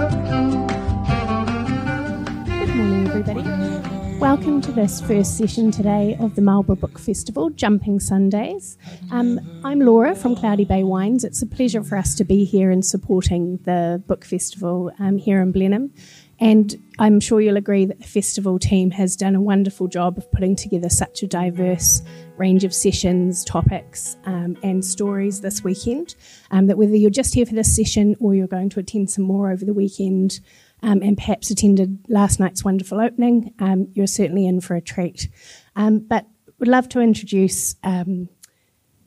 Welcome 4.19 4.59
to 4.63 4.73
this 4.73 4.99
first 4.99 5.37
session 5.37 5.71
today 5.71 6.17
of 6.19 6.35
the 6.35 6.41
Marlborough 6.41 6.75
Book 6.75 6.99
Festival, 6.99 7.49
Jumping 7.51 8.01
Sundays. 8.01 8.77
Um, 9.11 9.39
I'm 9.63 9.79
Laura 9.79 10.13
from 10.13 10.35
Cloudy 10.35 10.65
Bay 10.65 10.83
Wines. 10.83 11.23
It's 11.23 11.41
a 11.41 11.45
pleasure 11.45 11.81
for 11.81 11.95
us 11.95 12.15
to 12.15 12.25
be 12.25 12.43
here 12.43 12.69
and 12.69 12.85
supporting 12.85 13.59
the 13.63 14.03
book 14.07 14.25
festival 14.25 14.91
um, 14.99 15.17
here 15.17 15.41
in 15.41 15.53
Blenheim. 15.53 15.93
And 16.41 16.75
I'm 16.99 17.21
sure 17.21 17.39
you'll 17.39 17.55
agree 17.55 17.85
that 17.85 17.99
the 17.99 18.07
festival 18.07 18.59
team 18.59 18.91
has 18.91 19.15
done 19.15 19.35
a 19.35 19.41
wonderful 19.41 19.87
job 19.87 20.17
of 20.17 20.29
putting 20.33 20.55
together 20.55 20.89
such 20.89 21.23
a 21.23 21.27
diverse 21.27 22.01
range 22.37 22.65
of 22.65 22.73
sessions, 22.73 23.45
topics, 23.45 24.17
um, 24.25 24.57
and 24.63 24.83
stories 24.83 25.39
this 25.39 25.63
weekend. 25.63 26.15
Um, 26.51 26.67
that 26.67 26.77
whether 26.77 26.95
you're 26.95 27.09
just 27.09 27.33
here 27.33 27.45
for 27.45 27.55
this 27.55 27.73
session 27.73 28.17
or 28.19 28.35
you're 28.35 28.47
going 28.47 28.69
to 28.69 28.81
attend 28.81 29.11
some 29.11 29.23
more 29.23 29.49
over 29.49 29.63
the 29.63 29.73
weekend, 29.73 30.41
um, 30.81 31.01
and 31.01 31.17
perhaps 31.17 31.49
attended 31.49 31.99
last 32.07 32.39
night's 32.39 32.63
wonderful 32.63 32.99
opening, 32.99 33.53
um, 33.59 33.87
you're 33.93 34.07
certainly 34.07 34.45
in 34.45 34.61
for 34.61 34.75
a 34.75 34.81
treat. 34.81 35.29
Um, 35.75 35.99
but 35.99 36.25
would 36.59 36.67
love 36.67 36.89
to 36.89 36.99
introduce 36.99 37.75
um, 37.83 38.29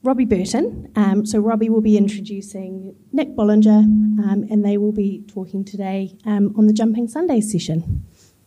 Robbie 0.03 0.25
Burton. 0.25 0.91
Um, 0.97 1.25
so 1.25 1.39
Robbie 1.39 1.69
will 1.69 1.81
be 1.81 1.97
introducing 1.97 2.97
Nick 3.13 3.37
Bollinger, 3.37 3.85
um, 3.85 4.47
and 4.51 4.65
they 4.65 4.77
will 4.77 4.93
be 4.93 5.23
talking 5.29 5.65
today 5.65 6.17
on 6.27 6.67
the 6.67 6.73
Jumping 6.73 7.09
Sunday 7.09 7.41
session. 7.41 8.05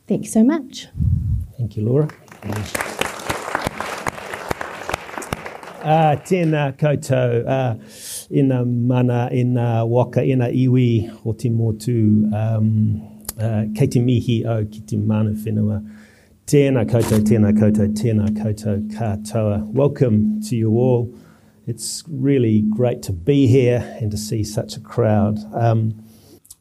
Thank 0.07 0.25
you 0.25 0.29
so 0.29 0.43
much. 0.43 0.87
Thank 1.57 1.77
you, 1.77 1.85
Laura. 1.85 2.09
Uh, 5.85 6.15
tēnā 6.25 6.71
koutou, 6.79 7.43
uh, 7.45 7.75
ina 8.33 8.63
mana, 8.65 9.29
ina 9.31 9.85
waka, 9.85 10.23
ina 10.25 10.47
iwi, 10.49 11.11
o 11.23 11.33
te 11.33 11.51
motu, 11.53 12.25
um, 12.33 13.03
uh, 13.39 13.63
kei 13.75 13.87
te 13.87 13.99
mihi 13.99 14.43
o 14.45 14.63
ki 14.65 14.81
te 14.87 14.97
mana 14.97 15.31
whenua. 15.31 15.81
Tēnā 16.45 16.85
koutou, 16.85 17.23
tēnā 17.25 17.51
koutou, 17.57 17.89
tēnā 17.97 18.29
koutou 18.37 18.83
katoa. 18.93 19.63
Welcome 19.73 20.41
to 20.43 20.55
you 20.55 20.77
all. 20.77 21.13
It's 21.65 22.03
really 22.07 22.61
great 22.69 23.01
to 23.03 23.11
be 23.11 23.47
here 23.47 23.97
and 23.99 24.11
to 24.11 24.17
see 24.17 24.43
such 24.43 24.77
a 24.77 24.79
crowd. 24.79 25.39
Um, 25.55 26.03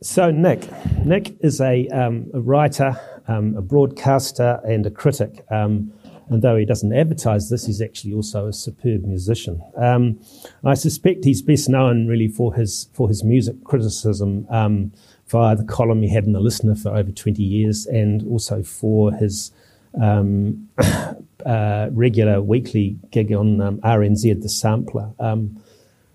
so, 0.03 0.31
Nick. 0.31 0.69
Nick 1.05 1.37
is 1.41 1.61
a, 1.61 1.87
um, 1.89 2.31
a 2.33 2.41
writer, 2.41 2.99
um, 3.29 3.55
a 3.57 3.63
broadcaster, 3.63 4.61
and 4.65 4.87
a 4.87 4.91
critic. 4.91 5.45
Um, 5.51 5.93
and 6.31 6.41
though 6.41 6.57
he 6.57 6.65
doesn't 6.65 6.93
advertise 6.93 7.51
this, 7.51 7.67
he's 7.67 7.83
actually 7.83 8.15
also 8.15 8.47
a 8.49 8.53
superb 8.53 9.05
musician. 9.05 9.61
Um, 9.77 10.19
I 10.65 10.75
suspect 10.75 11.25
he's 11.25 11.43
best 11.43 11.69
known 11.69 12.07
really 12.07 12.29
for 12.29 12.55
his 12.55 12.89
for 12.95 13.09
his 13.09 13.23
music 13.23 13.63
criticism 13.65 14.47
um, 14.49 14.93
via 15.29 15.57
the 15.57 15.65
column 15.65 16.03
he 16.03 16.09
had 16.09 16.25
in 16.25 16.33
the 16.33 16.41
Listener 16.41 16.75
for 16.75 16.91
over 16.91 17.11
20 17.11 17.43
years, 17.43 17.87
and 17.87 18.27
also 18.29 18.63
for 18.63 19.13
his 19.13 19.53
um, 20.01 20.69
uh, 21.47 21.89
regular 21.93 22.43
weekly 22.43 22.99
gig 23.11 23.33
on 23.33 23.61
um, 23.61 23.79
RNZ, 23.79 24.31
at 24.31 24.43
The 24.43 24.49
Sampler, 24.49 25.11
um, 25.19 25.61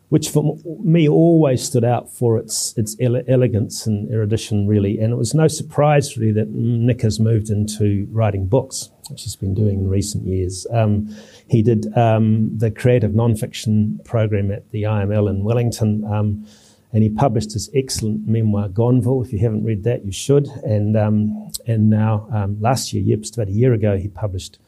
which 0.10 0.30
for 0.30 0.58
me 0.84 1.08
always 1.08 1.62
stood 1.62 1.84
out 1.84 2.12
for 2.12 2.38
its 2.38 2.76
its 2.78 2.96
ele- 3.00 3.24
elegance 3.28 3.86
and 3.86 4.10
erudition, 4.12 4.68
really. 4.68 5.00
And 5.00 5.14
it 5.14 5.18
was 5.18 5.36
no 5.36 5.48
surprise, 5.48 6.18
really, 6.18 6.34
that 6.34 6.50
Nick 6.50 7.02
has 7.02 7.20
moved 7.20 7.50
into 7.50 8.08
writing 8.12 8.48
books, 8.48 8.90
which 9.10 9.24
he's 9.24 9.36
been 9.36 9.54
doing 9.54 9.80
in 9.80 9.88
recent 9.88 10.26
years. 10.26 10.66
Um, 10.72 11.16
he 11.48 11.62
did 11.62 11.96
um, 11.96 12.58
the 12.58 12.72
creative 12.72 13.12
nonfiction 13.12 14.04
program 14.04 14.52
at 14.52 14.70
the 14.72 14.84
IML 14.84 15.30
in 15.30 15.44
Wellington 15.44 16.04
um, 16.06 16.46
and 16.92 17.04
he 17.04 17.10
published 17.10 17.54
his 17.54 17.70
excellent 17.74 18.28
memoir 18.28 18.68
Gonville. 18.68 19.24
If 19.24 19.32
you 19.32 19.40
haven't 19.40 19.64
read 19.64 19.84
that, 19.84 20.06
you 20.06 20.12
should. 20.12 20.48
And 20.64 20.98
um, 20.98 21.52
and 21.68 21.90
now 21.90 22.28
um, 22.32 22.60
last 22.60 22.94
year, 22.94 23.18
just 23.18 23.38
about 23.38 23.48
a 23.48 23.52
year 23.52 23.74
ago, 23.74 23.98
he 23.98 24.08
published 24.08 24.60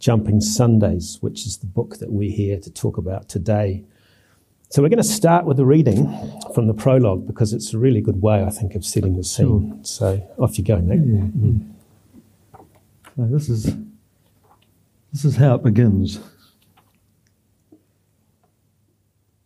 Jumping 0.00 0.40
Sundays, 0.40 1.18
which 1.20 1.46
is 1.46 1.58
the 1.58 1.66
book 1.66 1.98
that 1.98 2.10
we're 2.10 2.34
here 2.34 2.58
to 2.58 2.70
talk 2.70 2.96
about 2.96 3.28
today. 3.28 3.84
So 4.70 4.82
we're 4.82 4.88
going 4.88 4.98
to 4.98 5.04
start 5.04 5.46
with 5.46 5.58
a 5.58 5.64
reading 5.64 6.06
from 6.54 6.68
the 6.68 6.74
prologue 6.74 7.26
because 7.26 7.52
it's 7.52 7.74
a 7.74 7.78
really 7.78 8.00
good 8.00 8.22
way, 8.22 8.44
I 8.44 8.50
think, 8.50 8.76
of 8.76 8.84
setting 8.84 9.16
the 9.16 9.24
scene. 9.24 9.70
Sure. 9.70 9.78
So 9.82 10.28
off 10.38 10.58
you 10.58 10.64
go, 10.64 10.78
Nick. 10.78 11.00
Yeah. 11.00 11.22
Mm. 13.18 13.30
this 13.32 13.48
is 13.48 13.74
this 15.12 15.24
is 15.24 15.36
how 15.36 15.56
it 15.56 15.62
begins. 15.62 16.20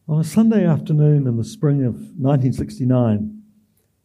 On 0.06 0.20
a 0.20 0.24
Sunday 0.24 0.66
afternoon 0.66 1.26
in 1.26 1.38
the 1.38 1.44
spring 1.44 1.82
of 1.82 1.94
1969, 1.94 3.42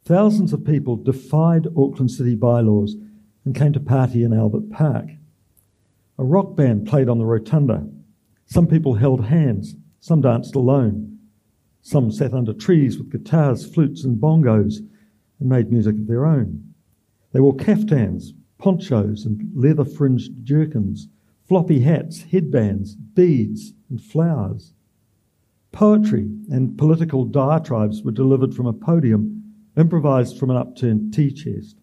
thousands 0.06 0.54
of 0.54 0.64
people 0.64 0.96
defied 0.96 1.68
Auckland 1.76 2.10
city 2.10 2.36
bylaws 2.36 2.96
and 3.44 3.54
came 3.54 3.74
to 3.74 3.82
party 3.82 4.24
in 4.24 4.32
Albert 4.32 4.70
Park. 4.70 5.10
A 6.18 6.24
rock 6.24 6.56
band 6.56 6.88
played 6.88 7.10
on 7.10 7.18
the 7.18 7.26
rotunda. 7.26 7.86
Some 8.46 8.66
people 8.66 8.94
held 8.94 9.26
hands, 9.26 9.76
some 10.00 10.22
danced 10.22 10.56
alone. 10.56 11.20
Some 11.82 12.14
sat 12.14 12.34
under 12.34 12.54
trees 12.54 12.98
with 12.98 13.12
guitars, 13.12 13.66
flutes, 13.66 14.06
and 14.06 14.22
bongos 14.22 14.78
and 15.42 15.50
made 15.50 15.70
music 15.70 15.98
of 15.98 16.08
their 16.08 16.26
own. 16.26 16.76
They 17.34 17.42
wore 17.42 17.58
caftans, 17.58 18.31
ponchos, 18.58 19.26
and 19.26 19.52
leather 19.54 19.84
fringed 19.84 20.46
jerkins, 20.46 21.10
floppy 21.46 21.81
hats, 21.81 22.22
headbands, 22.22 22.96
beads, 22.96 23.74
and 23.90 24.02
flowers. 24.02 24.74
Poetry 25.72 26.30
and 26.50 26.78
political 26.78 27.25
diatribes 27.25 28.03
were 28.03 28.12
delivered 28.12 28.53
from 28.53 28.66
a 28.66 28.74
podium 28.74 29.44
improvised 29.78 30.38
from 30.38 30.50
an 30.50 30.57
upturned 30.57 31.13
tea 31.13 31.31
chest. 31.31 31.78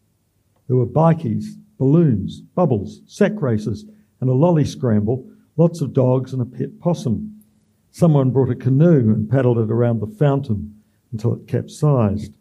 There 0.67 0.77
were 0.77 0.87
bikies, 0.87 1.45
balloons, 1.79 2.41
bubbles, 2.41 3.01
sack 3.07 3.41
races, 3.41 3.85
and 4.21 4.29
a 4.29 4.35
lolly 4.35 4.65
scramble, 4.65 5.31
lots 5.57 5.81
of 5.81 5.93
dogs 5.93 6.33
and 6.33 6.43
a 6.43 6.47
pet 6.47 6.79
possum. 6.81 7.43
Someone 7.91 8.31
brought 8.31 8.51
a 8.51 8.55
canoe 8.55 9.13
and 9.13 9.31
paddled 9.31 9.59
it 9.59 9.71
around 9.71 10.01
the 10.01 10.07
fountain 10.07 10.83
until 11.13 11.35
it 11.35 11.47
capsized. 11.47 12.37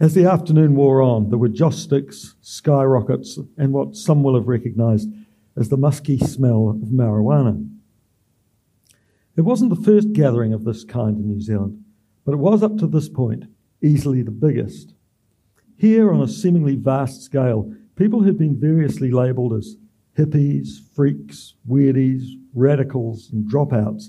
As 0.00 0.14
the 0.14 0.24
afternoon 0.24 0.74
wore 0.74 1.02
on, 1.02 1.28
there 1.28 1.38
were 1.38 1.48
joss 1.48 1.78
sticks, 1.78 2.36
skyrockets, 2.40 3.38
and 3.56 3.72
what 3.72 3.96
some 3.96 4.22
will 4.22 4.34
have 4.34 4.48
recognised 4.48 5.08
as 5.56 5.68
the 5.68 5.76
musky 5.76 6.18
smell 6.18 6.68
of 6.68 6.88
marijuana. 6.88 7.68
It 9.38 9.44
wasn't 9.44 9.70
the 9.70 9.84
first 9.84 10.12
gathering 10.12 10.52
of 10.52 10.64
this 10.64 10.82
kind 10.82 11.16
in 11.16 11.28
New 11.28 11.40
Zealand, 11.40 11.84
but 12.24 12.32
it 12.32 12.38
was 12.38 12.60
up 12.60 12.76
to 12.78 12.88
this 12.88 13.08
point 13.08 13.44
easily 13.80 14.20
the 14.20 14.32
biggest. 14.32 14.94
Here, 15.76 16.12
on 16.12 16.20
a 16.20 16.26
seemingly 16.26 16.74
vast 16.74 17.22
scale, 17.22 17.72
people 17.94 18.20
who'd 18.20 18.36
been 18.36 18.58
variously 18.58 19.12
labelled 19.12 19.52
as 19.52 19.76
hippies, 20.18 20.80
freaks, 20.92 21.54
weirdies, 21.68 22.24
radicals, 22.52 23.30
and 23.32 23.48
dropouts 23.48 24.06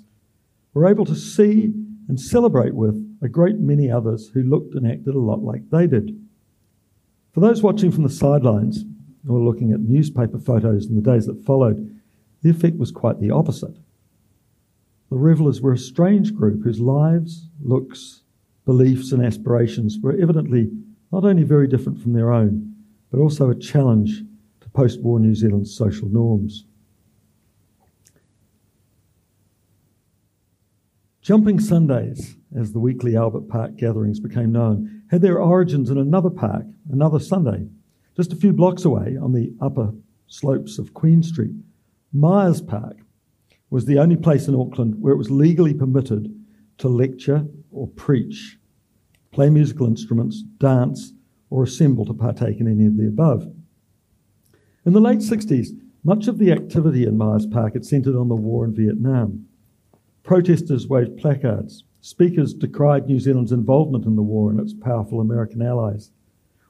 were 0.74 0.90
able 0.90 1.06
to 1.06 1.16
see 1.16 1.74
and 2.08 2.20
celebrate 2.20 2.74
with 2.74 2.96
a 3.22 3.30
great 3.30 3.60
many 3.60 3.92
others 3.92 4.32
who 4.34 4.42
looked 4.42 4.74
and 4.74 4.88
acted 4.88 5.14
a 5.14 5.20
lot 5.20 5.44
like 5.44 5.70
they 5.70 5.86
did. 5.86 6.20
For 7.34 7.42
those 7.42 7.62
watching 7.62 7.92
from 7.92 8.02
the 8.02 8.10
sidelines 8.10 8.84
or 9.30 9.40
looking 9.40 9.74
at 9.74 9.80
newspaper 9.80 10.40
photos 10.40 10.88
in 10.88 10.96
the 10.96 11.04
days 11.04 11.28
that 11.28 11.46
followed, 11.46 12.02
the 12.42 12.50
effect 12.50 12.78
was 12.78 12.92
quite 12.92 13.20
the 13.20 13.30
opposite. 13.30 13.78
The 15.10 15.18
revellers 15.18 15.62
were 15.62 15.74
a 15.74 15.78
strange 15.78 16.36
group 16.36 16.64
whose 16.64 16.80
lives, 16.80 17.50
looks, 17.62 18.22
beliefs, 18.66 19.12
and 19.12 19.26
aspirations 19.26 19.98
were 20.02 20.18
evidently 20.20 20.72
not 21.12 21.26
only 21.26 21.44
very 21.44 21.68
different 21.68 22.00
from 22.00 22.14
their 22.14 22.32
own, 22.32 22.76
but 23.12 23.20
also 23.20 23.50
a 23.50 23.56
challenge 23.56 24.24
to 24.62 24.70
post 24.70 25.02
war 25.02 25.20
New 25.20 25.34
Zealand's 25.34 25.76
social 25.76 26.08
norms. 26.08 26.66
Jumping 31.22 31.60
Sundays, 31.60 32.38
as 32.56 32.72
the 32.72 32.80
weekly 32.80 33.16
Albert 33.16 33.48
Park 33.50 33.78
gatherings 33.78 34.20
became 34.20 34.52
known, 34.52 35.04
had 35.12 35.22
their 35.22 35.40
origins 35.40 35.90
in 35.90 35.98
another 35.98 36.30
park, 36.30 36.66
another 36.92 37.20
Sunday, 37.20 37.68
just 38.16 38.34
a 38.34 38.36
few 38.36 38.54
blocks 38.54 38.86
away 38.86 39.18
on 39.18 39.34
the 39.34 39.54
upper 39.60 39.92
slopes 40.28 40.78
of 40.78 40.94
Queen 40.94 41.24
Street. 41.24 41.54
Myers 42.14 42.62
Park 42.62 42.98
was 43.70 43.86
the 43.86 44.00
only 44.00 44.16
place 44.16 44.48
in 44.48 44.56
Auckland 44.56 44.96
where 45.00 45.14
it 45.14 45.18
was 45.18 45.30
legally 45.32 45.74
permitted 45.74 46.34
to 46.80 46.88
lecture 46.88 47.46
or 47.72 47.88
preach, 47.88 48.58
play 49.32 49.50
musical 49.50 49.86
instruments, 49.86 50.44
dance, 50.58 51.14
or 51.50 51.64
assemble 51.64 52.06
to 52.06 52.14
partake 52.14 52.60
in 52.60 52.68
any 52.68 52.86
of 52.86 52.98
the 52.98 53.08
above. 53.08 53.52
In 54.86 54.94
the 54.94 55.02
late 55.02 55.20
60s, 55.20 55.70
much 56.04 56.28
of 56.28 56.38
the 56.38 56.52
activity 56.52 57.04
in 57.04 57.18
Myers 57.18 57.46
Park 57.46 57.74
had 57.74 57.86
centred 57.86 58.16
on 58.16 58.30
the 58.30 58.36
war 58.36 58.66
in 58.66 58.74
Vietnam. 58.74 59.46
Protesters 60.24 60.88
waved 60.88 61.18
placards. 61.18 61.84
Speakers 62.02 62.54
decried 62.54 63.08
New 63.08 63.20
Zealand's 63.20 63.52
involvement 63.52 64.06
in 64.06 64.16
the 64.16 64.22
war 64.22 64.50
and 64.50 64.60
its 64.60 64.74
powerful 64.74 65.20
American 65.20 65.62
allies. 65.62 66.12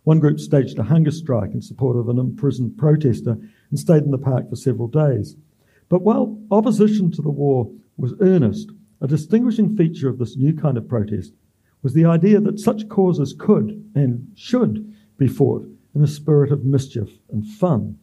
One 0.04 0.20
group 0.20 0.40
staged 0.40 0.80
a 0.80 0.84
hunger 0.84 1.12
strike 1.12 1.54
in 1.54 1.62
support 1.62 1.96
of 1.96 2.10
an 2.10 2.18
imprisoned 2.18 2.78
protester 2.78 3.38
and 3.70 3.80
stayed 3.80 4.04
in 4.04 4.12
the 4.12 4.18
park 4.18 4.50
for 4.50 4.56
several 4.56 4.88
days. 4.88 5.36
But 5.90 6.04
while 6.04 6.40
opposition 6.52 7.12
to 7.12 7.22
the 7.22 7.32
war 7.32 7.72
was 7.98 8.14
earnest, 8.22 8.72
a 9.02 9.08
distinguishing 9.08 9.76
feature 9.76 10.08
of 10.08 10.20
this 10.20 10.38
new 10.38 10.54
kind 10.54 10.78
of 10.78 10.88
protest 10.88 11.34
was 11.82 11.94
the 11.94 12.06
idea 12.06 12.40
that 12.40 12.60
such 12.60 12.88
causes 12.90 13.36
could 13.38 13.92
and 13.96 14.32
should 14.36 14.94
be 15.18 15.28
fought 15.28 15.66
in 15.96 16.04
a 16.04 16.08
spirit 16.08 16.52
of 16.52 16.64
mischief 16.64 17.10
and 17.32 17.46
fun. 17.46 17.98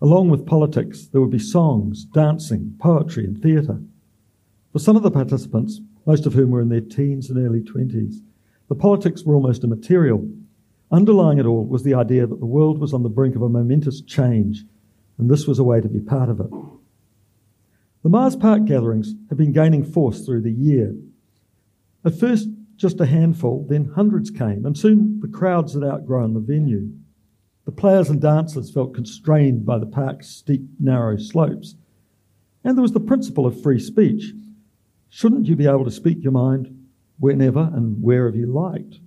Along 0.00 0.30
with 0.30 0.46
politics, 0.46 1.06
there 1.08 1.20
would 1.20 1.30
be 1.30 1.38
songs, 1.38 2.04
dancing, 2.04 2.74
poetry, 2.78 3.24
and 3.24 3.42
theatre. 3.42 3.80
For 4.72 4.78
some 4.78 4.96
of 4.96 5.02
the 5.02 5.10
participants, 5.10 5.80
most 6.06 6.26
of 6.26 6.34
whom 6.34 6.50
were 6.50 6.60
in 6.60 6.68
their 6.68 6.80
teens 6.80 7.28
and 7.28 7.38
early 7.38 7.60
20s, 7.60 8.16
the 8.68 8.74
politics 8.74 9.24
were 9.24 9.34
almost 9.34 9.64
immaterial. 9.64 10.28
Underlying 10.92 11.38
it 11.38 11.46
all 11.46 11.66
was 11.66 11.82
the 11.82 11.94
idea 11.94 12.26
that 12.26 12.38
the 12.38 12.46
world 12.46 12.78
was 12.78 12.94
on 12.94 13.02
the 13.02 13.08
brink 13.08 13.34
of 13.34 13.42
a 13.42 13.48
momentous 13.48 14.00
change, 14.00 14.64
and 15.18 15.28
this 15.28 15.46
was 15.46 15.58
a 15.58 15.64
way 15.64 15.80
to 15.80 15.88
be 15.88 16.00
part 16.00 16.28
of 16.28 16.40
it. 16.40 16.50
The 18.02 18.08
Myers 18.08 18.36
Park 18.36 18.64
gatherings 18.64 19.14
have 19.28 19.36
been 19.36 19.52
gaining 19.52 19.84
force 19.84 20.24
through 20.24 20.40
the 20.40 20.52
year. 20.52 20.96
At 22.04 22.18
first, 22.18 22.48
just 22.76 22.98
a 22.98 23.06
handful, 23.06 23.66
then 23.68 23.92
hundreds 23.94 24.30
came, 24.30 24.64
and 24.64 24.76
soon 24.76 25.20
the 25.20 25.28
crowds 25.28 25.74
had 25.74 25.84
outgrown 25.84 26.32
the 26.32 26.40
venue. 26.40 26.92
The 27.66 27.72
players 27.72 28.08
and 28.08 28.18
dancers 28.18 28.72
felt 28.72 28.94
constrained 28.94 29.66
by 29.66 29.78
the 29.78 29.86
park's 29.86 30.28
steep, 30.28 30.62
narrow 30.78 31.18
slopes. 31.18 31.74
And 32.64 32.76
there 32.76 32.82
was 32.82 32.92
the 32.92 33.00
principle 33.00 33.46
of 33.46 33.60
free 33.62 33.78
speech. 33.78 34.32
Shouldn't 35.10 35.46
you 35.46 35.54
be 35.54 35.66
able 35.66 35.84
to 35.84 35.90
speak 35.90 36.22
your 36.22 36.32
mind 36.32 36.88
whenever 37.18 37.70
and 37.74 38.02
wherever 38.02 38.36
you 38.36 38.46
liked? 38.46 39.00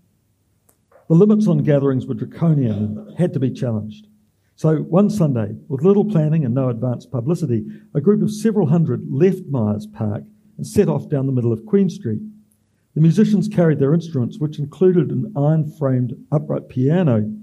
The 1.07 1.15
limits 1.15 1.47
on 1.47 1.63
gatherings 1.63 2.05
were 2.05 2.13
draconian 2.13 2.97
and 2.97 3.17
had 3.17 3.33
to 3.33 3.39
be 3.39 3.49
challenged. 3.49 4.07
So 4.55 4.77
one 4.77 5.09
Sunday, 5.09 5.55
with 5.67 5.83
little 5.83 6.05
planning 6.05 6.45
and 6.45 6.53
no 6.53 6.69
advance 6.69 7.05
publicity, 7.05 7.65
a 7.93 8.01
group 8.01 8.21
of 8.21 8.31
several 8.31 8.67
hundred 8.67 9.05
left 9.09 9.45
Myers 9.49 9.87
Park 9.87 10.23
and 10.57 10.67
set 10.67 10.87
off 10.87 11.09
down 11.09 11.25
the 11.25 11.31
middle 11.31 11.51
of 11.51 11.65
Queen 11.65 11.89
Street. 11.89 12.21
The 12.93 13.01
musicians 13.01 13.47
carried 13.47 13.79
their 13.79 13.93
instruments, 13.93 14.37
which 14.37 14.59
included 14.59 15.09
an 15.09 15.33
iron 15.35 15.71
framed 15.71 16.13
upright 16.31 16.69
piano. 16.69 17.33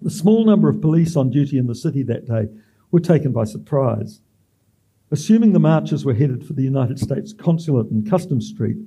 The 0.00 0.10
small 0.10 0.44
number 0.44 0.68
of 0.68 0.80
police 0.80 1.14
on 1.14 1.30
duty 1.30 1.58
in 1.58 1.68
the 1.68 1.76
city 1.76 2.02
that 2.04 2.26
day 2.26 2.48
were 2.90 3.00
taken 3.00 3.30
by 3.30 3.44
surprise. 3.44 4.20
Assuming 5.12 5.52
the 5.52 5.60
marchers 5.60 6.04
were 6.04 6.14
headed 6.14 6.44
for 6.44 6.54
the 6.54 6.62
United 6.62 6.98
States 6.98 7.32
Consulate 7.32 7.90
in 7.90 8.04
Customs 8.04 8.48
Street, 8.48 8.78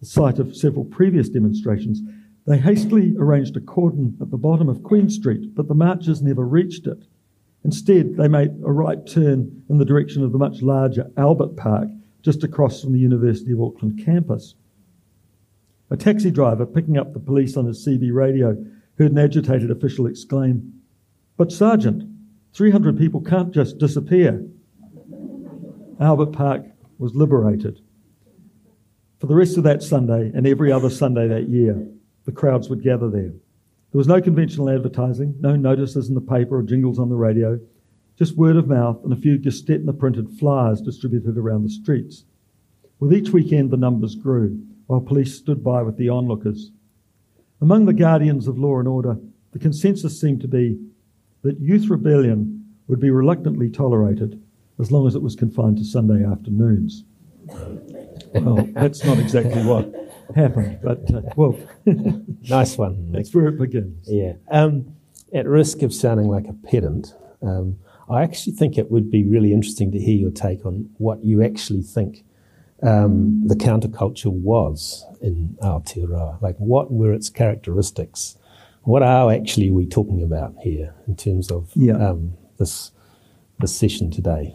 the 0.00 0.06
site 0.06 0.38
of 0.38 0.56
several 0.56 0.84
previous 0.84 1.28
demonstrations, 1.28 2.00
they 2.46 2.58
hastily 2.58 3.14
arranged 3.18 3.56
a 3.56 3.60
cordon 3.60 4.16
at 4.20 4.30
the 4.30 4.36
bottom 4.36 4.68
of 4.68 4.84
Queen 4.84 5.10
Street, 5.10 5.54
but 5.54 5.66
the 5.66 5.74
marchers 5.74 6.22
never 6.22 6.46
reached 6.46 6.86
it. 6.86 7.04
Instead, 7.64 8.16
they 8.16 8.28
made 8.28 8.50
a 8.64 8.70
right 8.70 9.04
turn 9.04 9.64
in 9.68 9.78
the 9.78 9.84
direction 9.84 10.22
of 10.22 10.30
the 10.30 10.38
much 10.38 10.62
larger 10.62 11.10
Albert 11.16 11.56
Park, 11.56 11.88
just 12.22 12.44
across 12.44 12.80
from 12.80 12.92
the 12.92 13.00
University 13.00 13.50
of 13.50 13.60
Auckland 13.60 14.00
campus. 14.04 14.54
A 15.90 15.96
taxi 15.96 16.30
driver 16.30 16.64
picking 16.64 16.96
up 16.96 17.12
the 17.12 17.20
police 17.20 17.56
on 17.56 17.66
his 17.66 17.84
CB 17.84 18.12
radio 18.12 18.56
heard 18.98 19.10
an 19.10 19.18
agitated 19.18 19.70
official 19.70 20.06
exclaim, 20.06 20.72
But, 21.36 21.50
Sergeant, 21.50 22.04
300 22.54 22.96
people 22.96 23.20
can't 23.20 23.52
just 23.52 23.78
disappear. 23.78 24.46
Albert 26.00 26.32
Park 26.32 26.64
was 26.98 27.14
liberated. 27.14 27.80
For 29.18 29.26
the 29.26 29.34
rest 29.34 29.56
of 29.56 29.64
that 29.64 29.82
Sunday 29.82 30.30
and 30.34 30.46
every 30.46 30.70
other 30.70 30.90
Sunday 30.90 31.26
that 31.28 31.48
year, 31.48 31.86
the 32.26 32.32
crowds 32.32 32.68
would 32.68 32.82
gather 32.82 33.08
there. 33.08 33.32
There 33.92 33.98
was 33.98 34.08
no 34.08 34.20
conventional 34.20 34.68
advertising, 34.68 35.36
no 35.40 35.56
notices 35.56 36.08
in 36.08 36.14
the 36.14 36.20
paper 36.20 36.58
or 36.58 36.62
jingles 36.62 36.98
on 36.98 37.08
the 37.08 37.14
radio, 37.14 37.58
just 38.18 38.36
word 38.36 38.56
of 38.56 38.68
mouth 38.68 39.02
and 39.04 39.12
a 39.12 39.16
few 39.16 39.38
Gestetner 39.38 39.98
printed 39.98 40.30
flyers 40.38 40.80
distributed 40.80 41.38
around 41.38 41.62
the 41.62 41.70
streets. 41.70 42.24
With 42.98 43.12
each 43.12 43.30
weekend, 43.30 43.70
the 43.70 43.76
numbers 43.76 44.14
grew, 44.14 44.60
while 44.86 45.00
police 45.00 45.34
stood 45.34 45.62
by 45.62 45.82
with 45.82 45.96
the 45.96 46.08
onlookers. 46.08 46.72
Among 47.60 47.86
the 47.86 47.92
guardians 47.92 48.48
of 48.48 48.58
law 48.58 48.78
and 48.78 48.88
order, 48.88 49.18
the 49.52 49.58
consensus 49.58 50.20
seemed 50.20 50.40
to 50.42 50.48
be 50.48 50.78
that 51.42 51.60
youth 51.60 51.88
rebellion 51.88 52.64
would 52.88 53.00
be 53.00 53.10
reluctantly 53.10 53.70
tolerated 53.70 54.42
as 54.78 54.90
long 54.90 55.06
as 55.06 55.14
it 55.14 55.22
was 55.22 55.36
confined 55.36 55.78
to 55.78 55.84
Sunday 55.84 56.24
afternoons. 56.24 57.04
Well, 58.34 58.68
that's 58.72 59.04
not 59.04 59.18
exactly 59.18 59.64
what 59.64 60.05
happened, 60.34 60.78
but 60.82 61.12
uh, 61.14 61.22
well, 61.36 61.58
Nice 62.48 62.76
one. 62.78 63.08
that's 63.12 63.34
where 63.34 63.48
it 63.48 63.58
begins. 63.58 64.08
Yeah. 64.08 64.32
Um, 64.50 64.94
at 65.32 65.46
risk 65.46 65.82
of 65.82 65.92
sounding 65.92 66.28
like 66.28 66.46
a 66.48 66.52
pedant, 66.68 67.14
um, 67.42 67.78
I 68.08 68.22
actually 68.22 68.52
think 68.54 68.78
it 68.78 68.90
would 68.90 69.10
be 69.10 69.24
really 69.24 69.52
interesting 69.52 69.90
to 69.92 69.98
hear 69.98 70.16
your 70.16 70.30
take 70.30 70.64
on 70.64 70.88
what 70.98 71.24
you 71.24 71.42
actually 71.42 71.82
think 71.82 72.24
um, 72.82 73.42
the 73.46 73.56
counterculture 73.56 74.30
was 74.30 75.04
in 75.20 75.56
Aotearoa. 75.62 76.40
Like, 76.42 76.56
what 76.58 76.92
were 76.92 77.12
its 77.12 77.28
characteristics? 77.30 78.36
What 78.82 79.02
are 79.02 79.32
actually 79.32 79.70
we 79.70 79.86
talking 79.86 80.22
about 80.22 80.54
here 80.62 80.94
in 81.08 81.16
terms 81.16 81.50
of 81.50 81.70
Yeah. 81.74 81.94
um, 82.10 82.34
this 82.58 82.92
this 83.58 83.74
session 83.74 84.10
today? 84.10 84.54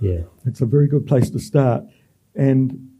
Yeah. 0.00 0.20
It's 0.46 0.60
a 0.60 0.66
very 0.66 0.88
good 0.88 1.06
place 1.06 1.28
to 1.30 1.38
start. 1.38 1.84
And 2.34 2.90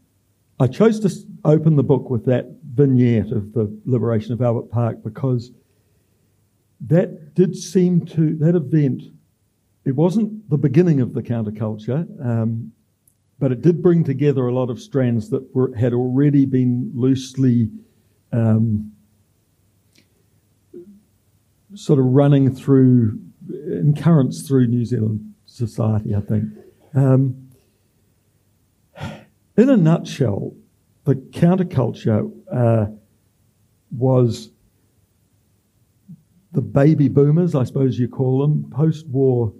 I 0.59 0.67
chose 0.67 0.99
to 1.01 1.11
open 1.45 1.75
the 1.75 1.83
book 1.83 2.09
with 2.09 2.25
that 2.25 2.47
vignette 2.73 3.31
of 3.31 3.53
the 3.53 3.75
liberation 3.85 4.33
of 4.33 4.41
Albert 4.41 4.71
Park 4.71 5.03
because 5.03 5.51
that 6.81 7.35
did 7.35 7.55
seem 7.55 8.05
to, 8.07 8.35
that 8.37 8.55
event, 8.55 9.03
it 9.85 9.95
wasn't 9.95 10.49
the 10.49 10.57
beginning 10.57 10.99
of 10.99 11.13
the 11.13 11.21
counterculture, 11.21 12.07
um, 12.25 12.71
but 13.39 13.51
it 13.51 13.61
did 13.61 13.83
bring 13.83 14.03
together 14.03 14.47
a 14.47 14.53
lot 14.53 14.69
of 14.69 14.81
strands 14.81 15.29
that 15.29 15.55
were, 15.55 15.75
had 15.75 15.93
already 15.93 16.45
been 16.45 16.91
loosely 16.95 17.69
um, 18.31 18.91
sort 21.75 21.99
of 21.99 22.05
running 22.05 22.53
through, 22.53 23.19
in 23.49 23.95
currents 23.95 24.47
through 24.47 24.67
New 24.67 24.85
Zealand 24.85 25.33
society, 25.45 26.15
I 26.15 26.21
think. 26.21 26.45
Um, 26.95 27.46
in 29.57 29.69
a 29.69 29.77
nutshell, 29.77 30.53
the 31.05 31.15
counterculture 31.15 32.31
uh, 32.53 32.85
was 33.91 34.51
the 36.51 36.61
baby 36.61 37.07
boomers, 37.07 37.55
I 37.55 37.63
suppose 37.63 37.99
you 37.99 38.07
call 38.07 38.41
them, 38.41 38.69
post 38.71 39.07
war 39.07 39.53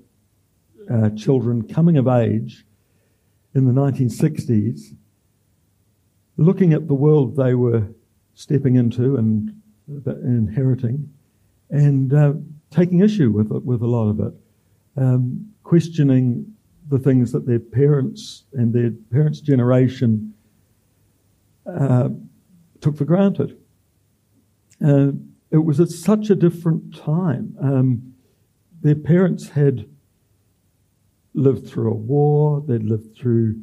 uh, 0.92 1.10
children 1.12 1.68
coming 1.68 1.98
of 1.98 2.08
age 2.08 2.66
in 3.56 3.66
the 3.66 3.74
1960s, 3.74 4.96
looking 6.38 6.74
at 6.74 6.88
the 6.88 6.94
world 6.94 7.36
they 7.36 7.56
were 7.56 7.88
stepping 8.36 8.76
into 8.76 9.18
and 9.18 9.52
uh, 10.06 10.16
inheriting, 10.18 11.10
and 11.70 12.14
uh, 12.14 12.34
taking 12.70 13.00
issue 13.00 13.32
with 13.32 13.52
it, 13.52 13.66
with 13.66 13.82
a 13.82 13.88
lot 13.88 14.10
of 14.10 14.20
it, 14.20 14.34
um, 14.98 15.50
questioning 15.64 16.54
the 16.90 17.00
things 17.00 17.32
that 17.32 17.46
their 17.46 17.60
parents 17.60 18.44
and 18.54 18.74
their 18.74 18.92
parents' 19.12 19.42
generation 19.42 20.34
uh, 21.66 22.10
took 22.82 22.98
for 22.98 23.06
granted. 23.06 23.58
Uh, 24.86 25.12
it 25.52 25.58
was 25.58 25.80
at 25.80 25.90
such 25.90 26.30
a 26.30 26.36
different 26.36 26.96
time. 26.96 27.56
Um, 27.62 28.14
their 28.82 28.96
parents 28.96 29.50
had 29.50 29.88
lived 31.34 31.68
through 31.68 31.92
a 31.92 31.96
war, 31.96 32.64
they'd 32.68 32.84
lived 32.84 33.18
through 33.18 33.60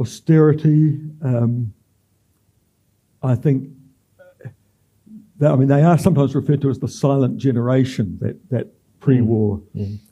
austerity. 0.00 1.00
Um, 1.22 1.72
I 3.22 3.34
think 3.34 3.70
that, 5.38 5.52
I 5.52 5.56
mean, 5.56 5.68
they 5.68 5.82
are 5.82 5.98
sometimes 5.98 6.34
referred 6.34 6.60
to 6.62 6.70
as 6.70 6.78
the 6.78 6.88
silent 6.88 7.36
generation, 7.38 8.18
that, 8.20 8.50
that 8.50 8.68
pre 9.00 9.20
war 9.20 9.60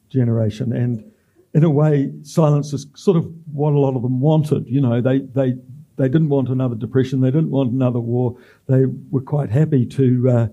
generation. 0.09 0.73
And 0.73 1.10
in 1.53 1.65
a 1.65 1.71
way, 1.71 2.13
silence 2.23 2.73
is 2.73 2.87
sort 2.95 3.17
of 3.17 3.31
what 3.53 3.73
a 3.73 3.79
lot 3.79 3.97
of 3.97 4.03
them 4.03 4.21
wanted. 4.21 4.69
You 4.69 4.81
know, 4.81 5.01
they, 5.01 5.19
they, 5.19 5.55
they 5.97 6.09
didn't 6.09 6.29
want 6.29 6.49
another 6.49 6.77
depression, 6.77 7.21
they 7.21 7.31
didn't 7.31 7.51
want 7.51 7.73
another 7.73 8.01
war. 8.01 8.37
They 8.69 8.85
were 9.11 9.21
quite 9.21 9.51
happy 9.51 9.85
to 9.87 10.31
uh, 10.31 10.49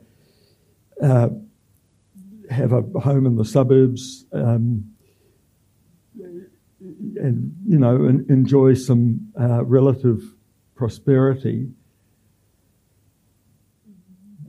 uh, 1.06 1.30
have 2.50 2.74
a 2.74 2.82
home 3.00 3.26
in 3.26 3.36
the 3.36 3.46
suburbs 3.46 4.26
um, 4.34 4.92
and, 6.80 7.56
you 7.68 7.78
know, 7.78 8.06
en- 8.06 8.26
enjoy 8.30 8.74
some 8.74 9.32
uh, 9.40 9.64
relative 9.66 10.22
prosperity. 10.76 11.70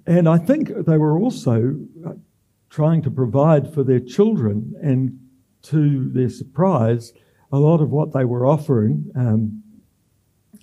And 0.07 0.29
I 0.29 0.39
think 0.39 0.69
they 0.87 0.97
were 0.97 1.19
also 1.19 1.79
trying 2.71 3.03
to 3.03 3.11
provide 3.11 3.75
for 3.75 3.83
their 3.83 4.01
children, 4.01 4.75
and 4.83 5.19
to 5.63 6.09
their 6.11 6.29
surprise, 6.29 7.13
a 7.53 7.59
lot 7.59 7.81
of 7.81 7.91
what 7.91 8.13
they 8.13 8.25
were 8.25 8.47
offering, 8.47 9.11
um, 9.17 9.63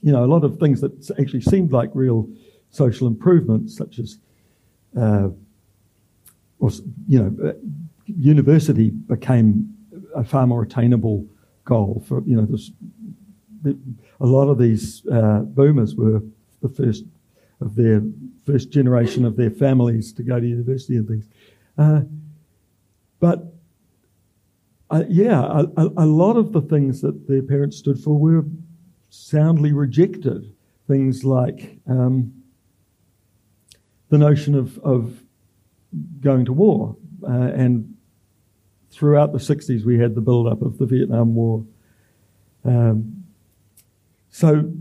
you 0.02 0.12
know, 0.12 0.24
a 0.24 0.28
lot 0.28 0.44
of 0.44 0.60
things 0.60 0.82
that 0.82 0.92
actually 1.20 1.42
seemed 1.42 1.72
like 1.72 1.90
real 1.94 2.30
social 2.70 3.08
improvements, 3.08 3.75
such 3.75 4.00
as, 4.00 4.20
uh, 5.00 5.30
or, 6.60 6.70
you 7.08 7.20
know, 7.20 7.50
uh, 7.50 7.54
university 8.06 8.90
became 8.92 9.74
a 10.16 10.24
far 10.24 10.46
more 10.46 10.64
attainable 10.64 11.25
goal 11.64 12.04
for, 12.08 12.22
you 12.25 12.36
know, 12.36 12.46
this, 12.46 12.72
a 14.20 14.25
lot 14.25 14.48
of 14.48 14.60
these 14.60 15.06
uh, 15.08 15.40
boomers 15.40 15.96
were 15.96 16.22
the 16.62 16.70
first 16.70 17.04
of 17.62 17.75
their 17.75 18.02
first 18.46 18.70
generation 18.70 19.25
of 19.25 19.36
their 19.38 19.50
families 19.50 20.14
to 20.14 20.24
go 20.24 20.40
to 20.40 20.46
university 20.46 20.98
and 20.98 21.08
things. 21.08 21.25
Uh, 21.78 22.02
but 23.20 23.55
uh, 24.96 25.04
yeah, 25.10 25.64
a, 25.78 25.88
a, 25.98 26.06
lot 26.06 26.38
of 26.38 26.54
the 26.54 26.62
things 26.62 27.02
that 27.02 27.28
their 27.28 27.42
parents 27.42 27.78
stood 27.78 28.00
for 28.00 28.18
were 28.18 28.46
soundly 29.10 29.74
rejected. 29.74 30.54
Things 30.88 31.24
like 31.24 31.80
um, 31.88 32.34
the 34.10 34.18
notion 34.18 34.56
of, 34.56 34.78
of 34.80 35.22
going 36.22 36.46
to 36.46 36.54
war. 36.54 36.96
Uh, 37.28 37.52
and 37.56 37.96
throughout 38.90 39.34
the 39.34 39.40
60s, 39.40 39.84
we 39.84 40.00
had 40.00 40.16
the 40.16 40.22
build 40.22 40.48
up 40.48 40.62
of 40.62 40.78
the 40.78 40.86
Vietnam 40.86 41.36
War. 41.36 41.66
Um, 42.64 43.25
so 44.30 44.72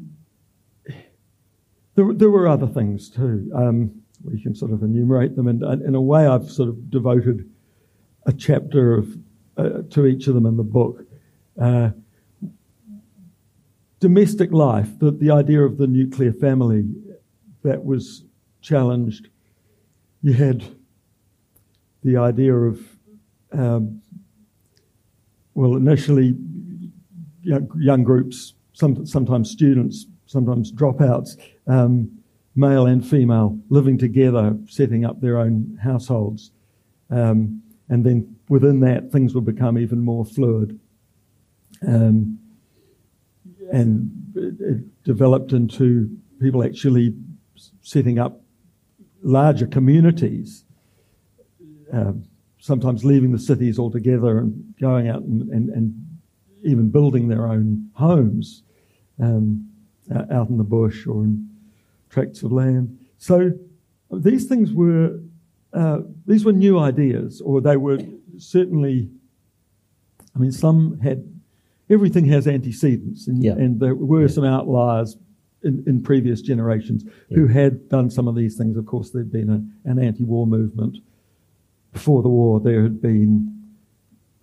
there, 1.96 2.12
there 2.12 2.30
were 2.30 2.46
other 2.46 2.68
things 2.68 3.08
too. 3.08 3.50
Um, 3.54 4.02
we 4.22 4.40
can 4.40 4.54
sort 4.54 4.72
of 4.72 4.82
enumerate 4.82 5.36
them, 5.36 5.48
and 5.48 5.62
in 5.82 5.94
a 5.94 6.00
way, 6.00 6.26
I've 6.26 6.50
sort 6.50 6.68
of 6.68 6.90
devoted 6.90 7.50
a 8.26 8.32
chapter 8.32 8.94
of, 8.94 9.08
uh, 9.56 9.82
to 9.90 10.06
each 10.06 10.26
of 10.26 10.34
them 10.34 10.46
in 10.46 10.56
the 10.56 10.62
book. 10.62 11.04
Uh, 11.60 11.90
domestic 14.00 14.52
life, 14.52 14.98
the, 14.98 15.10
the 15.10 15.30
idea 15.30 15.62
of 15.62 15.78
the 15.78 15.86
nuclear 15.86 16.32
family 16.32 16.84
that 17.62 17.84
was 17.84 18.24
challenged. 18.60 19.28
You 20.22 20.34
had 20.34 20.64
the 22.02 22.16
idea 22.18 22.54
of, 22.54 22.80
um, 23.52 24.02
well, 25.54 25.76
initially 25.76 26.36
young, 27.42 27.70
young 27.78 28.04
groups, 28.04 28.54
some, 28.72 29.06
sometimes 29.06 29.50
students, 29.50 30.06
sometimes 30.26 30.72
dropouts, 30.72 31.38
um, 31.66 32.10
male 32.54 32.86
and 32.86 33.06
female, 33.06 33.58
living 33.68 33.98
together, 33.98 34.56
setting 34.68 35.04
up 35.04 35.20
their 35.20 35.38
own 35.38 35.78
households. 35.82 36.50
Um, 37.10 37.62
and 37.88 38.04
then 38.04 38.36
within 38.48 38.80
that, 38.80 39.10
things 39.12 39.34
will 39.34 39.42
become 39.42 39.78
even 39.78 40.00
more 40.00 40.24
fluid. 40.24 40.78
Um, 41.86 42.38
and 43.72 44.10
it, 44.34 44.54
it, 44.60 45.04
developed 45.04 45.52
into 45.52 46.08
people 46.40 46.64
actually 46.64 47.14
setting 47.82 48.18
up 48.18 48.40
larger 49.22 49.66
communities, 49.66 50.64
um, 51.92 52.24
sometimes 52.58 53.04
leaving 53.04 53.32
the 53.32 53.38
cities 53.38 53.78
altogether 53.78 54.38
and 54.38 54.74
going 54.80 55.08
out 55.08 55.22
and, 55.22 55.42
and, 55.50 55.68
and 55.70 55.94
even 56.62 56.90
building 56.90 57.28
their 57.28 57.46
own 57.46 57.90
homes 57.94 58.62
um, 59.20 59.68
out 60.30 60.48
in 60.48 60.56
the 60.56 60.64
bush 60.64 61.06
or 61.06 61.22
in 61.22 61.48
tracts 62.08 62.42
of 62.42 62.52
land. 62.52 62.98
So 63.18 63.52
these 64.10 64.46
things 64.46 64.72
were 64.72 65.20
uh, 65.74 65.98
these 66.26 66.44
were 66.44 66.52
new 66.52 66.78
ideas, 66.78 67.40
or 67.40 67.60
they 67.60 67.76
were 67.76 67.98
certainly. 68.38 69.10
I 70.36 70.38
mean, 70.40 70.52
some 70.52 70.98
had 71.00 71.24
everything 71.90 72.26
has 72.26 72.46
antecedents, 72.46 73.28
and, 73.28 73.42
yeah. 73.42 73.52
and 73.52 73.80
there 73.80 73.94
were 73.94 74.22
yeah. 74.22 74.28
some 74.28 74.44
outliers 74.44 75.16
in, 75.62 75.82
in 75.86 76.02
previous 76.02 76.40
generations 76.40 77.04
yeah. 77.28 77.36
who 77.36 77.46
had 77.46 77.88
done 77.88 78.10
some 78.10 78.28
of 78.28 78.34
these 78.34 78.56
things. 78.56 78.76
Of 78.76 78.86
course, 78.86 79.10
there'd 79.10 79.32
been 79.32 79.50
a, 79.50 79.88
an 79.90 79.98
anti-war 79.98 80.46
movement 80.46 80.98
before 81.92 82.22
the 82.22 82.28
war. 82.28 82.60
There 82.60 82.82
had 82.82 83.00
been 83.00 83.50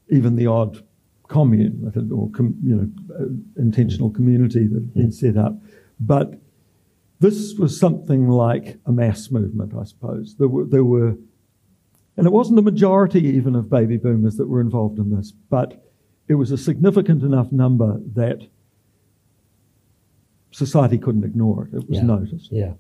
even 0.10 0.36
the 0.36 0.48
odd 0.48 0.84
commune 1.28 1.92
or 2.14 2.30
com, 2.32 2.56
you 2.64 2.76
know, 2.76 2.90
uh, 3.18 3.62
intentional 3.62 4.10
community 4.10 4.68
that 4.68 4.82
had 4.82 4.94
been 4.94 5.12
set 5.12 5.38
up, 5.38 5.56
but 6.00 6.41
this 7.22 7.54
was 7.54 7.80
something 7.80 8.28
like 8.28 8.80
a 8.88 8.92
mass 8.92 9.30
movement, 9.30 9.74
I 9.80 9.84
suppose. 9.84 10.36
There 10.40 10.48
were, 10.48 10.66
there 10.66 10.84
were, 10.84 11.16
and 12.18 12.26
it 12.26 12.32
wasn't 12.32 12.58
a 12.58 12.64
majority 12.64 13.24
even 13.38 13.56
of 13.56 13.70
baby 13.70 13.98
boomers 13.98 14.38
that 14.38 14.48
were 14.48 14.60
involved 14.60 14.98
in 14.98 15.16
this, 15.16 15.32
but 15.32 15.86
it 16.28 16.36
was 16.36 16.50
a 16.52 16.58
significant 16.58 17.22
enough 17.22 17.52
number 17.52 18.00
that 18.16 18.42
society 20.50 20.98
couldn't 20.98 21.24
ignore 21.24 21.66
it. 21.66 21.78
It 21.78 21.88
was 21.88 22.00
yeah. 22.00 22.04
noticed. 22.04 22.52
Yeah. 22.52 22.74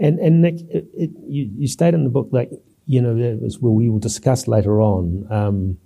And, 0.00 0.18
and 0.18 0.42
Nick, 0.42 0.56
it, 0.68 0.88
it, 0.92 1.10
you, 1.28 1.48
you 1.56 1.68
state 1.68 1.94
in 1.94 2.02
the 2.02 2.10
book, 2.10 2.30
that, 2.32 2.48
you 2.86 3.00
know, 3.00 3.16
as 3.46 3.60
well, 3.60 3.72
we 3.72 3.88
will 3.88 4.00
discuss 4.00 4.48
later 4.48 4.80
on, 4.80 5.26
um, 5.30 5.78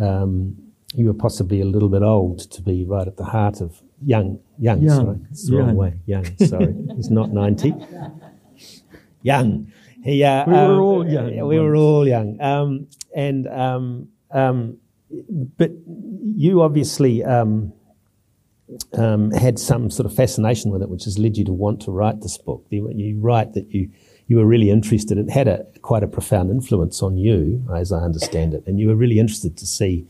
um, 0.00 0.56
you 0.94 1.06
were 1.06 1.14
possibly 1.14 1.60
a 1.60 1.64
little 1.64 1.88
bit 1.88 2.02
old 2.02 2.38
to 2.50 2.62
be 2.62 2.84
right 2.84 3.06
at 3.06 3.16
the 3.16 3.24
heart 3.24 3.60
of 3.60 3.82
young, 4.04 4.38
young, 4.58 4.82
young. 4.82 5.04
sorry, 5.04 5.18
it's 5.30 5.46
the 5.46 5.56
young. 5.56 5.66
wrong 5.66 5.76
way, 5.76 5.94
young, 6.06 6.24
sorry, 6.38 6.74
he's 6.96 7.10
not 7.10 7.30
90. 7.30 7.74
Young. 9.22 9.72
He, 10.04 10.22
uh, 10.22 10.44
we 10.46 10.52
were 10.52 10.58
um, 10.58 10.80
all 10.80 11.08
young. 11.08 11.46
We 11.46 11.58
were 11.58 11.74
all 11.74 12.06
young. 12.06 12.38
Um, 12.42 12.88
and, 13.16 13.48
um, 13.48 14.08
um, 14.30 14.76
but 15.56 15.70
you 16.36 16.60
obviously 16.60 17.24
um, 17.24 17.72
um, 18.92 19.30
had 19.30 19.58
some 19.58 19.90
sort 19.90 20.04
of 20.04 20.14
fascination 20.14 20.70
with 20.70 20.82
it, 20.82 20.90
which 20.90 21.04
has 21.04 21.18
led 21.18 21.38
you 21.38 21.44
to 21.46 21.54
want 21.54 21.80
to 21.82 21.90
write 21.90 22.20
this 22.20 22.36
book. 22.36 22.66
You, 22.68 22.90
you 22.94 23.18
write 23.18 23.54
that 23.54 23.70
you, 23.70 23.88
you 24.26 24.36
were 24.36 24.44
really 24.44 24.68
interested. 24.68 25.16
It 25.16 25.30
had 25.30 25.48
a 25.48 25.64
quite 25.80 26.02
a 26.02 26.06
profound 26.06 26.50
influence 26.50 27.02
on 27.02 27.16
you, 27.16 27.66
as 27.74 27.90
I 27.90 28.00
understand 28.00 28.52
it, 28.52 28.62
and 28.66 28.78
you 28.78 28.88
were 28.88 28.96
really 28.96 29.18
interested 29.18 29.56
to 29.56 29.66
see 29.66 30.06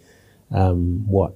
um, 0.55 1.07
what 1.07 1.35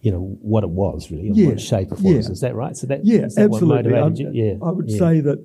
you 0.00 0.12
know 0.12 0.38
what 0.40 0.62
it 0.62 0.70
was 0.70 1.10
really, 1.10 1.30
yeah. 1.32 1.48
what 1.48 1.60
shape 1.60 1.88
it 1.92 2.00
was. 2.00 2.04
Yeah. 2.04 2.32
Is 2.32 2.40
that 2.40 2.54
right? 2.54 2.76
So 2.76 2.86
that 2.86 3.04
yeah, 3.04 3.22
that 3.22 3.38
absolutely. 3.38 3.94
I, 3.94 4.08
yeah, 4.32 4.54
I 4.62 4.70
would 4.70 4.88
yeah. 4.88 4.98
say 4.98 5.20
that 5.20 5.44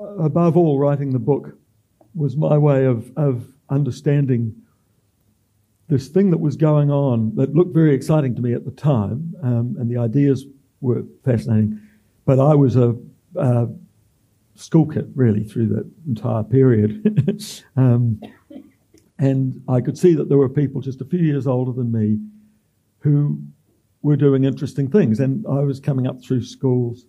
uh, 0.00 0.04
above 0.16 0.56
all, 0.56 0.78
writing 0.78 1.12
the 1.12 1.18
book 1.18 1.56
was 2.14 2.36
my 2.36 2.56
way 2.56 2.86
of 2.86 3.12
of 3.16 3.46
understanding 3.68 4.54
this 5.88 6.08
thing 6.08 6.30
that 6.30 6.38
was 6.38 6.56
going 6.56 6.90
on 6.90 7.34
that 7.34 7.54
looked 7.54 7.74
very 7.74 7.94
exciting 7.94 8.34
to 8.36 8.40
me 8.40 8.54
at 8.54 8.64
the 8.64 8.70
time, 8.70 9.34
um, 9.42 9.76
and 9.78 9.90
the 9.90 9.98
ideas 9.98 10.46
were 10.80 11.04
fascinating. 11.24 11.80
But 12.24 12.38
I 12.38 12.54
was 12.54 12.76
a, 12.76 12.96
a 13.36 13.68
school 14.54 14.86
kid 14.86 15.12
really 15.14 15.44
through 15.44 15.66
that 15.68 15.90
entire 16.06 16.44
period. 16.44 17.52
um, 17.76 18.20
and 19.20 19.62
I 19.68 19.82
could 19.82 19.98
see 19.98 20.14
that 20.14 20.30
there 20.30 20.38
were 20.38 20.48
people 20.48 20.80
just 20.80 21.02
a 21.02 21.04
few 21.04 21.18
years 21.18 21.46
older 21.46 21.72
than 21.72 21.92
me 21.92 22.18
who 23.00 23.38
were 24.02 24.16
doing 24.16 24.44
interesting 24.44 24.90
things. 24.90 25.20
And 25.20 25.46
I 25.46 25.60
was 25.60 25.78
coming 25.78 26.06
up 26.06 26.24
through 26.24 26.42
schools 26.42 27.04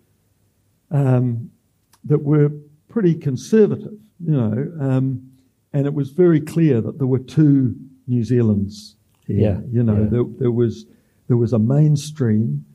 um, 0.92 1.50
that 2.04 2.22
were 2.22 2.52
pretty 2.90 3.16
conservative, 3.16 3.98
you 4.20 4.34
know, 4.34 4.72
um, 4.82 5.32
and 5.72 5.88
it 5.88 5.94
was 5.94 6.10
very 6.10 6.42
clear 6.42 6.82
that 6.82 6.98
there 6.98 7.08
were 7.08 7.20
two 7.20 7.76
New 8.08 8.24
Zealands 8.24 8.96
here. 9.26 9.40
Yeah, 9.40 9.60
you 9.72 9.82
know, 9.82 10.04
yeah. 10.04 10.10
there, 10.10 10.24
there, 10.38 10.52
was 10.52 10.86
there 11.30 11.38
was 11.38 11.54
a 11.54 11.60
mainstream 11.60 12.66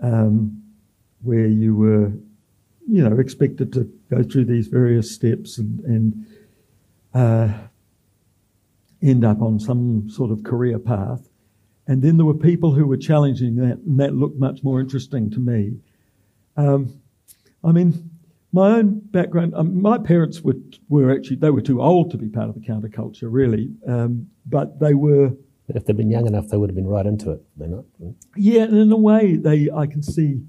um, 0.00 0.60
where 1.22 1.46
you 1.46 1.76
were, 1.76 2.12
you 2.88 3.08
know, 3.08 3.20
expected 3.20 3.72
to 3.74 3.84
go 4.10 4.24
through 4.24 4.46
these 4.46 4.66
various 4.66 5.14
steps 5.14 5.58
and, 5.58 5.78
and 5.84 6.26
uh, 7.14 7.52
end 9.04 9.24
up 9.24 9.42
on 9.42 9.60
some 9.60 10.08
sort 10.08 10.30
of 10.30 10.42
career 10.42 10.78
path. 10.78 11.28
And 11.86 12.02
then 12.02 12.16
there 12.16 12.24
were 12.24 12.34
people 12.34 12.72
who 12.72 12.86
were 12.86 12.96
challenging 12.96 13.56
that, 13.56 13.78
and 13.86 14.00
that 14.00 14.14
looked 14.14 14.38
much 14.38 14.62
more 14.62 14.80
interesting 14.80 15.30
to 15.30 15.38
me. 15.38 15.76
Um, 16.56 17.00
I 17.62 17.72
mean, 17.72 18.10
my 18.52 18.76
own 18.76 19.00
background, 19.00 19.52
um, 19.54 19.82
my 19.82 19.98
parents 19.98 20.40
were, 20.40 20.54
were 20.88 21.12
actually, 21.14 21.36
they 21.36 21.50
were 21.50 21.60
too 21.60 21.82
old 21.82 22.10
to 22.12 22.16
be 22.16 22.28
part 22.28 22.48
of 22.48 22.54
the 22.54 22.60
counterculture, 22.60 23.28
really, 23.30 23.70
um, 23.86 24.28
but 24.46 24.78
they 24.80 24.94
were. 24.94 25.32
But 25.66 25.76
if 25.76 25.84
they'd 25.84 25.96
been 25.96 26.10
young 26.10 26.26
enough, 26.26 26.48
they 26.48 26.56
would 26.56 26.70
have 26.70 26.76
been 26.76 26.86
right 26.86 27.04
into 27.06 27.32
it. 27.32 27.42
They're 27.56 27.68
not. 27.68 27.84
Yeah, 28.36 28.62
and 28.62 28.78
in 28.78 28.92
a 28.92 28.96
way, 28.96 29.36
they, 29.36 29.70
I 29.70 29.86
can 29.86 30.02
see 30.02 30.40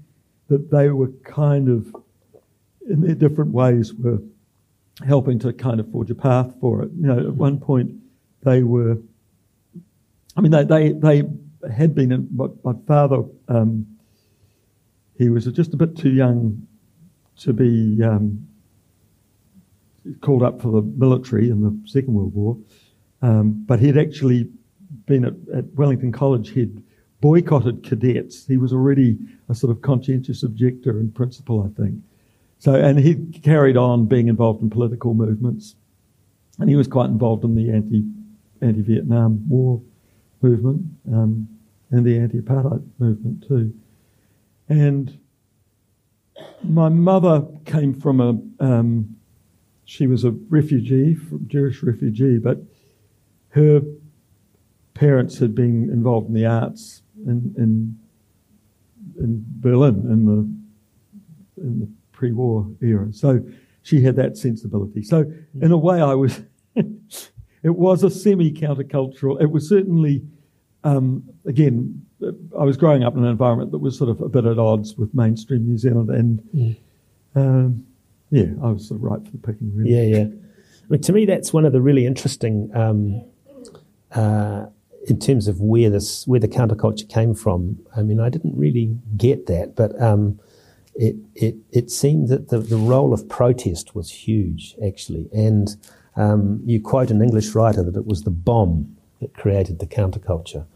that 0.48 0.70
they 0.70 0.88
were 0.90 1.08
kind 1.24 1.68
of, 1.68 1.94
in 2.88 3.00
their 3.00 3.14
different 3.14 3.52
ways, 3.52 3.92
were 3.92 4.20
helping 5.06 5.38
to 5.40 5.52
kind 5.52 5.80
of 5.80 5.90
forge 5.90 6.10
a 6.10 6.14
path 6.14 6.54
for 6.60 6.82
it. 6.82 6.90
You 6.98 7.06
know, 7.08 7.18
at 7.18 7.34
one 7.34 7.58
point, 7.58 7.90
they 8.46 8.62
were, 8.62 8.96
I 10.36 10.40
mean, 10.40 10.52
they, 10.52 10.62
they, 10.62 10.92
they 10.92 11.24
had 11.70 11.94
been, 11.96 12.12
in, 12.12 12.28
my, 12.32 12.46
my 12.62 12.74
father, 12.86 13.24
um, 13.48 13.86
he 15.18 15.28
was 15.28 15.46
just 15.46 15.74
a 15.74 15.76
bit 15.76 15.96
too 15.96 16.12
young 16.12 16.66
to 17.38 17.52
be 17.52 18.02
um, 18.04 18.46
called 20.20 20.44
up 20.44 20.62
for 20.62 20.70
the 20.70 20.82
military 20.82 21.50
in 21.50 21.60
the 21.60 21.76
Second 21.88 22.14
World 22.14 22.34
War, 22.34 22.56
um, 23.20 23.64
but 23.66 23.80
he'd 23.80 23.98
actually 23.98 24.48
been 25.06 25.24
at, 25.24 25.34
at 25.52 25.64
Wellington 25.74 26.12
College. 26.12 26.50
He'd 26.50 26.82
boycotted 27.20 27.82
cadets. 27.82 28.46
He 28.46 28.58
was 28.58 28.72
already 28.72 29.18
a 29.48 29.54
sort 29.56 29.74
of 29.74 29.82
conscientious 29.82 30.44
objector 30.44 31.00
in 31.00 31.10
principle, 31.10 31.68
I 31.68 31.80
think. 31.80 32.00
So, 32.58 32.74
and 32.74 33.00
he 33.00 33.16
carried 33.40 33.76
on 33.76 34.06
being 34.06 34.28
involved 34.28 34.62
in 34.62 34.70
political 34.70 35.14
movements, 35.14 35.74
and 36.60 36.70
he 36.70 36.76
was 36.76 36.86
quite 36.86 37.06
involved 37.06 37.42
in 37.42 37.56
the 37.56 37.70
anti 37.72 38.04
anti 38.60 38.82
Vietnam 38.82 39.48
War 39.48 39.80
movement 40.42 40.82
um, 41.12 41.48
and 41.90 42.04
the 42.04 42.18
anti 42.18 42.40
apartheid 42.40 42.84
movement 42.98 43.46
too. 43.46 43.72
And 44.68 45.18
my 46.62 46.88
mother 46.88 47.46
came 47.64 47.94
from 47.94 48.20
a 48.20 48.64
um, 48.64 49.16
she 49.84 50.06
was 50.06 50.24
a 50.24 50.32
refugee, 50.48 51.16
Jewish 51.46 51.82
refugee, 51.82 52.38
but 52.38 52.58
her 53.50 53.80
parents 54.94 55.38
had 55.38 55.54
been 55.54 55.88
involved 55.90 56.28
in 56.28 56.34
the 56.34 56.46
arts 56.46 57.02
in 57.24 57.54
in, 57.56 57.98
in 59.18 59.44
Berlin 59.60 60.06
in 60.10 60.26
the 60.26 61.62
in 61.62 61.80
the 61.80 61.88
pre-war 62.12 62.66
era. 62.82 63.12
So 63.12 63.44
she 63.82 64.02
had 64.02 64.16
that 64.16 64.36
sensibility. 64.36 65.02
So 65.02 65.30
in 65.60 65.70
a 65.70 65.78
way, 65.78 66.00
I 66.00 66.14
was. 66.14 66.42
it 67.66 67.74
was 67.74 68.04
a 68.04 68.10
semi-countercultural. 68.10 69.42
It 69.42 69.50
was 69.50 69.68
certainly, 69.68 70.22
um, 70.84 71.24
again, 71.46 72.00
I 72.56 72.62
was 72.62 72.76
growing 72.76 73.02
up 73.02 73.16
in 73.16 73.24
an 73.24 73.28
environment 73.28 73.72
that 73.72 73.78
was 73.78 73.98
sort 73.98 74.08
of 74.08 74.20
a 74.20 74.28
bit 74.28 74.44
at 74.44 74.56
odds 74.56 74.96
with 74.96 75.12
mainstream 75.12 75.66
New 75.66 75.76
Zealand, 75.76 76.08
and 76.10 76.40
mm. 76.54 76.76
um, 77.34 77.84
yeah, 78.30 78.50
I 78.62 78.70
was 78.70 78.86
sort 78.86 79.00
of 79.00 79.02
right 79.02 79.24
for 79.24 79.32
the 79.32 79.38
picking. 79.38 79.74
Really. 79.74 79.90
Yeah, 79.90 80.18
yeah. 80.18 80.26
I 80.26 80.88
mean, 80.88 81.00
to 81.02 81.12
me, 81.12 81.26
that's 81.26 81.52
one 81.52 81.64
of 81.64 81.72
the 81.72 81.80
really 81.80 82.06
interesting. 82.06 82.70
Um, 82.72 83.24
uh, 84.12 84.66
in 85.08 85.18
terms 85.18 85.48
of 85.48 85.60
where 85.60 85.90
this 85.90 86.24
where 86.28 86.40
the 86.40 86.48
counterculture 86.48 87.08
came 87.08 87.34
from, 87.34 87.80
I 87.96 88.02
mean, 88.02 88.20
I 88.20 88.28
didn't 88.28 88.56
really 88.56 88.96
get 89.16 89.46
that, 89.46 89.74
but 89.74 90.00
um, 90.00 90.38
it 90.94 91.16
it 91.34 91.56
it 91.72 91.90
seemed 91.90 92.28
that 92.28 92.48
the, 92.48 92.58
the 92.58 92.76
role 92.76 93.12
of 93.12 93.28
protest 93.28 93.96
was 93.96 94.08
huge, 94.10 94.76
actually. 94.84 95.28
And 95.32 95.76
um, 96.16 96.60
you 96.64 96.80
quote 96.80 97.10
an 97.10 97.22
English 97.22 97.54
writer 97.54 97.82
that 97.82 97.96
it 97.96 98.06
was 98.06 98.22
the 98.22 98.30
bomb 98.30 98.96
that 99.20 99.34
created 99.34 99.78
the 99.78 99.86
counterculture, 99.86 100.66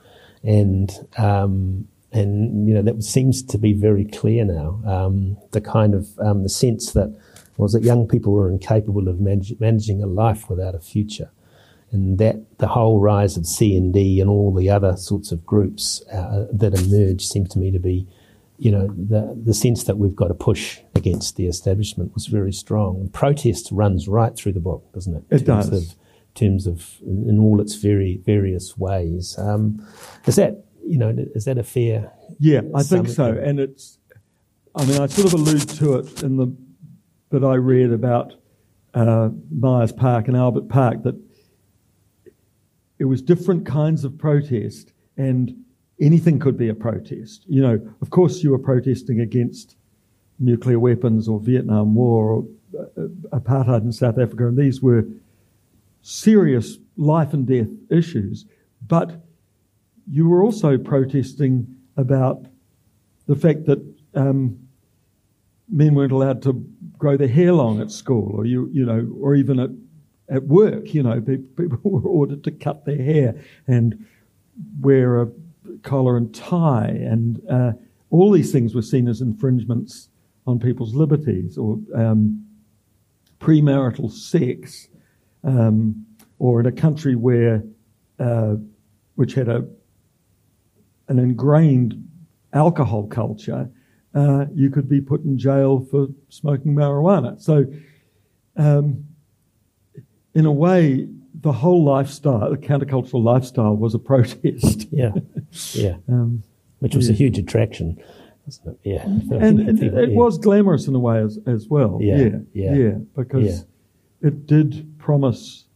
and 0.43 0.91
um, 1.19 1.89
and 2.13 2.69
you 2.69 2.75
know 2.75 2.83
that 2.83 3.03
seems 3.03 3.43
to 3.43 3.59
be 3.59 3.73
very 3.73 4.05
clear 4.05 4.45
now. 4.45 4.81
Um, 4.87 5.37
the 5.53 5.61
kind 5.61 5.95
of 5.95 6.19
um, 6.19 6.43
the 6.43 6.49
sense 6.49 6.93
that 6.93 7.15
was 7.57 7.73
that 7.73 7.83
young 7.83 8.09
people 8.09 8.33
were 8.33 8.51
incapable 8.51 9.09
of 9.09 9.21
manage, 9.21 9.55
managing 9.61 10.03
a 10.03 10.07
life 10.07 10.49
without 10.49 10.75
a 10.75 10.81
future 10.81 11.31
and 11.93 12.19
that 12.19 12.37
the 12.59 12.69
whole 12.69 13.01
rise 13.01 13.37
of 13.37 13.45
CND 13.45 14.21
and 14.21 14.31
all 14.31 14.55
the 14.55 14.71
other 14.71 14.97
sorts 14.97 15.33
of 15.33 15.45
groups 15.45 16.03
uh, 16.13 16.47
that 16.53 16.75
emerged 16.75 17.23
seemed 17.23 17.51
to 17.51 17.59
me 17.59 17.71
to 17.71 17.79
be, 17.79 18.07
you 18.61 18.71
know, 18.71 18.89
the 18.89 19.35
the 19.43 19.55
sense 19.55 19.85
that 19.85 19.97
we've 19.97 20.15
got 20.15 20.29
to 20.29 20.35
push 20.35 20.81
against 20.95 21.37
the 21.37 21.47
establishment 21.47 22.13
was 22.13 22.27
very 22.27 22.53
strong. 22.53 23.09
Protest 23.11 23.71
runs 23.73 24.07
right 24.07 24.37
through 24.37 24.53
the 24.53 24.61
book, 24.61 24.93
doesn't 24.93 25.17
it? 25.17 25.25
It 25.31 25.47
does. 25.47 25.73
Of, 25.73 25.97
terms 26.35 26.67
of 26.67 26.97
in 27.03 27.39
all 27.39 27.61
its 27.61 27.75
very 27.75 28.21
various 28.25 28.77
ways. 28.77 29.37
Um, 29.39 29.85
is 30.27 30.37
that 30.37 30.65
you 30.85 30.99
know 30.99 31.15
is 31.35 31.47
that 31.47 31.59
a 31.59 31.63
fair? 31.63 32.13
Yeah, 32.39 32.61
I 32.75 32.83
think 32.83 33.09
so. 33.09 33.33
And 33.33 33.59
it's, 33.59 33.99
I 34.75 34.85
mean, 34.85 35.01
I 35.01 35.07
sort 35.07 35.33
of 35.33 35.35
allude 35.35 35.69
to 35.71 35.95
it 35.99 36.23
in 36.23 36.37
the 36.37 36.55
that 37.31 37.43
I 37.43 37.55
read 37.55 37.93
about 37.93 38.35
uh, 38.95 39.31
Myers 39.51 39.93
Park 39.93 40.29
and 40.29 40.37
Albert 40.37 40.69
Park 40.69 41.03
that 41.05 41.19
it 42.99 43.07
was 43.07 43.23
different 43.23 43.65
kinds 43.65 44.05
of 44.05 44.19
protest, 44.19 44.93
and 45.17 45.65
anything 46.01 46.39
could 46.39 46.57
be 46.57 46.69
a 46.69 46.75
protest. 46.75 47.45
You 47.47 47.63
know, 47.63 47.95
of 48.01 48.11
course, 48.11 48.43
you 48.43 48.51
were 48.51 48.59
protesting 48.59 49.21
against 49.21 49.77
nuclear 50.39 50.79
weapons 50.79 51.29
or 51.29 51.39
Vietnam 51.41 51.95
War 51.95 52.31
or 52.31 52.47
uh, 52.79 53.39
apartheid 53.39 53.83
in 53.83 53.93
South 53.93 54.19
Africa, 54.19 54.49
and 54.49 54.57
these 54.57 54.81
were 54.81 55.05
serious 56.03 56.79
life 56.97 57.35
and 57.35 57.47
death 57.47 57.69
issues. 57.91 58.47
But 58.87 59.23
you 60.11 60.29
were 60.29 60.43
also 60.43 60.79
protesting 60.79 61.67
about 61.97 62.47
the 63.27 63.37
fact 63.37 63.67
that 63.67 63.85
um, 64.15 64.59
men 65.69 65.95
weren't 65.95 66.13
allowed 66.13 66.43
to 66.43 66.65
grow 66.99 67.17
their 67.17 67.29
hair 67.29 67.53
long 67.53 67.81
at 67.81 67.91
school, 67.91 68.35
or 68.35 68.47
you, 68.47 68.69
you 68.73 68.85
know, 68.85 69.09
or 69.21 69.35
even 69.35 69.61
at 69.61 69.71
at 70.31 70.45
work. 70.45 70.95
You 70.95 71.03
know, 71.03 71.21
people 71.21 71.79
were 71.85 72.09
ordered 72.09 72.45
to 72.45 72.51
cut 72.51 72.85
their 72.85 73.03
hair 73.03 73.35
and 73.67 74.07
wear 74.81 75.21
a 75.23 75.29
collar 75.83 76.17
and 76.17 76.35
tie, 76.35 76.89
and 76.89 77.41
uh, 77.51 77.73
all 78.11 78.31
these 78.31 78.53
things 78.53 78.75
were 78.75 78.83
seen 78.83 79.09
as 79.09 79.21
infringements 79.21 80.09
on 80.47 80.59
people's 80.59 80.95
liberties 80.95 81.57
or 81.59 81.79
um, 81.95 82.45
premarital 83.41 84.11
sex, 84.11 84.89
um, 85.45 86.07
or 86.39 86.61
in 86.61 86.67
a 86.67 86.73
country 86.73 87.15
where 87.15 87.63
uh, 88.19 88.57
which 89.15 89.35
had 89.35 89.49
a 89.49 89.67
an 91.09 91.19
ingrained 91.19 92.07
alcohol 92.53 93.07
culture, 93.07 93.69
uh, 94.15 94.47
you 94.55 94.71
could 94.71 94.89
be 94.89 95.01
put 95.01 95.25
in 95.25 95.39
jail 95.39 95.87
for 95.91 96.09
smoking 96.29 96.75
marijuana. 96.75 97.41
So. 97.41 97.67
Um, 98.57 99.05
in 100.35 100.47
a 100.47 100.53
way, 100.53 101.09
the 101.35 101.53
whole 101.53 101.85
lifestyle, 101.85 102.51
the 102.51 102.57
countercultural 102.57 103.23
lifestyle, 103.23 103.77
was 103.77 103.95
a 103.95 103.99
protest. 103.99 104.89
Yeah, 104.91 105.13
yeah. 105.73 105.97
um, 106.09 106.43
Which 106.81 106.95
was 106.95 107.09
yeah. 107.09 107.15
a 107.15 107.17
huge 107.17 107.39
attraction. 107.39 108.03
Yeah, 108.83 109.03
and, 109.05 109.61
and 109.61 109.83
it, 109.83 109.95
it 109.95 110.11
yeah. 110.11 110.17
was 110.17 110.39
glamorous 110.39 110.89
in 110.89 110.95
a 110.95 110.99
way 110.99 111.23
as, 111.23 111.39
as 111.47 111.69
well. 111.69 111.99
Yeah, 112.01 112.17
yeah, 112.17 112.39
yeah, 112.53 112.75
yeah 112.75 112.95
because 113.15 113.65
it 114.23 114.47
did 114.47 114.99
promise 114.99 115.67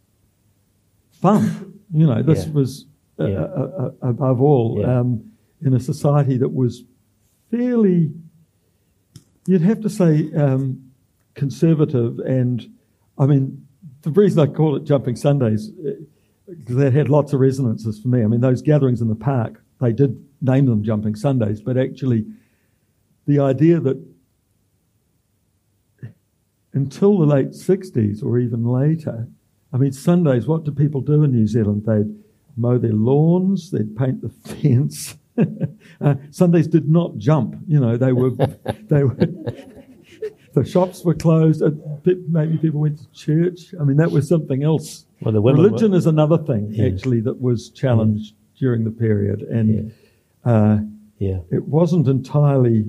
fun. 1.12 1.80
You 1.92 2.06
know, 2.06 2.22
this 2.22 2.46
was 2.46 2.86
uh, 3.18 3.22
uh, 3.22 3.70
uh, 4.02 4.08
above 4.08 4.42
all 4.42 4.84
um, 4.84 5.30
in 5.62 5.72
a 5.74 5.80
society 5.80 6.36
that 6.38 6.52
was 6.52 6.82
fairly, 7.50 8.12
you'd 9.46 9.62
have 9.62 9.80
to 9.82 9.88
say, 9.88 10.32
um, 10.34 10.90
conservative 11.34 12.18
and, 12.18 12.68
I 13.18 13.26
mean, 13.26 13.63
the 14.04 14.10
reason 14.10 14.40
I 14.40 14.46
call 14.46 14.76
it 14.76 14.84
Jumping 14.84 15.16
Sundays, 15.16 15.70
because 16.48 16.76
that 16.76 16.92
had 16.92 17.08
lots 17.08 17.32
of 17.32 17.40
resonances 17.40 17.98
for 17.98 18.08
me. 18.08 18.22
I 18.22 18.26
mean, 18.26 18.40
those 18.40 18.62
gatherings 18.62 19.00
in 19.00 19.08
the 19.08 19.14
park, 19.14 19.62
they 19.80 19.92
did 19.92 20.22
name 20.40 20.66
them 20.66 20.82
Jumping 20.82 21.16
Sundays, 21.16 21.60
but 21.60 21.76
actually, 21.76 22.26
the 23.26 23.38
idea 23.38 23.80
that 23.80 24.02
until 26.74 27.18
the 27.18 27.26
late 27.26 27.50
60s 27.50 28.22
or 28.22 28.38
even 28.38 28.64
later, 28.64 29.28
I 29.72 29.76
mean, 29.76 29.92
Sundays, 29.92 30.46
what 30.46 30.64
do 30.64 30.72
people 30.72 31.00
do 31.00 31.22
in 31.22 31.32
New 31.32 31.46
Zealand? 31.46 31.84
They'd 31.86 32.14
mow 32.56 32.78
their 32.78 32.92
lawns, 32.92 33.70
they'd 33.70 33.96
paint 33.96 34.20
the 34.20 34.28
fence. 34.54 35.16
uh, 36.00 36.14
Sundays 36.30 36.68
did 36.68 36.88
not 36.88 37.16
jump, 37.16 37.56
you 37.66 37.80
know, 37.80 37.96
they 37.96 38.12
were, 38.12 38.30
they 38.82 39.04
were, 39.04 39.16
the 40.54 40.64
shops 40.64 41.04
were 41.04 41.14
closed. 41.14 41.62
Maybe 42.04 42.58
people 42.58 42.80
went 42.80 42.98
to 42.98 43.10
church. 43.12 43.74
I 43.80 43.84
mean, 43.84 43.96
that 43.96 44.10
was 44.10 44.28
something 44.28 44.62
else. 44.62 45.06
Well, 45.20 45.32
the 45.32 45.40
Religion 45.40 45.90
were, 45.90 45.96
is 45.96 46.06
another 46.06 46.38
thing, 46.38 46.68
yeah. 46.70 46.86
actually, 46.86 47.20
that 47.22 47.40
was 47.40 47.70
challenged 47.70 48.34
yeah. 48.34 48.58
during 48.60 48.84
the 48.84 48.90
period. 48.90 49.42
And 49.42 49.92
yeah. 50.44 50.52
Uh, 50.52 50.78
yeah. 51.18 51.38
it 51.50 51.64
wasn't 51.64 52.06
entirely 52.08 52.84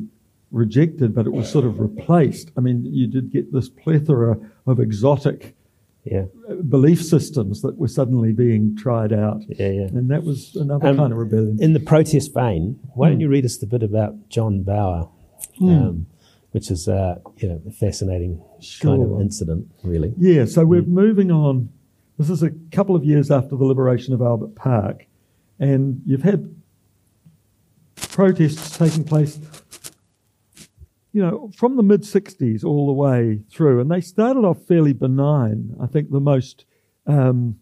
rejected, 0.51 1.15
but 1.15 1.25
it 1.25 1.31
was 1.31 1.49
sort 1.49 1.65
of 1.65 1.79
replaced. 1.79 2.51
I 2.57 2.61
mean, 2.61 2.85
you 2.85 3.07
did 3.07 3.31
get 3.31 3.51
this 3.51 3.69
plethora 3.69 4.37
of 4.67 4.79
exotic 4.79 5.55
yeah. 6.03 6.25
belief 6.69 7.03
systems 7.03 7.61
that 7.61 7.77
were 7.77 7.87
suddenly 7.87 8.31
being 8.31 8.75
tried 8.77 9.11
out. 9.11 9.41
Yeah, 9.49 9.69
yeah. 9.69 9.87
And 9.87 10.09
that 10.11 10.23
was 10.23 10.55
another 10.55 10.87
um, 10.87 10.97
kind 10.97 11.11
of 11.11 11.17
rebellion. 11.17 11.57
In 11.61 11.73
the 11.73 11.79
protest 11.79 12.33
vein, 12.33 12.79
why 12.93 13.07
mm. 13.07 13.11
don't 13.11 13.17
hmm. 13.17 13.21
you 13.21 13.29
read 13.29 13.45
us 13.45 13.57
the 13.57 13.65
bit 13.65 13.83
about 13.83 14.29
John 14.29 14.63
Bower? 14.63 15.09
Mm. 15.59 15.87
Um, 15.87 16.07
which 16.55 16.71
is 16.71 16.87
uh, 16.87 17.15
you 17.35 17.49
know 17.49 17.61
a 17.67 17.71
fascinating 17.71 18.41
sure. 18.61 18.91
kind 18.91 19.03
of 19.03 19.19
incident, 19.19 19.69
really. 19.83 20.13
Yeah. 20.17 20.45
So 20.45 20.65
we're 20.65 20.83
mm. 20.83 20.87
moving 20.87 21.29
on. 21.29 21.67
This 22.17 22.29
is 22.29 22.43
a 22.43 22.51
couple 22.71 22.95
of 22.95 23.03
years 23.03 23.29
after 23.29 23.57
the 23.57 23.65
liberation 23.65 24.13
of 24.13 24.21
Albert 24.21 24.55
Park, 24.55 25.05
and 25.59 26.01
you've 26.05 26.23
had 26.23 26.55
protests 27.97 28.77
taking 28.77 29.03
place. 29.03 29.37
You 31.11 31.23
know, 31.23 31.51
from 31.57 31.75
the 31.75 31.83
mid 31.83 32.03
'60s 32.03 32.63
all 32.63 32.87
the 32.87 32.93
way 32.93 33.41
through, 33.51 33.81
and 33.81 33.91
they 33.91 33.99
started 33.99 34.45
off 34.45 34.65
fairly 34.65 34.93
benign. 34.93 35.75
I 35.81 35.87
think 35.87 36.09
the 36.09 36.21
most 36.21 36.63
um, 37.05 37.59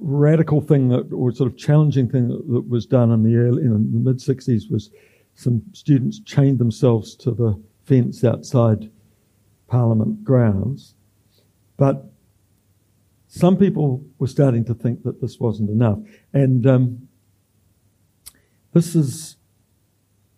radical 0.00 0.62
thing 0.62 0.88
that, 0.88 1.12
or 1.12 1.30
sort 1.30 1.52
of 1.52 1.58
challenging 1.58 2.08
thing 2.08 2.28
that, 2.28 2.48
that 2.48 2.70
was 2.70 2.86
done 2.86 3.10
in 3.10 3.22
the 3.22 3.36
early, 3.36 3.64
in 3.64 3.92
the 3.92 3.98
mid 3.98 4.16
'60s 4.16 4.70
was 4.70 4.90
some 5.34 5.62
students 5.72 6.20
chained 6.20 6.58
themselves 6.58 7.16
to 7.16 7.30
the 7.30 7.60
fence 7.84 8.24
outside 8.24 8.90
Parliament 9.66 10.24
grounds. 10.24 10.94
But 11.76 12.12
some 13.28 13.56
people 13.56 14.04
were 14.18 14.26
starting 14.26 14.64
to 14.66 14.74
think 14.74 15.02
that 15.04 15.20
this 15.20 15.40
wasn't 15.40 15.70
enough. 15.70 15.98
And 16.34 16.66
um, 16.66 17.08
this 18.72 18.94
is, 18.94 19.36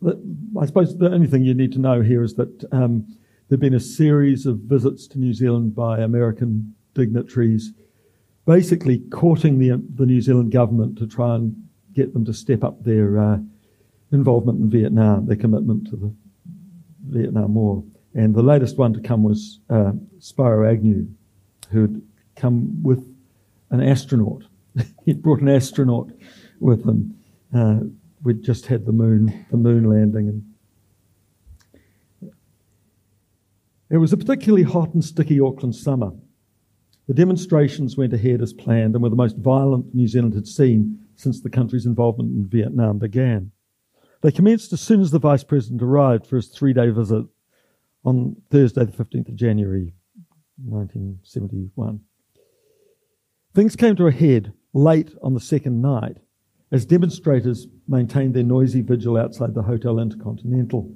I 0.06 0.66
suppose, 0.66 0.96
the 0.96 1.10
only 1.10 1.26
thing 1.26 1.42
you 1.42 1.54
need 1.54 1.72
to 1.72 1.80
know 1.80 2.02
here 2.02 2.22
is 2.22 2.34
that 2.34 2.64
um, 2.72 3.06
there 3.48 3.56
have 3.56 3.60
been 3.60 3.74
a 3.74 3.80
series 3.80 4.46
of 4.46 4.58
visits 4.60 5.06
to 5.08 5.18
New 5.18 5.34
Zealand 5.34 5.74
by 5.74 6.00
American 6.00 6.74
dignitaries, 6.94 7.72
basically 8.46 9.00
courting 9.10 9.58
the, 9.58 9.82
the 9.96 10.06
New 10.06 10.20
Zealand 10.20 10.52
government 10.52 10.96
to 10.98 11.06
try 11.06 11.34
and 11.34 11.54
get 11.92 12.12
them 12.12 12.24
to 12.24 12.32
step 12.32 12.64
up 12.64 12.84
their 12.84 13.18
uh, 13.18 13.38
involvement 14.14 14.60
in 14.60 14.70
Vietnam, 14.70 15.26
their 15.26 15.36
commitment 15.36 15.88
to 15.88 15.96
the 15.96 16.14
Vietnam 17.08 17.54
War. 17.54 17.84
And 18.14 18.34
the 18.34 18.42
latest 18.42 18.78
one 18.78 18.92
to 18.94 19.00
come 19.00 19.22
was 19.22 19.60
uh, 19.68 19.92
Spiro 20.18 20.70
Agnew, 20.70 21.06
who 21.70 21.82
had 21.82 22.02
come 22.36 22.82
with 22.82 23.04
an 23.70 23.82
astronaut. 23.82 24.44
He'd 25.04 25.22
brought 25.22 25.40
an 25.40 25.48
astronaut 25.48 26.10
with 26.60 26.86
him. 26.86 27.16
Uh, 27.54 27.80
we'd 28.22 28.42
just 28.42 28.66
had 28.66 28.86
the 28.86 28.92
moon, 28.92 29.46
the 29.50 29.56
moon 29.56 29.84
landing, 29.84 30.28
and 30.28 30.44
it 33.90 33.98
was 33.98 34.12
a 34.12 34.16
particularly 34.16 34.64
hot 34.64 34.94
and 34.94 35.04
sticky 35.04 35.40
Auckland 35.40 35.74
summer. 35.76 36.10
The 37.06 37.14
demonstrations 37.14 37.96
went 37.96 38.14
ahead 38.14 38.40
as 38.40 38.52
planned 38.52 38.94
and 38.94 39.02
were 39.02 39.10
the 39.10 39.16
most 39.16 39.36
violent 39.36 39.94
New 39.94 40.08
Zealand 40.08 40.34
had 40.34 40.46
seen 40.46 40.98
since 41.16 41.40
the 41.40 41.50
country's 41.50 41.86
involvement 41.86 42.30
in 42.30 42.48
Vietnam 42.48 42.98
began. 42.98 43.52
They 44.24 44.32
commenced 44.32 44.72
as 44.72 44.80
soon 44.80 45.02
as 45.02 45.10
the 45.10 45.18
Vice 45.18 45.44
President 45.44 45.82
arrived 45.82 46.26
for 46.26 46.36
his 46.36 46.48
three 46.48 46.72
day 46.72 46.88
visit 46.88 47.26
on 48.06 48.36
Thursday, 48.50 48.86
the 48.86 48.92
15th 48.92 49.28
of 49.28 49.36
January, 49.36 49.92
1971. 50.64 52.00
Things 53.54 53.76
came 53.76 53.94
to 53.96 54.06
a 54.06 54.10
head 54.10 54.54
late 54.72 55.10
on 55.22 55.34
the 55.34 55.40
second 55.40 55.82
night 55.82 56.16
as 56.72 56.86
demonstrators 56.86 57.66
maintained 57.86 58.32
their 58.32 58.42
noisy 58.42 58.80
vigil 58.80 59.18
outside 59.18 59.52
the 59.52 59.62
Hotel 59.62 59.98
Intercontinental. 59.98 60.90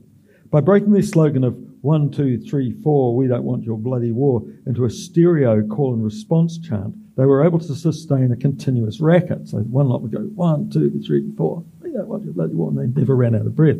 By 0.50 0.62
breaking 0.62 0.92
their 0.92 1.02
slogan 1.02 1.44
of 1.44 1.54
one, 1.82 2.10
two, 2.10 2.38
three, 2.38 2.72
four, 2.82 3.14
we 3.14 3.28
don't 3.28 3.44
want 3.44 3.62
your 3.62 3.76
bloody 3.76 4.10
war 4.10 4.42
into 4.66 4.86
a 4.86 4.90
stereo 4.90 5.66
call 5.66 5.92
and 5.92 6.02
response 6.02 6.58
chant, 6.58 6.94
they 7.18 7.26
were 7.26 7.44
able 7.44 7.58
to 7.58 7.74
sustain 7.74 8.32
a 8.32 8.36
continuous 8.36 9.00
racket. 9.00 9.48
So 9.48 9.58
one 9.58 9.88
lot 9.88 10.00
would 10.00 10.12
go 10.12 10.20
one, 10.20 10.70
two, 10.70 10.98
three, 11.06 11.30
four, 11.36 11.62
your 11.92 12.32
bloody 12.34 12.54
war, 12.54 12.70
and 12.70 12.78
they 12.78 13.00
never 13.00 13.16
ran 13.16 13.34
out 13.34 13.46
of 13.46 13.54
breath. 13.54 13.78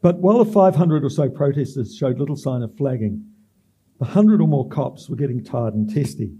But 0.00 0.18
while 0.18 0.42
the 0.42 0.50
500 0.50 1.04
or 1.04 1.10
so 1.10 1.28
protesters 1.28 1.96
showed 1.96 2.18
little 2.18 2.36
sign 2.36 2.62
of 2.62 2.76
flagging, 2.76 3.24
the 3.98 4.06
100 4.06 4.40
or 4.40 4.48
more 4.48 4.68
cops 4.68 5.08
were 5.08 5.16
getting 5.16 5.44
tired 5.44 5.74
and 5.74 5.88
testy. 5.88 6.32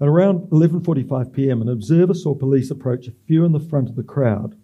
At 0.00 0.08
around 0.08 0.50
11:45 0.50 1.32
p.m., 1.32 1.62
an 1.62 1.68
observer 1.68 2.14
saw 2.14 2.34
police 2.34 2.70
approach 2.70 3.08
a 3.08 3.12
few 3.26 3.44
in 3.44 3.52
the 3.52 3.60
front 3.60 3.88
of 3.88 3.96
the 3.96 4.02
crowd, 4.02 4.56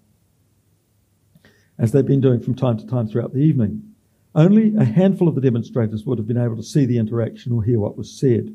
as 1.79 1.91
they'd 1.93 2.07
been 2.07 2.21
doing 2.21 2.41
from 2.41 2.55
time 2.55 2.77
to 2.79 2.87
time 2.87 3.09
throughout 3.09 3.33
the 3.33 3.41
evening. 3.41 3.95
Only 4.35 4.77
a 4.77 4.85
handful 4.85 5.27
of 5.29 5.35
the 5.35 5.41
demonstrators 5.41 6.05
would 6.05 6.19
have 6.19 6.27
been 6.27 6.37
able 6.37 6.57
to 6.57 6.63
see 6.63 6.87
the 6.87 6.99
interaction 6.99 7.53
or 7.53 7.65
hear 7.65 7.81
what 7.81 7.97
was 7.97 8.19
said. 8.19 8.55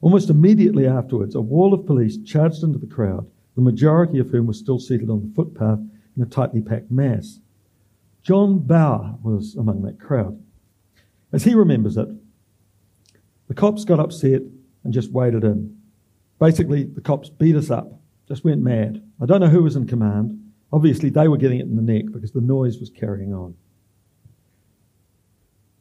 Almost 0.00 0.28
immediately 0.28 0.86
afterwards, 0.86 1.34
a 1.34 1.40
wall 1.40 1.72
of 1.72 1.86
police 1.86 2.18
charged 2.18 2.62
into 2.62 2.78
the 2.78 2.86
crowd, 2.86 3.28
the 3.56 3.62
majority 3.62 4.18
of 4.18 4.28
whom 4.28 4.46
were 4.46 4.52
still 4.52 4.78
seated 4.78 5.10
on 5.10 5.20
the 5.20 5.34
footpath 5.34 5.80
in 6.16 6.22
a 6.22 6.26
tightly 6.26 6.60
packed 6.60 6.90
mass. 6.90 7.40
John 8.22 8.58
Bower 8.58 9.16
was 9.22 9.56
among 9.56 9.82
that 9.82 9.98
crowd. 9.98 10.40
As 11.32 11.42
he 11.42 11.54
remembers 11.54 11.96
it, 11.96 12.08
the 13.48 13.54
cops 13.54 13.84
got 13.84 13.98
upset 13.98 14.42
and 14.84 14.92
just 14.92 15.10
waded 15.10 15.44
in. 15.44 15.76
Basically, 16.38 16.84
the 16.84 17.00
cops 17.00 17.28
beat 17.28 17.56
us 17.56 17.70
up, 17.70 18.00
just 18.28 18.44
went 18.44 18.62
mad. 18.62 19.02
I 19.20 19.26
don't 19.26 19.40
know 19.40 19.48
who 19.48 19.62
was 19.62 19.76
in 19.76 19.86
command. 19.86 20.42
Obviously, 20.72 21.10
they 21.10 21.28
were 21.28 21.36
getting 21.36 21.60
it 21.60 21.66
in 21.66 21.76
the 21.76 21.82
neck 21.82 22.04
because 22.12 22.32
the 22.32 22.40
noise 22.40 22.78
was 22.78 22.90
carrying 22.90 23.32
on. 23.32 23.54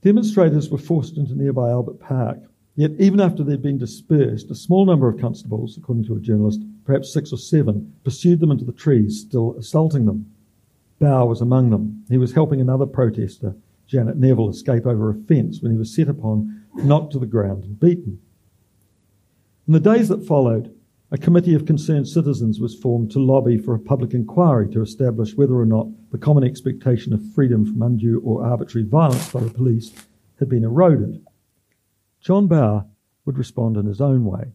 Demonstrators 0.01 0.69
were 0.69 0.77
forced 0.77 1.17
into 1.17 1.35
nearby 1.35 1.69
Albert 1.69 1.99
Park 1.99 2.39
Yet, 2.75 2.91
even 2.99 3.21
after 3.21 3.43
they'd 3.43 3.61
been 3.61 3.77
dispersed, 3.77 4.51
a 4.51 4.55
small 4.55 4.85
number 4.85 5.07
of 5.07 5.19
constables, 5.19 5.77
according 5.77 6.05
to 6.05 6.17
a 6.17 6.19
journalist, 6.19 6.61
perhaps 6.85 7.11
six 7.11 7.33
or 7.33 7.37
seven, 7.37 7.93
pursued 8.03 8.39
them 8.39 8.51
into 8.51 8.63
the 8.63 8.71
trees, 8.71 9.21
still 9.21 9.55
assaulting 9.57 10.05
them. 10.05 10.31
Bower 10.99 11.27
was 11.27 11.41
among 11.41 11.71
them. 11.71 12.05
He 12.09 12.17
was 12.17 12.33
helping 12.33 12.61
another 12.61 12.85
protester, 12.85 13.55
Janet 13.87 14.17
Neville, 14.17 14.49
escape 14.49 14.85
over 14.85 15.09
a 15.09 15.15
fence 15.15 15.61
when 15.61 15.71
he 15.71 15.77
was 15.77 15.93
set 15.93 16.07
upon, 16.07 16.65
knocked 16.75 17.11
to 17.13 17.19
the 17.19 17.25
ground, 17.25 17.63
and 17.63 17.79
beaten. 17.79 18.19
In 19.67 19.73
the 19.73 19.79
days 19.79 20.09
that 20.09 20.25
followed, 20.25 20.73
a 21.11 21.17
committee 21.17 21.53
of 21.53 21.65
concerned 21.65 22.07
citizens 22.07 22.59
was 22.59 22.75
formed 22.75 23.11
to 23.11 23.19
lobby 23.19 23.57
for 23.57 23.75
a 23.75 23.79
public 23.79 24.13
inquiry 24.13 24.69
to 24.71 24.81
establish 24.81 25.35
whether 25.35 25.55
or 25.55 25.65
not 25.65 25.87
the 26.11 26.17
common 26.17 26.43
expectation 26.43 27.13
of 27.13 27.33
freedom 27.33 27.65
from 27.65 27.81
undue 27.81 28.21
or 28.23 28.45
arbitrary 28.45 28.87
violence 28.87 29.31
by 29.31 29.39
the 29.39 29.49
police 29.49 29.91
had 30.39 30.49
been 30.49 30.63
eroded. 30.63 31.23
John 32.21 32.47
Bower 32.47 32.85
would 33.25 33.37
respond 33.37 33.77
in 33.77 33.85
his 33.85 34.01
own 34.01 34.25
way. 34.25 34.51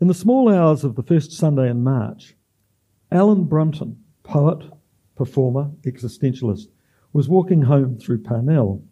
In 0.00 0.08
the 0.08 0.14
small 0.14 0.48
hours 0.48 0.82
of 0.82 0.96
the 0.96 1.02
first 1.02 1.30
Sunday 1.30 1.68
in 1.68 1.84
March, 1.84 2.34
Alan 3.12 3.44
Brunton, 3.44 4.02
poet, 4.22 4.64
performer, 5.14 5.72
existentialist, 5.82 6.68
was 7.12 7.28
walking 7.28 7.60
home 7.60 7.98
through 7.98 8.22
Parnell. 8.22 8.82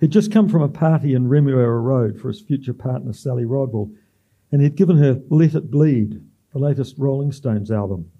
He'd 0.00 0.10
just 0.10 0.32
come 0.32 0.48
from 0.48 0.62
a 0.62 0.68
party 0.68 1.14
in 1.14 1.28
Remuera 1.28 1.80
Road 1.80 2.20
for 2.20 2.26
his 2.26 2.40
future 2.40 2.72
partner 2.72 3.12
Sally 3.12 3.44
Rodwell, 3.44 3.92
and 4.50 4.60
he'd 4.60 4.74
given 4.74 4.96
her 4.98 5.22
Let 5.30 5.54
It 5.54 5.70
Bleed, 5.70 6.20
the 6.52 6.58
latest 6.58 6.96
Rolling 6.98 7.30
Stones 7.30 7.70
album. 7.70 8.10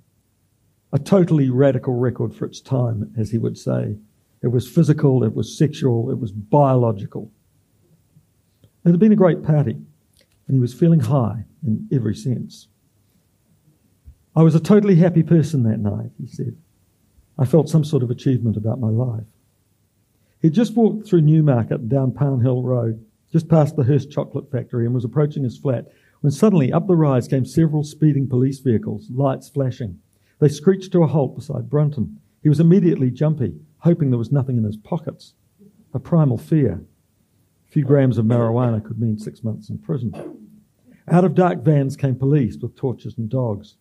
A 0.93 1.01
totally 1.01 1.51
radical 1.51 1.95
record 1.95 2.33
for 2.33 2.45
its 2.45 2.61
time, 2.61 3.13
as 3.19 3.33
he 3.33 3.39
would 3.39 3.59
say. 3.59 3.97
It 4.41 4.49
was 4.49 4.71
physical, 4.71 5.25
it 5.25 5.35
was 5.35 5.59
sexual, 5.59 6.13
it 6.13 6.21
was 6.21 6.31
biological. 6.31 7.33
It 8.85 8.93
had 8.93 9.01
been 9.01 9.11
a 9.11 9.17
great 9.17 9.43
party, 9.43 9.79
and 10.47 10.57
he 10.57 10.61
was 10.61 10.75
feeling 10.75 11.01
high 11.01 11.45
in 11.67 11.89
every 11.93 12.15
sense. 12.15 12.69
I 14.35 14.43
was 14.43 14.55
a 14.55 14.61
totally 14.61 14.97
happy 14.97 15.23
person 15.23 15.63
that 15.63 15.81
night, 15.81 16.11
he 16.21 16.27
said. 16.27 16.57
I 17.39 17.45
felt 17.45 17.69
some 17.69 17.85
sort 17.85 18.03
of 18.03 18.11
achievement 18.11 18.57
about 18.57 18.81
my 18.81 18.89
life. 18.89 19.25
He'd 20.41 20.53
just 20.53 20.77
walked 20.77 21.07
through 21.07 21.23
Newmarket 21.23 21.89
down 21.89 22.13
Pound 22.13 22.43
Hill 22.43 22.63
Road, 22.63 23.05
just 23.33 23.49
past 23.49 23.77
the 23.77 23.85
Hearst 23.85 24.11
Chocolate 24.11 24.51
Factory, 24.51 24.87
and 24.87 24.95
was 24.95 25.05
approaching 25.05 25.43
his 25.43 25.59
flat 25.59 25.87
when 26.21 26.31
suddenly 26.31 26.73
up 26.73 26.87
the 26.87 26.97
rise 26.97 27.29
came 27.29 27.45
several 27.45 27.83
speeding 27.83 28.29
police 28.29 28.61
vehicles, 28.61 29.09
lights 29.11 29.49
flashing. 29.49 29.99
They 30.39 30.49
screeched 30.49 30.93
to 30.93 31.03
a 31.03 31.07
halt 31.07 31.35
beside 31.35 31.71
Brunton. 31.71 32.21
He 32.43 32.49
was 32.49 32.61
immediately 32.61 33.11
jumpy, 33.11 33.55
hoping 33.79 34.11
there 34.11 34.19
was 34.19 34.33
nothing 34.33 34.57
in 34.57 34.65
his 34.65 34.77
pockets. 34.77 35.35
A 35.95 35.99
primal 35.99 36.39
fear 36.39 36.85
few 37.77 37.85
grams 37.85 38.17
of 38.17 38.25
marijuana 38.25 38.83
could 38.83 38.99
mean 38.99 39.19
six 39.19 39.45
months 39.45 39.69
in 39.69 39.77
prison. 39.77 40.11
Out 41.09 41.27
of 41.27 41.35
dark 41.35 41.63
vans 41.63 41.95
came 41.95 42.17
police 42.17 42.57
with 42.57 42.75
torches 42.75 43.19
and 43.19 43.29
dogs. 43.29 43.77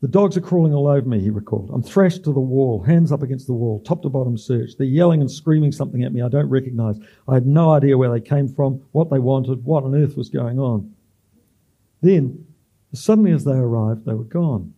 The 0.00 0.08
dogs 0.08 0.36
are 0.36 0.40
crawling 0.40 0.74
all 0.74 0.88
over 0.88 1.08
me, 1.08 1.20
he 1.20 1.30
recalled. 1.30 1.70
I'm 1.72 1.84
thrashed 1.84 2.24
to 2.24 2.32
the 2.32 2.40
wall, 2.40 2.82
hands 2.82 3.12
up 3.12 3.22
against 3.22 3.46
the 3.46 3.52
wall, 3.52 3.80
top 3.84 4.02
to 4.02 4.08
bottom 4.08 4.36
searched. 4.36 4.78
They're 4.78 4.86
yelling 4.88 5.20
and 5.20 5.30
screaming 5.30 5.70
something 5.70 6.02
at 6.02 6.12
me 6.12 6.22
I 6.22 6.28
don't 6.28 6.48
recognize. 6.48 6.98
I 7.28 7.34
had 7.34 7.46
no 7.46 7.70
idea 7.70 7.96
where 7.96 8.10
they 8.10 8.20
came 8.20 8.48
from, 8.48 8.82
what 8.90 9.10
they 9.10 9.20
wanted, 9.20 9.64
what 9.64 9.84
on 9.84 9.94
earth 9.94 10.16
was 10.16 10.28
going 10.28 10.58
on. 10.58 10.92
Then, 12.02 12.46
as 12.92 13.00
suddenly 13.00 13.30
as 13.30 13.44
they 13.44 13.52
arrived, 13.52 14.06
they 14.06 14.14
were 14.14 14.24
gone. 14.24 14.74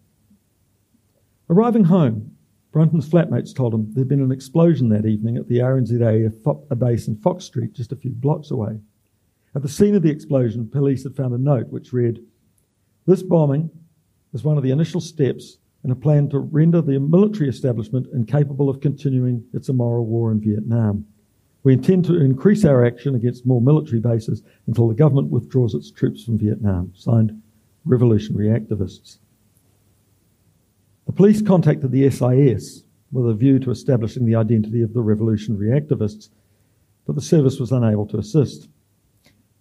Arriving 1.49 1.85
home, 1.85 2.37
Brunton's 2.79 3.09
flatmates 3.09 3.53
told 3.53 3.75
him 3.75 3.93
there'd 3.93 4.07
been 4.07 4.23
an 4.23 4.31
explosion 4.31 4.89
that 4.91 5.05
evening 5.05 5.37
at 5.37 5.49
the 5.49 5.59
RNZA 5.59 6.79
base 6.79 7.09
in 7.09 7.17
Fox 7.17 7.45
Street, 7.45 7.73
just 7.73 7.91
a 7.91 7.97
few 7.97 8.13
blocks 8.13 8.53
away. 8.53 8.79
At 9.57 9.63
the 9.63 9.69
scene 9.69 9.97
of 9.97 10.03
the 10.03 10.11
explosion, 10.13 10.71
police 10.71 11.03
had 11.03 11.17
found 11.17 11.35
a 11.35 11.39
note 11.39 11.67
which 11.71 11.93
read, 11.93 12.21
This 13.05 13.25
bombing 13.25 13.69
is 14.33 14.45
one 14.45 14.57
of 14.57 14.63
the 14.63 14.71
initial 14.71 15.01
steps 15.01 15.59
in 15.83 15.91
a 15.91 15.97
plan 15.97 16.29
to 16.29 16.39
render 16.39 16.81
the 16.81 17.01
military 17.01 17.49
establishment 17.49 18.07
incapable 18.15 18.71
of 18.71 18.81
continuing 18.81 19.45
its 19.53 19.69
immoral 19.69 20.07
war 20.07 20.31
in 20.31 20.41
Vietnam. 20.41 21.05
We 21.65 21.73
intend 21.73 22.05
to 22.05 22.21
increase 22.21 22.65
our 22.65 22.87
action 22.87 23.17
against 23.17 23.45
more 23.45 23.61
military 23.61 23.99
bases 23.99 24.45
until 24.69 24.87
the 24.87 24.95
government 24.95 25.31
withdraws 25.31 25.75
its 25.75 25.91
troops 25.91 26.23
from 26.23 26.39
Vietnam. 26.39 26.93
Signed, 26.95 27.43
Revolutionary 27.85 28.57
Activists. 28.57 29.19
The 31.09 31.15
police 31.15 31.41
contacted 31.41 31.91
the 31.91 32.11
SIS 32.11 32.85
with 33.13 33.31
a 33.31 33.35
view 33.35 33.59
to 33.61 33.71
establishing 33.71 34.27
the 34.27 34.35
identity 34.35 34.83
of 34.83 34.93
the 34.93 35.01
revolutionary 35.01 35.69
activists, 35.69 36.29
but 37.07 37.15
the 37.15 37.23
service 37.23 37.59
was 37.59 37.73
unable 37.73 38.07
to 38.09 38.19
assist. 38.19 38.69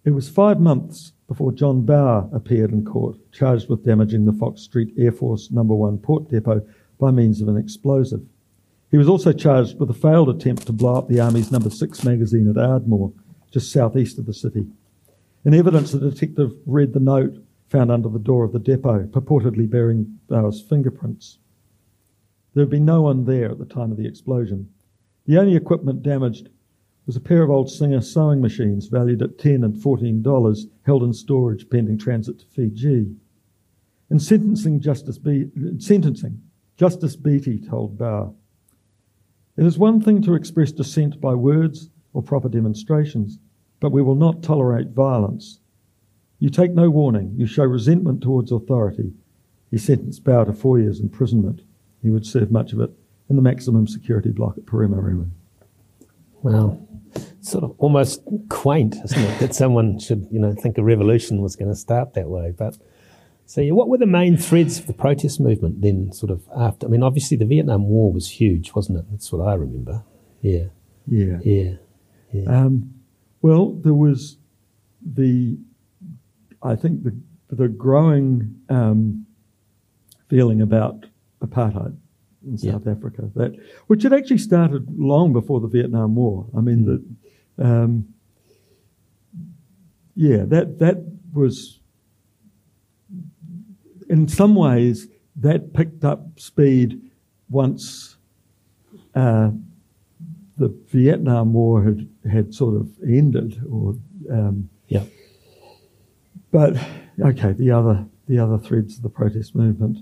It 0.04 0.10
was 0.10 0.28
five 0.28 0.60
months 0.60 1.14
before 1.26 1.52
John 1.52 1.86
Bower 1.86 2.28
appeared 2.34 2.72
in 2.72 2.84
court, 2.84 3.16
charged 3.32 3.70
with 3.70 3.82
damaging 3.82 4.26
the 4.26 4.32
Fox 4.34 4.60
Street 4.60 4.92
Air 4.98 5.10
Force 5.10 5.50
No. 5.50 5.62
1 5.62 5.96
port 5.98 6.28
depot 6.28 6.60
by 7.00 7.10
means 7.10 7.40
of 7.40 7.48
an 7.48 7.56
explosive. 7.56 8.20
He 8.90 8.98
was 8.98 9.08
also 9.08 9.32
charged 9.32 9.80
with 9.80 9.88
a 9.88 9.94
failed 9.94 10.28
attempt 10.28 10.66
to 10.66 10.72
blow 10.72 10.96
up 10.96 11.08
the 11.08 11.20
Army's 11.20 11.50
number 11.50 11.70
six 11.70 12.04
magazine 12.04 12.50
at 12.50 12.58
Ardmore, 12.58 13.14
just 13.50 13.72
southeast 13.72 14.18
of 14.18 14.26
the 14.26 14.34
city. 14.34 14.66
In 15.46 15.54
evidence, 15.54 15.92
the 15.92 16.10
detective 16.10 16.52
read 16.66 16.92
the 16.92 17.00
note 17.00 17.42
found 17.68 17.90
under 17.90 18.08
the 18.08 18.18
door 18.18 18.44
of 18.44 18.52
the 18.52 18.58
depot, 18.58 19.04
purportedly 19.06 19.68
bearing 19.68 20.18
Bower's 20.28 20.60
fingerprints. 20.60 21.38
There 22.54 22.62
had 22.62 22.70
been 22.70 22.84
no 22.84 23.02
one 23.02 23.24
there 23.24 23.50
at 23.50 23.58
the 23.58 23.66
time 23.66 23.90
of 23.90 23.98
the 23.98 24.06
explosion. 24.06 24.70
The 25.26 25.38
only 25.38 25.54
equipment 25.54 26.02
damaged 26.02 26.48
was 27.06 27.16
a 27.16 27.20
pair 27.20 27.42
of 27.42 27.50
old 27.50 27.70
Singer 27.70 28.00
sewing 28.00 28.40
machines 28.40 28.88
valued 28.88 29.22
at 29.22 29.38
ten 29.38 29.64
and 29.64 29.80
fourteen 29.80 30.22
dollars, 30.22 30.66
held 30.82 31.02
in 31.02 31.12
storage 31.12 31.68
pending 31.70 31.98
transit 31.98 32.38
to 32.40 32.46
Fiji. 32.46 33.14
In 34.10 34.18
sentencing, 34.18 34.80
Justice, 34.80 35.18
Be- 35.18 35.50
sentencing, 35.78 36.40
Justice 36.76 37.16
Beattie 37.16 37.60
told 37.60 37.98
Bower, 37.98 38.32
"It 39.56 39.66
is 39.66 39.78
one 39.78 40.00
thing 40.00 40.22
to 40.22 40.34
express 40.34 40.72
dissent 40.72 41.20
by 41.20 41.34
words 41.34 41.90
or 42.14 42.22
proper 42.22 42.48
demonstrations, 42.48 43.38
but 43.80 43.92
we 43.92 44.02
will 44.02 44.14
not 44.14 44.42
tolerate 44.42 44.90
violence. 44.90 45.60
You 46.38 46.50
take 46.50 46.72
no 46.72 46.88
warning. 46.90 47.34
You 47.36 47.46
show 47.46 47.64
resentment 47.64 48.22
towards 48.22 48.52
authority." 48.52 49.12
He 49.70 49.78
sentenced 49.78 50.24
Bower 50.24 50.46
to 50.46 50.52
four 50.52 50.78
years 50.78 51.00
imprisonment. 51.00 51.62
He 52.02 52.10
would 52.10 52.26
serve 52.26 52.50
much 52.50 52.72
of 52.72 52.80
it 52.80 52.90
in 53.28 53.36
the 53.36 53.42
maximum 53.42 53.86
security 53.86 54.30
block 54.30 54.56
at 54.56 54.64
Paremoremo. 54.64 55.28
Wow. 56.42 56.78
Sort 57.40 57.64
of 57.64 57.74
almost 57.78 58.22
quaint, 58.48 58.96
isn't 59.04 59.20
it, 59.20 59.40
that 59.40 59.54
someone 59.54 59.98
should, 59.98 60.26
you 60.30 60.38
know, 60.38 60.52
think 60.54 60.78
a 60.78 60.82
revolution 60.82 61.42
was 61.42 61.56
going 61.56 61.70
to 61.70 61.76
start 61.76 62.14
that 62.14 62.28
way. 62.28 62.54
But 62.56 62.78
so, 63.46 63.60
yeah, 63.60 63.72
what 63.72 63.88
were 63.88 63.98
the 63.98 64.06
main 64.06 64.36
threads 64.36 64.78
of 64.78 64.86
the 64.86 64.92
protest 64.92 65.40
movement 65.40 65.80
then, 65.80 66.12
sort 66.12 66.30
of 66.30 66.42
after? 66.56 66.86
I 66.86 66.90
mean, 66.90 67.02
obviously 67.02 67.36
the 67.36 67.46
Vietnam 67.46 67.88
War 67.88 68.12
was 68.12 68.30
huge, 68.30 68.72
wasn't 68.72 68.98
it? 68.98 69.04
That's 69.10 69.32
what 69.32 69.46
I 69.46 69.54
remember. 69.54 70.04
Yeah. 70.42 70.66
Yeah. 71.06 71.38
Yeah. 71.42 71.72
yeah. 72.32 72.44
Um, 72.44 72.94
well, 73.42 73.72
there 73.72 73.94
was 73.94 74.36
the, 75.04 75.58
I 76.62 76.76
think 76.76 77.04
the 77.04 77.16
the 77.50 77.68
growing 77.68 78.54
um, 78.68 79.26
feeling 80.28 80.60
about 80.60 81.06
apartheid 81.42 81.96
in 82.46 82.58
South 82.58 82.86
Africa 82.86 83.30
that 83.34 83.54
which 83.86 84.02
had 84.02 84.12
actually 84.12 84.38
started 84.38 84.86
long 84.98 85.32
before 85.32 85.60
the 85.60 85.68
Vietnam 85.68 86.14
War. 86.14 86.46
I 86.56 86.60
mean, 86.60 86.84
the, 86.84 87.64
um, 87.64 88.08
yeah, 90.14 90.44
that 90.44 90.78
that 90.78 91.04
was 91.32 91.80
in 94.08 94.28
some 94.28 94.54
ways 94.54 95.08
that 95.36 95.72
picked 95.72 96.04
up 96.04 96.38
speed 96.40 97.00
once 97.48 98.16
uh, 99.14 99.50
the 100.56 100.68
Vietnam 100.88 101.52
War 101.52 101.82
had 101.82 102.08
had 102.30 102.54
sort 102.54 102.76
of 102.76 102.90
ended, 103.06 103.62
or 103.70 103.94
um, 104.30 104.68
yeah. 104.88 105.04
But 106.50 106.76
okay, 107.20 107.52
the 107.52 107.70
other 107.70 108.06
the 108.26 108.38
other 108.38 108.58
threads 108.58 108.96
of 108.96 109.02
the 109.02 109.08
protest 109.08 109.54
movement. 109.54 109.98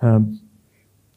Um, 0.00 0.40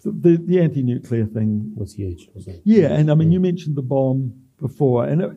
the 0.04 0.38
the 0.38 0.62
anti-nuclear 0.62 1.26
thing 1.26 1.74
Was 1.76 1.94
huge, 1.94 2.30
wasn't 2.34 2.58
it? 2.58 2.62
yeah, 2.64 2.94
and 2.94 3.12
I 3.12 3.16
mean, 3.16 3.32
you 3.32 3.40
mentioned 3.40 3.76
the 3.76 3.82
bomb 3.82 4.34
before, 4.62 5.06
and 5.06 5.22
it, 5.22 5.32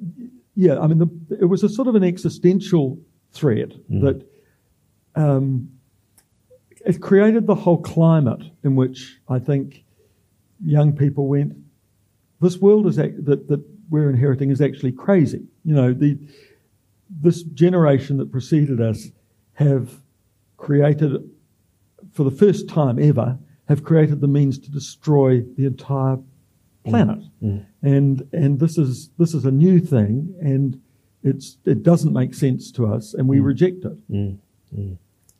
yeah, 0.55 0.79
I 0.79 0.87
mean, 0.87 0.99
the, 0.99 1.37
it 1.41 1.47
was 1.47 1.63
a 1.65 1.69
sort 1.69 1.89
of 1.89 1.95
an 1.95 2.05
existential 2.05 2.99
threat 3.33 3.73
that 3.89 4.27
um, 5.17 5.71
it 6.87 7.01
created 7.01 7.47
the 7.47 7.55
whole 7.55 7.79
climate 7.79 8.43
in 8.63 8.77
which 8.77 9.19
I 9.29 9.39
think 9.39 9.85
young 10.65 10.93
people 10.95 11.27
went. 11.27 11.55
This 12.41 12.59
world 12.59 12.87
is 12.87 12.99
ac- 12.99 13.15
that 13.21 13.49
that 13.49 13.63
we're 13.89 14.11
inheriting 14.11 14.51
is 14.51 14.61
actually 14.61 14.93
crazy. 14.93 15.43
You 15.65 15.75
know, 15.75 15.93
the 15.93 16.19
this 17.11 17.43
generation 17.43 18.17
that 18.19 18.31
preceded 18.31 18.81
us 18.81 19.09
have 19.55 20.01
created, 20.57 21.29
for 22.13 22.25
the 22.25 22.31
first 22.31 22.69
time 22.69 22.99
ever, 22.99 23.39
have 23.69 23.85
created 23.85 24.21
the 24.21 24.29
means 24.29 24.59
to 24.59 24.71
destroy 24.71 25.43
the 25.57 25.67
entire 25.67 26.19
planet. 26.85 27.19
Mm. 27.43 27.43
Mm. 27.43 27.67
And 27.83 28.29
and 28.33 28.61
this 28.61 28.79
is 28.79 29.11
this 29.19 29.35
is 29.35 29.45
a 29.45 29.51
new 29.51 29.81
thing, 29.81 30.35
and 30.41 30.81
it's 31.23 31.59
it 31.65 31.83
doesn't 31.83 32.13
make 32.13 32.35
sense 32.35 32.71
to 32.73 32.87
us, 32.87 33.15
and 33.15 33.29
we 33.29 33.39
mm. 33.39 33.45
reject 33.45 33.85
it. 33.85 33.97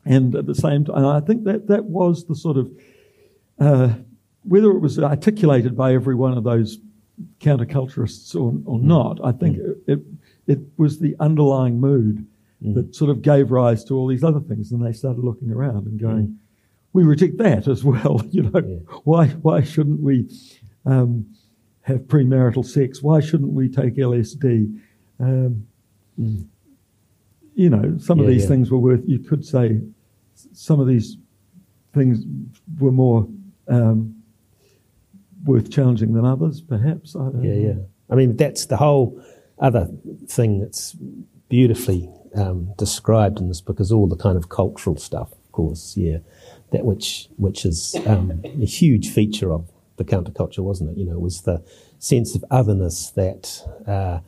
And 0.05 0.35
at 0.35 0.45
the 0.47 0.55
same 0.55 0.85
time, 0.85 1.05
I 1.05 1.19
think 1.19 1.43
that 1.43 1.67
that 1.67 1.85
was 1.85 2.25
the 2.25 2.35
sort 2.35 2.57
of 2.57 2.71
uh, 3.59 3.89
whether 4.43 4.71
it 4.71 4.79
was 4.79 4.97
articulated 4.97 5.77
by 5.77 5.93
every 5.93 6.15
one 6.15 6.37
of 6.37 6.43
those 6.43 6.79
counterculturists 7.39 8.35
or, 8.35 8.53
or 8.65 8.79
not. 8.79 9.19
I 9.23 9.31
think 9.31 9.57
it, 9.57 9.77
it 9.87 9.99
it 10.51 10.59
was 10.77 10.99
the 10.99 11.15
underlying 11.19 11.79
mood 11.79 12.25
that 12.75 12.93
sort 12.93 13.09
of 13.09 13.23
gave 13.23 13.49
rise 13.49 13.83
to 13.85 13.95
all 13.97 14.05
these 14.07 14.23
other 14.23 14.39
things, 14.39 14.71
and 14.71 14.85
they 14.85 14.93
started 14.93 15.23
looking 15.23 15.49
around 15.51 15.87
and 15.87 15.99
going, 15.99 16.37
"We 16.93 17.03
reject 17.03 17.37
that 17.39 17.67
as 17.67 17.83
well." 17.83 18.21
You 18.35 18.43
know, 18.43 18.61
why 19.03 19.27
why 19.47 19.63
shouldn't 19.63 20.01
we 20.09 20.29
um, 20.85 21.25
have 21.81 22.01
premarital 22.01 22.63
sex? 22.65 23.01
Why 23.01 23.19
shouldn't 23.19 23.53
we 23.53 23.65
take 23.67 23.95
LSD? 23.95 24.79
Um, 25.19 25.65
you 27.55 27.69
know, 27.69 27.97
some 27.97 28.19
of 28.19 28.27
these 28.27 28.43
yeah. 28.43 28.47
things 28.49 28.69
were 28.71 28.77
worth. 28.89 29.03
You 29.07 29.19
could 29.19 29.43
say 29.43 29.81
some 30.53 30.79
of 30.79 30.87
these 30.87 31.17
things 31.95 32.23
were 32.79 32.91
more 32.91 33.27
um, 33.67 34.15
worth 35.45 35.69
challenging 35.71 36.13
than 36.13 36.25
others, 36.25 36.61
perhaps. 36.61 37.15
I 37.15 37.19
don't 37.19 37.43
Yeah, 37.43 37.53
know. 37.55 37.67
yeah. 37.67 37.75
I 38.11 38.15
mean, 38.15 38.35
that's 38.35 38.65
the 38.65 38.77
whole 38.77 39.19
other 39.61 39.87
thing 40.27 40.59
that's 40.59 40.95
beautifully 41.49 42.09
um, 42.35 42.73
described 42.77 43.39
in 43.39 43.47
this 43.47 43.61
book 43.61 43.79
is 43.79 43.91
all 43.91 44.07
the 44.07 44.15
kind 44.15 44.37
of 44.37 44.49
cultural 44.49 44.97
stuff, 44.97 45.31
of 45.31 45.51
course. 45.51 45.95
Yeah, 45.97 46.17
that 46.71 46.83
which 46.85 47.29
which 47.37 47.65
is 47.65 47.95
um, 48.05 48.41
a 48.43 48.65
huge 48.65 49.09
feature 49.11 49.51
of 49.53 49.69
the 49.97 50.03
counterculture, 50.03 50.59
wasn't 50.59 50.89
it? 50.91 50.97
You 50.97 51.05
know, 51.05 51.19
was 51.19 51.41
the 51.41 51.63
sense 51.99 52.35
of 52.35 52.43
otherness 52.49 53.11
that 53.11 53.61
uh, 53.87 54.19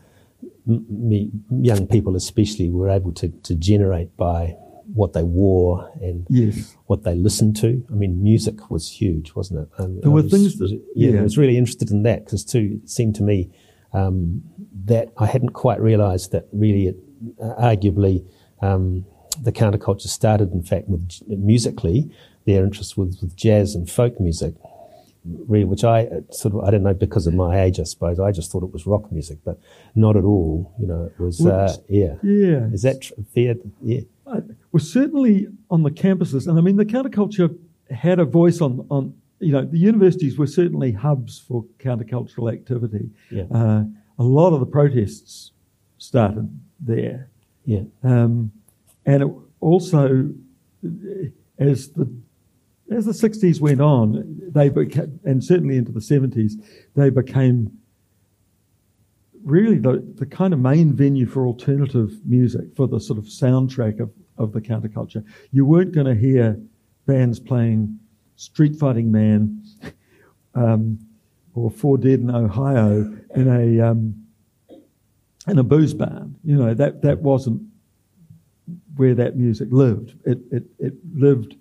me, 0.66 1.32
young 1.50 1.88
people, 1.88 2.16
especially, 2.16 2.70
were 2.70 2.90
able 2.90 3.12
to, 3.14 3.30
to 3.30 3.56
generate 3.56 4.16
by 4.18 4.56
what 4.94 5.14
they 5.14 5.24
wore 5.24 5.90
and 6.02 6.28
Yes. 6.30 6.76
what 6.88 7.04
they 7.04 7.16
listened 7.16 7.56
to. 7.58 7.84
I 7.90 7.94
mean, 7.96 8.22
music 8.22 8.70
was 8.70 8.90
huge, 8.92 9.34
wasn't 9.34 9.62
it? 9.62 9.70
Um, 9.80 10.00
There 10.02 10.12
I 10.12 10.14
were 10.14 10.22
was- 10.22 10.32
things 10.32 10.58
that- 10.60 10.70
yeah, 10.96 11.12
yeah. 11.12 11.20
I 11.20 11.24
was 11.24 11.38
really 11.38 11.58
interested 11.58 11.90
in 11.90 12.04
that 12.04 12.26
because 12.26 12.44
too 12.44 12.80
it 12.84 12.90
seemed 12.90 13.16
to 13.16 13.24
me 13.24 13.50
um, 13.94 14.44
that 14.86 15.14
I 15.18 15.26
hadn't 15.26 15.52
quite 15.52 15.80
realised 15.80 16.32
that 16.32 16.48
really, 16.52 16.88
it, 16.88 16.98
uh, 17.42 17.56
arguably, 17.62 18.26
um, 18.62 19.06
the 19.42 19.52
counterculture 19.52 20.08
started, 20.08 20.52
in 20.52 20.64
fact, 20.64 20.88
with 20.88 21.22
musically 21.28 22.12
their 22.46 22.64
interest 22.64 22.98
was 22.98 23.22
with 23.22 23.36
jazz 23.36 23.76
and 23.76 23.90
folk 23.90 24.20
music. 24.20 24.56
Really, 25.26 25.64
which 25.64 25.86
I 25.86 26.04
uh, 26.08 26.20
sort 26.32 26.54
of 26.54 26.66
I 26.66 26.72
don't 26.72 26.84
know 26.84 26.94
because 26.94 27.28
of 27.28 27.34
my 27.34 27.62
age, 27.62 27.80
I 27.80 27.84
suppose. 27.84 28.20
I 28.20 28.34
just 28.34 28.52
thought 28.52 28.62
it 28.62 28.74
was 28.74 28.86
rock 28.86 29.10
music, 29.10 29.38
but 29.46 29.58
not 29.96 30.18
at 30.18 30.26
all. 30.26 30.76
You 30.78 30.88
know, 30.88 31.06
it 31.06 31.18
was 31.18 31.40
Well, 31.40 31.70
uh, 31.70 31.74
yeah. 31.88 32.16
Yeah. 32.22 32.68
Is 32.74 32.82
that 32.82 33.04
tr- 33.04 33.14
fair? 33.34 33.56
Yeah. 33.82 34.02
I, 34.28 34.40
well, 34.74 34.84
certainly 34.84 35.48
on 35.72 35.84
the 35.84 35.92
campuses, 35.92 36.46
and 36.46 36.60
I 36.60 36.62
mean 36.62 36.76
the 36.76 36.84
counterculture 36.84 37.58
had 37.90 38.20
a 38.20 38.26
voice 38.26 38.60
on 38.60 38.86
on 38.92 39.14
you 39.44 39.52
know 39.52 39.66
the 39.66 39.78
universities 39.78 40.38
were 40.38 40.48
certainly 40.48 40.92
hubs 40.92 41.40
for 41.40 41.64
countercultural 41.80 42.52
activity. 42.52 43.10
Yeah. 43.30 43.44
Uh, 43.54 43.84
a 44.20 44.24
lot 44.24 44.54
of 44.54 44.60
the 44.60 44.66
protests 44.66 45.52
started 45.98 46.48
there, 46.80 47.30
Yeah. 47.66 47.84
um, 48.04 48.52
and 49.06 49.24
it 49.24 49.30
also 49.60 50.30
as 51.58 51.90
the 51.90 52.08
as 52.92 53.06
the 53.06 53.14
sixties 53.14 53.60
went 53.62 53.82
on, 53.82 54.42
they 54.52 54.70
became, 54.70 55.20
and 55.24 55.44
certainly 55.44 55.78
into 55.78 55.92
the 55.92 56.02
seventies, 56.02 56.58
they 56.96 57.10
became 57.10 57.72
really 59.44 59.78
the, 59.78 60.04
the 60.16 60.26
kind 60.26 60.54
of 60.54 60.60
main 60.60 60.94
venue 60.94 61.26
for 61.26 61.46
alternative 61.48 62.12
music, 62.26 62.76
for 62.76 62.88
the 62.88 63.00
sort 63.00 63.18
of 63.20 63.26
soundtrack 63.26 64.00
of, 64.00 64.12
of 64.38 64.54
the 64.54 64.62
counterculture. 64.62 65.24
You 65.52 65.66
weren't 65.66 65.94
going 65.94 66.08
to 66.08 66.16
hear 66.16 66.60
bands 67.06 67.40
playing 67.40 68.00
Street 68.36 68.76
Fighting 68.76 69.12
Man 69.12 69.64
um, 70.56 71.00
or 71.56 71.70
Four 71.70 71.98
Dead 71.98 72.20
in 72.20 72.32
Ohio 72.32 73.18
in 73.36 73.48
a 73.48 73.90
um, 73.90 74.26
in 75.48 75.60
a 75.60 75.64
booze 75.64 75.94
barn. 75.94 76.36
You 76.44 76.58
know 76.58 76.74
that 76.74 77.02
that 77.02 77.20
wasn't 77.20 77.62
where 78.96 79.16
that 79.16 79.38
music 79.38 79.70
lived. 79.72 80.16
It 80.26 80.40
it, 80.52 80.64
it 80.80 80.94
lived 81.14 81.56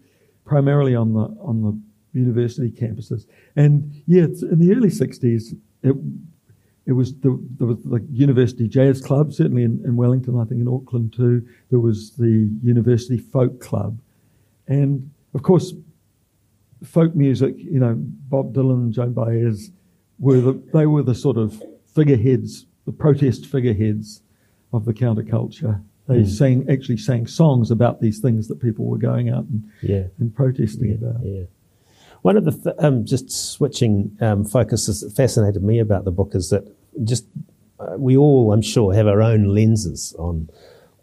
primarily 0.45 0.95
on 0.95 1.13
the 1.13 1.37
on 1.41 1.63
the 1.63 2.19
university 2.19 2.71
campuses. 2.71 3.27
And 3.57 4.03
yeah, 4.07 4.25
in 4.25 4.59
the 4.59 4.75
early 4.75 4.91
'60s, 4.91 5.57
it 5.83 5.95
it 6.85 6.93
was 6.93 7.15
the, 7.21 7.39
there 7.59 7.69
was 7.69 7.83
the 7.85 8.05
University 8.11 8.67
Jazz 8.67 9.01
Club, 9.01 9.33
certainly 9.33 9.63
in, 9.63 9.81
in 9.85 9.95
Wellington, 9.97 10.39
I 10.39 10.45
think 10.45 10.61
in 10.61 10.69
Auckland 10.69 11.13
too. 11.13 11.47
There 11.71 11.79
was 11.79 12.17
the 12.17 12.51
University 12.63 13.19
Folk 13.19 13.61
Club. 13.61 14.01
And 14.67 15.11
of 15.35 15.43
course, 15.43 15.75
folk 16.85 17.15
music, 17.15 17.55
you 17.59 17.81
know, 17.81 17.95
Bob 17.97 18.53
Dylan 18.55 18.91
Joan 18.91 19.13
Baez 19.13 19.71
were 20.19 20.41
the, 20.41 20.53
they 20.73 20.87
were 20.87 21.03
the 21.03 21.15
sort 21.15 21.37
of 21.37 21.63
figureheads, 21.95 22.67
the 22.87 22.93
protest 22.93 23.47
figureheads 23.47 24.23
of 24.73 24.85
the 24.85 24.93
counterculture. 24.95 25.83
They 26.09 26.23
Mm. 26.23 26.27
sang 26.29 26.71
actually 26.71 26.97
sang 26.97 27.27
songs 27.27 27.71
about 27.71 28.01
these 28.01 28.19
things 28.19 28.49
that 28.49 28.61
people 28.61 28.87
were 28.87 28.99
going 28.99 29.29
out 29.29 29.45
and, 29.45 29.65
Yeah. 29.83 30.07
and 30.19 30.35
protesting 30.35 30.89
Yeah, 30.89 30.95
about. 30.97 31.25
yeah. 31.25 31.43
One 32.23 32.37
of 32.37 32.45
the 32.45 32.53
th- 32.53 32.77
um, 32.79 33.05
just 33.05 33.31
switching 33.31 34.17
um, 34.21 34.45
focuses 34.45 35.01
that 35.01 35.11
fascinated 35.13 35.63
me 35.63 35.79
about 35.79 36.05
the 36.05 36.11
book 36.13 36.35
is 36.35 36.51
that 36.51 36.65
just 37.05 37.27
uh, 37.81 37.97
we 37.99 38.17
all, 38.17 38.53
I'm 38.53 38.63
sure, 38.63 38.95
have 38.95 39.07
our 39.09 39.21
own 39.23 39.45
lenses 39.55 40.15
on 40.19 40.49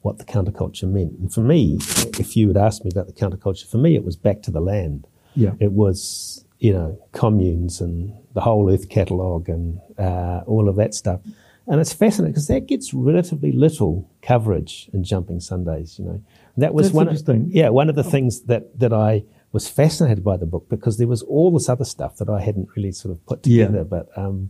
what 0.02 0.18
the 0.18 0.24
counterculture 0.24 0.90
meant. 0.90 1.20
And 1.20 1.34
for 1.34 1.42
me, 1.42 1.78
if 2.20 2.38
you 2.38 2.48
had 2.48 2.56
asked 2.58 2.86
me 2.86 2.92
about 2.92 3.08
the 3.08 3.14
counterculture, 3.14 3.66
for 3.68 3.78
me 3.78 3.96
it 3.96 4.06
was 4.06 4.16
back 4.16 4.42
to 4.44 4.52
the 4.52 4.62
land. 4.62 5.06
Yeah. 5.36 5.54
It 5.60 5.72
was 5.72 6.46
you 6.60 6.74
know 6.74 7.00
communes 7.14 7.82
and 7.82 8.14
the 8.34 8.42
whole 8.42 8.70
Earth 8.72 8.90
catalogue 8.90 9.50
and 9.50 9.80
uh, 9.98 10.42
all 10.46 10.70
of 10.70 10.76
that 10.76 10.94
stuff. 10.94 11.22
And 11.68 11.80
it's 11.80 11.94
fascinating 11.94 12.32
because 12.34 12.48
that 12.48 12.66
gets 12.68 12.94
relatively 12.96 13.52
little 13.52 14.10
coverage 14.24 14.90
in 14.92 15.04
Jumping 15.04 15.40
Sundays. 15.40 16.00
You 16.00 16.06
know, 16.06 16.24
that 16.58 16.74
was 16.74 16.88
That's 16.92 16.96
one. 17.28 17.38
Of, 17.38 17.48
yeah, 17.54 17.70
one 17.70 17.90
of 17.90 17.96
the 17.96 18.04
things 18.04 18.42
that 18.44 18.80
that 18.80 18.92
I 18.92 19.24
was 19.52 19.68
fascinated 19.70 20.24
by 20.24 20.38
the 20.38 20.46
book 20.48 20.68
because 20.70 20.98
there 20.98 21.08
was 21.08 21.22
all 21.24 21.52
this 21.52 21.70
other 21.70 21.86
stuff 21.86 22.18
that 22.18 22.30
I 22.30 22.42
hadn't 22.42 22.70
really 22.76 22.92
sort 22.92 23.12
of 23.12 23.24
put 23.26 23.46
Yeah. 23.46 23.68
together. 23.68 23.84
But 23.84 24.10
um, 24.18 24.50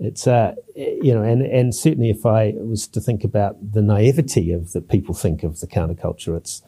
it's 0.00 0.26
uh, 0.26 0.54
you 0.74 1.14
know, 1.14 1.22
and 1.22 1.42
and 1.42 1.72
certainly 1.74 2.10
if 2.10 2.26
I 2.26 2.54
was 2.56 2.88
to 2.88 3.00
think 3.00 3.22
about 3.24 3.72
the 3.72 3.82
naivety 3.82 4.50
of 4.52 4.72
that 4.72 4.88
people 4.88 5.14
think 5.14 5.44
of 5.44 5.60
the 5.60 5.66
counterculture, 5.68 6.36
it's 6.36 6.62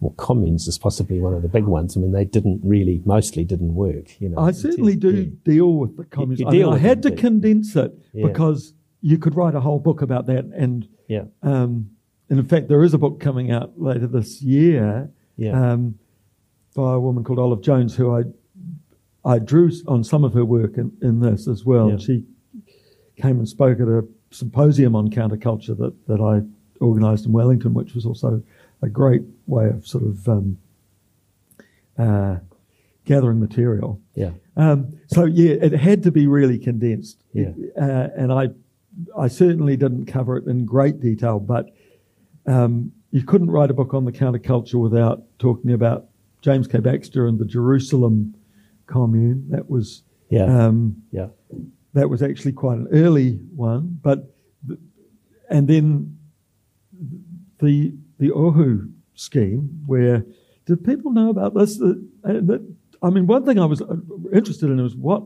well, 0.00 0.14
communes 0.16 0.68
is 0.68 0.78
possibly 0.78 1.20
one 1.20 1.34
of 1.34 1.42
the 1.42 1.48
big 1.48 1.64
ones. 1.64 1.96
I 1.96 2.00
mean, 2.00 2.12
they 2.12 2.24
didn't 2.24 2.60
really, 2.62 3.02
mostly 3.04 3.44
didn't 3.44 3.74
work. 3.74 4.20
You 4.20 4.30
know, 4.30 4.38
I 4.38 4.50
certainly 4.50 4.96
do 4.96 5.10
Yeah. 5.10 5.30
deal 5.44 5.74
with 5.74 5.96
the 5.96 6.04
communism. 6.04 6.52
you 6.54 6.62
I, 6.62 6.64
mean, 6.66 6.74
I 6.74 6.78
had 6.78 6.98
it, 7.04 7.10
to 7.10 7.16
condense 7.16 7.74
it 7.76 7.96
Yeah. 8.12 8.26
because 8.26 8.74
you 9.00 9.18
could 9.18 9.34
write 9.34 9.54
a 9.54 9.60
whole 9.60 9.78
book 9.78 10.02
about 10.02 10.26
that. 10.26 10.44
And, 10.46 10.88
Yeah, 11.08 11.24
um, 11.42 11.90
and 12.30 12.38
in 12.38 12.46
fact, 12.46 12.68
there 12.68 12.82
is 12.82 12.94
a 12.94 12.98
book 12.98 13.20
coming 13.20 13.50
out 13.50 13.80
later 13.80 14.06
this 14.06 14.42
year 14.42 15.10
yeah, 15.36 15.72
um, 15.72 15.96
by 16.74 16.94
a 16.94 17.00
woman 17.00 17.24
called 17.24 17.38
Olive 17.38 17.60
Jones, 17.62 17.96
who 17.96 18.10
I 18.10 18.24
I 19.26 19.38
drew 19.38 19.70
on 19.88 20.04
some 20.04 20.22
of 20.22 20.34
her 20.34 20.44
work 20.44 20.76
in, 20.76 20.92
in 21.00 21.20
this 21.20 21.48
as 21.48 21.64
well. 21.64 21.90
Yeah. 21.90 21.96
She 21.96 22.24
came 23.16 23.38
and 23.38 23.48
spoke 23.48 23.80
at 23.80 23.88
a 23.88 24.06
symposium 24.30 24.94
on 24.94 25.08
counterculture 25.08 25.76
that, 25.78 25.94
that 26.08 26.20
I 26.20 26.42
organised 26.84 27.24
in 27.24 27.32
Wellington, 27.32 27.72
which 27.72 27.94
was 27.94 28.04
also 28.04 28.42
a 28.82 28.88
great 28.88 29.22
way 29.46 29.68
of 29.68 29.86
sort 29.86 30.04
of 30.04 30.28
um, 30.28 30.58
uh, 31.98 32.36
gathering 33.04 33.40
material. 33.40 34.00
yeah, 34.14 34.30
Um, 34.56 34.98
so 35.08 35.24
yeah, 35.24 35.54
it 35.54 35.72
had 35.72 36.02
to 36.04 36.10
be 36.10 36.26
really 36.26 36.58
condensed. 36.58 37.22
Yeah. 37.32 37.52
Uh, 37.80 38.08
and 38.16 38.32
I, 38.32 38.48
I 39.18 39.28
certainly 39.28 39.76
didn't 39.76 40.06
cover 40.06 40.36
it 40.36 40.46
in 40.46 40.64
great 40.64 41.00
detail, 41.00 41.38
but 41.40 41.70
um, 42.46 42.92
you 43.10 43.22
couldn't 43.22 43.50
write 43.50 43.70
a 43.70 43.74
book 43.74 43.94
on 43.94 44.04
the 44.04 44.12
counterculture 44.12 44.80
without 44.80 45.22
talking 45.38 45.72
about 45.72 46.06
James 46.42 46.66
K. 46.66 46.78
Baxter 46.80 47.26
and 47.26 47.38
the 47.38 47.44
Jerusalem 47.44 48.34
Commune. 48.86 49.46
That 49.50 49.70
was 49.70 50.02
yeah, 50.28 50.44
um, 50.44 51.02
yeah, 51.10 51.28
that 51.94 52.10
was 52.10 52.22
actually 52.22 52.52
quite 52.52 52.78
an 52.78 52.88
early 52.92 53.34
one, 53.54 53.98
but 54.02 54.34
and 55.48 55.68
then 55.68 56.18
the 57.60 57.94
the 58.24 58.32
Ohu 58.32 58.88
scheme, 59.14 59.82
where 59.86 60.24
did 60.64 60.82
people 60.84 61.12
know 61.12 61.28
about 61.28 61.52
this? 61.54 61.80
Uh, 61.80 61.94
I 63.02 63.10
mean, 63.10 63.26
one 63.26 63.44
thing 63.44 63.58
I 63.58 63.66
was 63.66 63.82
uh, 63.82 63.96
interested 64.32 64.70
in 64.70 64.82
was 64.82 64.96
what, 64.96 65.24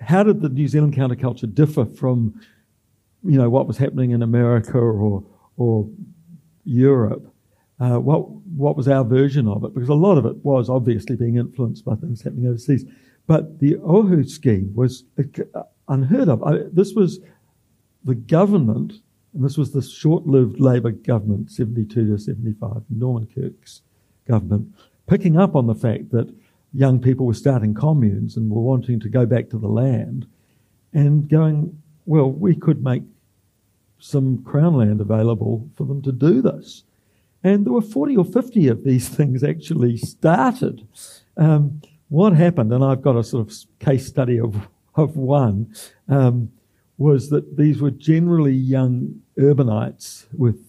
how 0.00 0.22
did 0.22 0.40
the 0.40 0.48
New 0.48 0.68
Zealand 0.68 0.94
counterculture 0.94 1.52
differ 1.52 1.84
from, 1.84 2.40
you 3.22 3.38
know, 3.38 3.50
what 3.50 3.66
was 3.66 3.76
happening 3.76 4.10
in 4.12 4.22
America 4.22 4.78
or 4.78 5.22
or 5.58 5.88
Europe? 6.64 7.24
Uh, 7.78 7.98
what 7.98 8.30
what 8.64 8.74
was 8.76 8.88
our 8.88 9.04
version 9.04 9.46
of 9.46 9.64
it? 9.64 9.74
Because 9.74 9.90
a 9.90 9.94
lot 9.94 10.16
of 10.16 10.24
it 10.24 10.36
was 10.42 10.70
obviously 10.70 11.16
being 11.16 11.36
influenced 11.36 11.84
by 11.84 11.94
things 11.96 12.22
happening 12.22 12.46
overseas. 12.48 12.86
But 13.26 13.58
the 13.60 13.76
Ohu 13.76 14.24
scheme 14.24 14.72
was 14.74 15.04
uh, 15.18 15.62
unheard 15.88 16.28
of. 16.28 16.42
I, 16.42 16.52
this 16.72 16.94
was 16.94 17.20
the 18.02 18.14
government, 18.14 18.94
and 19.34 19.44
this 19.44 19.56
was 19.56 19.72
the 19.72 19.82
short-lived 19.82 20.60
Labour 20.60 20.90
government, 20.90 21.50
72 21.50 22.06
to 22.06 22.18
75, 22.18 22.82
Norman 22.90 23.26
Kirk's 23.34 23.82
government, 24.26 24.74
picking 25.06 25.36
up 25.36 25.56
on 25.56 25.66
the 25.66 25.74
fact 25.74 26.10
that 26.10 26.34
young 26.72 27.00
people 27.00 27.26
were 27.26 27.34
starting 27.34 27.74
communes 27.74 28.36
and 28.36 28.50
were 28.50 28.60
wanting 28.60 29.00
to 29.00 29.08
go 29.08 29.26
back 29.26 29.48
to 29.50 29.58
the 29.58 29.68
land, 29.68 30.26
and 30.92 31.28
going, 31.28 31.82
well, 32.04 32.30
we 32.30 32.54
could 32.54 32.84
make 32.84 33.02
some 33.98 34.42
crown 34.42 34.74
land 34.74 35.00
available 35.00 35.68
for 35.76 35.84
them 35.84 36.02
to 36.02 36.12
do 36.12 36.42
this. 36.42 36.84
And 37.44 37.64
there 37.64 37.72
were 37.72 37.80
40 37.80 38.16
or 38.16 38.24
50 38.24 38.68
of 38.68 38.84
these 38.84 39.08
things 39.16 39.42
actually 39.42 39.96
started. 39.96 40.86
Um, 41.36 41.80
what 42.08 42.34
happened, 42.34 42.72
and 42.72 42.84
I've 42.84 43.00
got 43.00 43.16
a 43.16 43.24
sort 43.24 43.48
of 43.48 43.54
case 43.78 44.06
study 44.06 44.38
of, 44.38 44.68
of 44.94 45.16
one, 45.16 45.74
um, 46.08 46.52
was 47.02 47.30
that 47.30 47.56
these 47.56 47.80
were 47.80 47.90
generally 47.90 48.54
young 48.54 49.20
urbanites 49.38 50.26
with 50.32 50.64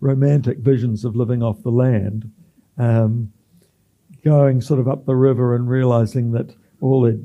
romantic 0.00 0.58
visions 0.58 1.04
of 1.04 1.14
living 1.14 1.42
off 1.42 1.62
the 1.62 1.70
land, 1.70 2.30
um, 2.78 3.32
going 4.24 4.60
sort 4.60 4.80
of 4.80 4.88
up 4.88 5.04
the 5.04 5.14
river 5.14 5.54
and 5.54 5.68
realizing 5.68 6.32
that 6.32 6.54
all 6.80 7.02
they'd, 7.02 7.22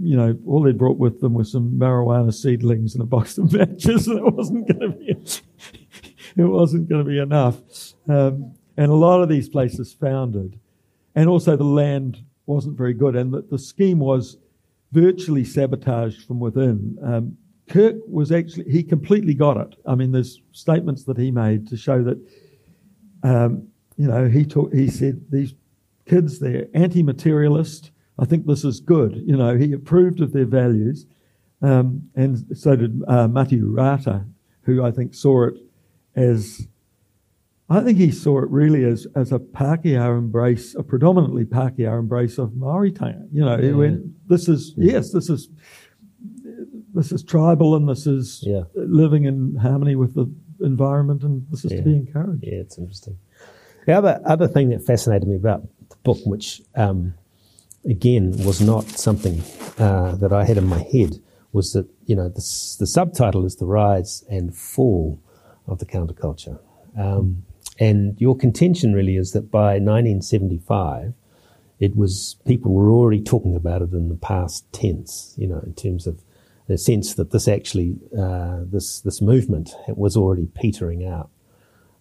you 0.00 0.16
know, 0.16 0.36
all 0.46 0.62
they'd 0.62 0.78
brought 0.78 0.98
with 0.98 1.20
them 1.20 1.32
was 1.32 1.50
some 1.50 1.72
marijuana 1.72 2.32
seedlings 2.32 2.94
and 2.94 3.02
a 3.02 3.06
box 3.06 3.38
of 3.38 3.52
matches, 3.52 4.06
and 4.06 4.18
it 4.18 4.34
wasn't 4.34 4.68
going 4.68 4.92
to 4.92 4.98
be, 4.98 5.16
it 6.42 6.44
wasn't 6.44 6.88
going 6.88 7.04
to 7.04 7.10
be 7.10 7.18
enough. 7.18 7.56
Um, 8.06 8.54
and 8.76 8.92
a 8.92 8.94
lot 8.94 9.22
of 9.22 9.28
these 9.28 9.48
places 9.48 9.94
founded, 9.94 10.60
and 11.14 11.28
also 11.28 11.56
the 11.56 11.64
land 11.64 12.22
wasn't 12.44 12.76
very 12.76 12.94
good, 12.94 13.16
and 13.16 13.32
the, 13.32 13.42
the 13.50 13.58
scheme 13.58 13.98
was 13.98 14.36
virtually 14.92 15.46
sabotaged 15.46 16.26
from 16.26 16.38
within. 16.38 16.98
Um, 17.02 17.36
Kirk 17.68 17.96
was 18.08 18.32
actually, 18.32 18.70
he 18.70 18.82
completely 18.82 19.34
got 19.34 19.56
it. 19.56 19.74
I 19.86 19.94
mean, 19.94 20.12
there's 20.12 20.40
statements 20.52 21.04
that 21.04 21.18
he 21.18 21.30
made 21.30 21.68
to 21.68 21.76
show 21.76 22.02
that, 22.02 22.18
um, 23.22 23.68
you 23.96 24.06
know, 24.06 24.28
he, 24.28 24.44
talk, 24.44 24.72
he 24.72 24.88
said 24.88 25.26
these 25.30 25.54
kids, 26.06 26.38
they're 26.38 26.66
anti 26.74 27.02
materialist. 27.02 27.90
I 28.18 28.24
think 28.24 28.46
this 28.46 28.64
is 28.64 28.80
good. 28.80 29.22
You 29.26 29.36
know, 29.36 29.56
he 29.56 29.72
approved 29.72 30.20
of 30.20 30.32
their 30.32 30.46
values. 30.46 31.06
Um, 31.62 32.08
and 32.14 32.44
so 32.56 32.76
did 32.76 33.02
uh, 33.08 33.28
Matiu 33.28 33.76
Rata, 33.76 34.24
who 34.62 34.84
I 34.84 34.90
think 34.90 35.14
saw 35.14 35.48
it 35.48 35.54
as, 36.14 36.66
I 37.68 37.80
think 37.80 37.98
he 37.98 38.10
saw 38.10 38.38
it 38.42 38.50
really 38.50 38.84
as, 38.84 39.06
as 39.14 39.32
a 39.32 39.38
Pākehā 39.38 40.16
embrace, 40.16 40.74
a 40.74 40.82
predominantly 40.82 41.44
Pākehā 41.44 41.98
embrace 41.98 42.38
of 42.38 42.50
Māori 42.50 42.92
Māoritanga. 42.92 43.28
You 43.32 43.44
know, 43.44 43.58
he 43.58 43.68
Yeah. 43.68 43.74
went, 43.74 44.28
this 44.28 44.48
is, 44.48 44.72
yes, 44.76 45.12
this 45.12 45.28
is, 45.28 45.48
this 46.98 47.12
is 47.12 47.22
tribal 47.22 47.76
and 47.76 47.88
this 47.88 48.06
is 48.06 48.42
Yeah. 48.46 48.64
living 48.74 49.24
in 49.24 49.54
harmony 49.56 49.94
with 49.96 50.14
the 50.14 50.26
environment 50.60 51.22
and 51.22 51.46
this 51.50 51.64
is 51.64 51.70
Yeah. 51.72 51.78
to 51.78 51.84
be 51.84 51.96
encouraged. 51.96 52.44
Yeah, 52.44 52.54
it's 52.64 52.76
interesting. 52.76 53.16
The 53.86 53.92
other 53.92 54.20
other 54.24 54.48
thing 54.48 54.68
that 54.70 54.82
fascinated 54.82 55.28
me 55.28 55.36
about 55.36 55.62
the 55.88 55.96
book, 56.02 56.18
which 56.26 56.62
um, 56.74 57.14
again 57.84 58.32
was 58.44 58.60
not 58.60 58.84
something 58.84 59.40
uh, 59.78 60.16
that 60.16 60.32
I 60.32 60.44
had 60.44 60.56
in 60.58 60.66
my 60.66 60.82
head, 60.94 61.18
was 61.52 61.72
that 61.72 61.86
you 62.06 62.16
know 62.16 62.28
the, 62.28 62.42
the 62.80 62.86
subtitle 62.86 63.46
is 63.46 63.56
the 63.56 63.64
rise 63.66 64.24
and 64.28 64.54
fall 64.54 65.18
of 65.66 65.78
the 65.78 65.86
counterculture, 65.86 66.58
um, 66.98 67.44
and 67.78 68.20
your 68.20 68.36
contention 68.36 68.92
really 68.92 69.16
is 69.16 69.32
that 69.32 69.50
by 69.50 69.78
1975, 69.78 71.14
it 71.78 71.96
was 71.96 72.36
people 72.44 72.72
were 72.72 72.90
already 72.90 73.22
talking 73.22 73.54
about 73.54 73.80
it 73.82 73.92
in 73.92 74.08
the 74.08 74.16
past 74.16 74.70
tense, 74.72 75.34
you 75.38 75.46
know, 75.46 75.60
in 75.60 75.72
terms 75.74 76.06
of 76.06 76.14
the 76.68 76.78
sense 76.78 77.14
that 77.14 77.30
this 77.32 77.48
actually 77.48 77.96
uh, 78.16 78.60
this 78.64 79.00
this 79.00 79.20
movement 79.20 79.74
was 79.88 80.16
already 80.16 80.46
petering 80.46 81.06
out 81.06 81.30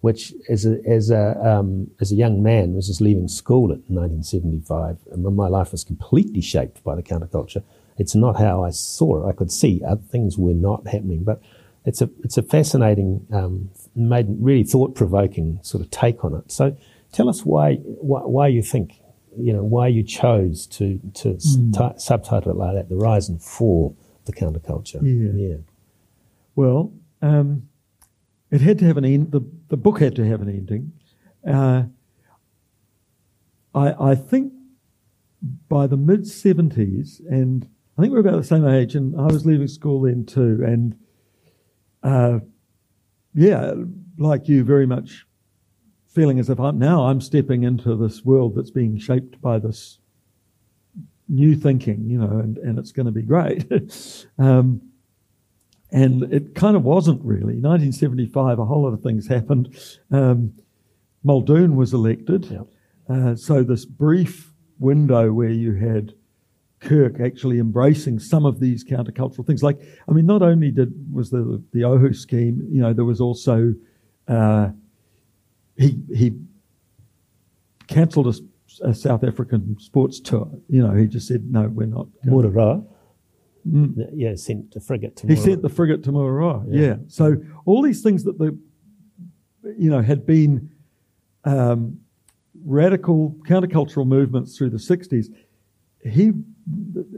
which 0.01 0.33
as 0.47 0.65
a, 0.65 0.77
as 0.85 1.09
a, 1.09 1.35
um, 1.45 1.89
as 1.99 2.11
a 2.11 2.15
young 2.15 2.43
man 2.43 2.73
was 2.73 2.87
just 2.87 3.01
leaving 3.01 3.27
school 3.27 3.71
in 3.71 3.81
1975, 3.95 4.97
and 5.11 5.23
my 5.35 5.47
life 5.47 5.71
was 5.71 5.83
completely 5.83 6.41
shaped 6.41 6.83
by 6.83 6.95
the 6.95 7.03
counterculture. 7.03 7.63
It's 7.97 8.13
not 8.13 8.37
how 8.37 8.63
I 8.63 8.69
saw 8.69 9.23
it. 9.23 9.29
I 9.29 9.33
could 9.33 9.51
see 9.51 9.81
other 9.85 10.01
things 10.01 10.37
were 10.37 10.53
not 10.53 10.85
happening, 10.87 11.23
but 11.23 11.41
it's 11.83 12.01
a 12.01 12.09
it's 12.23 12.37
a 12.37 12.43
fascinating, 12.43 13.25
um, 13.33 13.71
made 13.95 14.27
really 14.39 14.63
thought 14.63 14.93
provoking 14.93 15.59
sort 15.63 15.83
of 15.83 15.89
take 15.89 16.23
on 16.23 16.35
it. 16.35 16.51
So, 16.51 16.77
tell 17.11 17.27
us 17.27 17.43
why 17.43 17.75
why, 17.75 18.21
why 18.21 18.47
you 18.47 18.61
think 18.61 19.01
you 19.35 19.51
know 19.51 19.63
why 19.63 19.87
you 19.87 20.03
chose 20.03 20.67
to 20.67 20.99
to 21.15 21.35
s 21.35 21.57
ti 21.73 21.89
subtitle 21.97 22.51
it 22.51 22.57
like 22.57 22.75
that, 22.75 22.89
the 22.89 22.95
rise 22.95 23.29
and 23.29 23.41
fall 23.41 23.97
the 24.27 24.33
counterculture. 24.33 25.01
Yeah. 25.01 25.47
yeah, 25.47 25.57
Well, 26.55 26.93
um, 27.21 27.69
it 28.51 28.61
had 28.61 28.79
to 28.79 28.85
have 28.85 28.97
an 28.97 29.05
end. 29.05 29.31
The, 29.31 29.41
the 29.69 29.77
book 29.77 29.99
had 29.99 30.15
to 30.17 30.25
have 30.25 30.41
an 30.41 30.49
ending. 30.49 30.93
Uh, 31.45 31.83
I, 33.73 34.11
I 34.11 34.15
think 34.15 34.53
by 35.69 35.87
the 35.87 35.97
mid 35.97 36.21
70s, 36.21 37.19
and 37.29 37.67
I 37.97 38.01
think 38.01 38.13
we're 38.13 38.19
about 38.19 38.37
the 38.37 38.43
same 38.43 38.67
age, 38.67 38.95
and 38.95 39.19
I 39.19 39.25
was 39.25 39.45
leaving 39.45 39.67
school 39.67 40.01
then 40.01 40.25
too. 40.25 40.63
And 40.65 40.97
uh, 42.03 42.39
yeah, 43.33 43.73
like 44.17 44.47
you, 44.47 44.63
very 44.63 44.85
much 44.85 45.25
feeling 46.07 46.39
as 46.39 46.49
if 46.49 46.59
I'm, 46.59 46.79
now 46.79 47.05
I'm 47.05 47.21
stepping 47.21 47.63
into 47.63 47.95
this 47.95 48.25
world 48.25 48.55
that's 48.55 48.71
being 48.71 48.97
shaped 48.97 49.39
by 49.41 49.59
this 49.59 49.99
new 51.29 51.55
thinking, 51.55 52.05
you 52.09 52.17
know, 52.17 52.39
and, 52.39 52.57
and 52.59 52.79
it's 52.79 52.91
going 52.91 53.05
to 53.05 53.11
be 53.11 53.21
great. 53.21 53.65
um, 54.39 54.81
and 55.91 56.23
it 56.33 56.55
kind 56.55 56.75
of 56.75 56.83
wasn't 56.83 57.23
really. 57.23 57.55
1975, 57.55 58.59
a 58.59 58.65
whole 58.65 58.83
lot 58.83 58.93
of 58.93 59.01
things 59.01 59.27
happened. 59.27 59.77
Um, 60.11 60.53
Muldoon 61.23 61.75
was 61.75 61.93
elected. 61.93 62.45
Yep. 62.45 62.67
Uh, 63.09 63.35
so 63.35 63.63
this 63.63 63.85
brief 63.85 64.53
window 64.79 65.31
where 65.31 65.49
you 65.49 65.73
had 65.73 66.13
Kirk 66.79 67.19
actually 67.19 67.59
embracing 67.59 68.19
some 68.19 68.45
of 68.45 68.59
these 68.59 68.83
countercultural 68.83 69.45
things, 69.45 69.63
like 69.63 69.79
I 70.07 70.11
mean, 70.11 70.25
not 70.25 70.41
only 70.41 70.71
did 70.71 70.93
was 71.11 71.29
the 71.29 71.63
the 71.73 71.83
Ohu 71.83 72.13
scheme, 72.13 72.67
you 72.69 72.81
know, 72.81 72.93
there 72.93 73.05
was 73.05 73.19
also 73.19 73.73
uh, 74.27 74.69
he 75.75 75.97
he 76.13 76.37
cancelled 77.87 78.27
a, 78.27 78.33
a, 78.81 78.93
South 78.93 79.23
African 79.23 79.77
sports 79.79 80.19
tour. 80.19 80.49
You 80.69 80.85
know, 80.85 80.93
he 80.93 81.07
just 81.07 81.27
said 81.27 81.51
no, 81.51 81.67
we're 81.67 81.87
not. 81.87 82.07
Mururoa. 82.25 82.85
Mm. 83.67 84.09
Yeah, 84.13 84.35
sent 84.35 84.73
the 84.73 84.79
frigate 84.79 85.15
to. 85.17 85.27
He 85.27 85.35
sent 85.35 85.61
the 85.61 85.69
frigate 85.69 86.03
to 86.03 86.11
Mururoa. 86.11 86.65
Yeah. 86.69 86.81
yeah. 86.81 86.95
So 87.07 87.37
all 87.65 87.81
these 87.81 88.01
things 88.01 88.23
that 88.23 88.37
the 88.37 88.57
you 89.77 89.89
know 89.89 90.01
had 90.01 90.25
been 90.25 90.69
um, 91.43 91.99
radical 92.65 93.35
countercultural 93.47 94.07
movements 94.07 94.57
through 94.57 94.69
the 94.69 94.77
60s, 94.77 95.27
he 96.03 96.33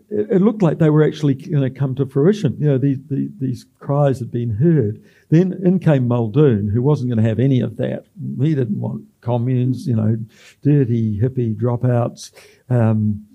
it 0.10 0.42
looked 0.42 0.62
like 0.62 0.78
they 0.78 0.90
were 0.90 1.04
actually 1.04 1.34
going 1.34 1.64
to 1.64 1.70
come 1.70 1.96
to 1.96 2.06
fruition. 2.06 2.56
You 2.60 2.68
know, 2.68 2.78
these, 2.78 2.98
these, 3.10 3.30
these 3.40 3.66
cries 3.80 4.20
had 4.20 4.32
been 4.32 4.50
heard. 4.50 5.04
Then 5.30 5.60
in 5.64 5.80
came 5.80 6.08
Muldoon, 6.08 6.68
who 6.68 6.82
wasn't 6.82 7.10
going 7.10 7.24
to 7.24 7.28
have 7.28 7.40
any 7.40 7.60
of 7.60 7.78
that. 7.78 8.06
He 8.42 8.54
didn't 8.54 8.80
want 8.80 9.06
communes, 9.22 9.88
you 9.88 9.96
know, 9.96 10.18
dirty 10.62 11.20
hippie 11.20 11.56
dropouts. 11.56 12.32
Um, 12.70 13.26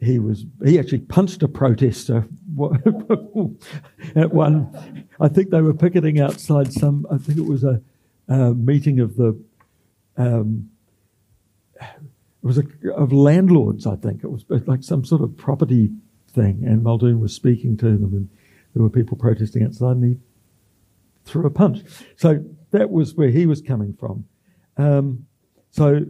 he 0.00 0.18
was 0.18 0.44
he 0.64 0.78
actually 0.78 0.98
punched 0.98 1.42
a 1.42 1.48
protester 1.48 2.28
at 4.14 4.32
one. 4.32 5.06
I 5.20 5.28
think 5.28 5.50
they 5.50 5.62
were 5.62 5.72
picketing 5.72 6.20
outside 6.20 6.72
some. 6.72 7.06
I 7.10 7.16
think 7.16 7.38
it 7.38 7.46
was 7.46 7.64
a, 7.64 7.80
a 8.28 8.52
meeting 8.52 9.00
of 9.00 9.16
the 9.16 9.42
um, 10.18 10.68
it 12.42 12.46
was 12.46 12.58
a, 12.58 12.64
of 12.94 13.12
landlords, 13.12 13.86
I 13.86 13.96
think. 13.96 14.22
It 14.22 14.30
was 14.30 14.44
like 14.66 14.82
some 14.82 15.04
sort 15.04 15.22
of 15.22 15.36
property 15.36 15.90
thing, 16.30 16.62
and 16.64 16.82
Muldoon 16.82 17.20
was 17.20 17.34
speaking 17.34 17.76
to 17.78 17.86
them, 17.86 18.14
and 18.14 18.28
there 18.74 18.82
were 18.82 18.90
people 18.90 19.16
protesting 19.16 19.62
outside, 19.64 19.96
and 19.96 20.04
he 20.04 20.20
threw 21.24 21.46
a 21.46 21.50
punch. 21.50 21.80
So 22.16 22.44
that 22.70 22.90
was 22.90 23.14
where 23.14 23.30
he 23.30 23.46
was 23.46 23.60
coming 23.60 23.94
from. 23.98 24.26
Um, 24.76 25.26
so 25.70 26.04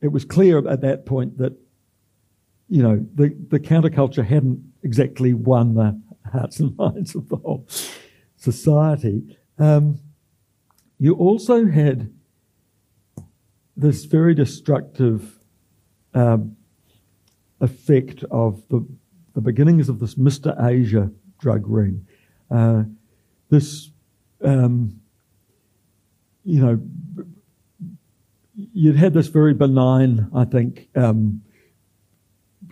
it 0.00 0.08
was 0.08 0.24
clear 0.24 0.58
at 0.68 0.80
that 0.82 1.06
point 1.06 1.38
that, 1.38 1.56
you 2.68 2.82
know, 2.82 3.04
the, 3.14 3.34
the 3.48 3.58
counterculture 3.58 4.24
hadn't 4.24 4.62
exactly 4.82 5.32
won 5.34 5.74
the 5.74 6.00
hearts 6.30 6.60
and 6.60 6.76
minds 6.76 7.14
of 7.14 7.28
the 7.28 7.36
whole 7.36 7.66
society. 8.36 9.36
Um, 9.58 10.00
you 10.98 11.14
also 11.14 11.66
had 11.66 12.12
this 13.76 14.04
very 14.04 14.34
destructive 14.34 15.40
um, 16.14 16.56
effect 17.60 18.24
of 18.30 18.62
the, 18.68 18.86
the 19.34 19.40
beginnings 19.40 19.88
of 19.88 20.00
this 20.00 20.14
Mr. 20.14 20.54
Asia 20.64 21.10
drug 21.38 21.64
ring. 21.66 22.06
Uh, 22.50 22.84
this, 23.50 23.90
um, 24.44 25.00
you 26.44 26.60
know, 26.60 26.80
you'd 28.72 28.96
had 28.96 29.14
this 29.14 29.28
very 29.28 29.54
benign, 29.54 30.30
I 30.34 30.44
think, 30.44 30.88
um, 30.94 31.42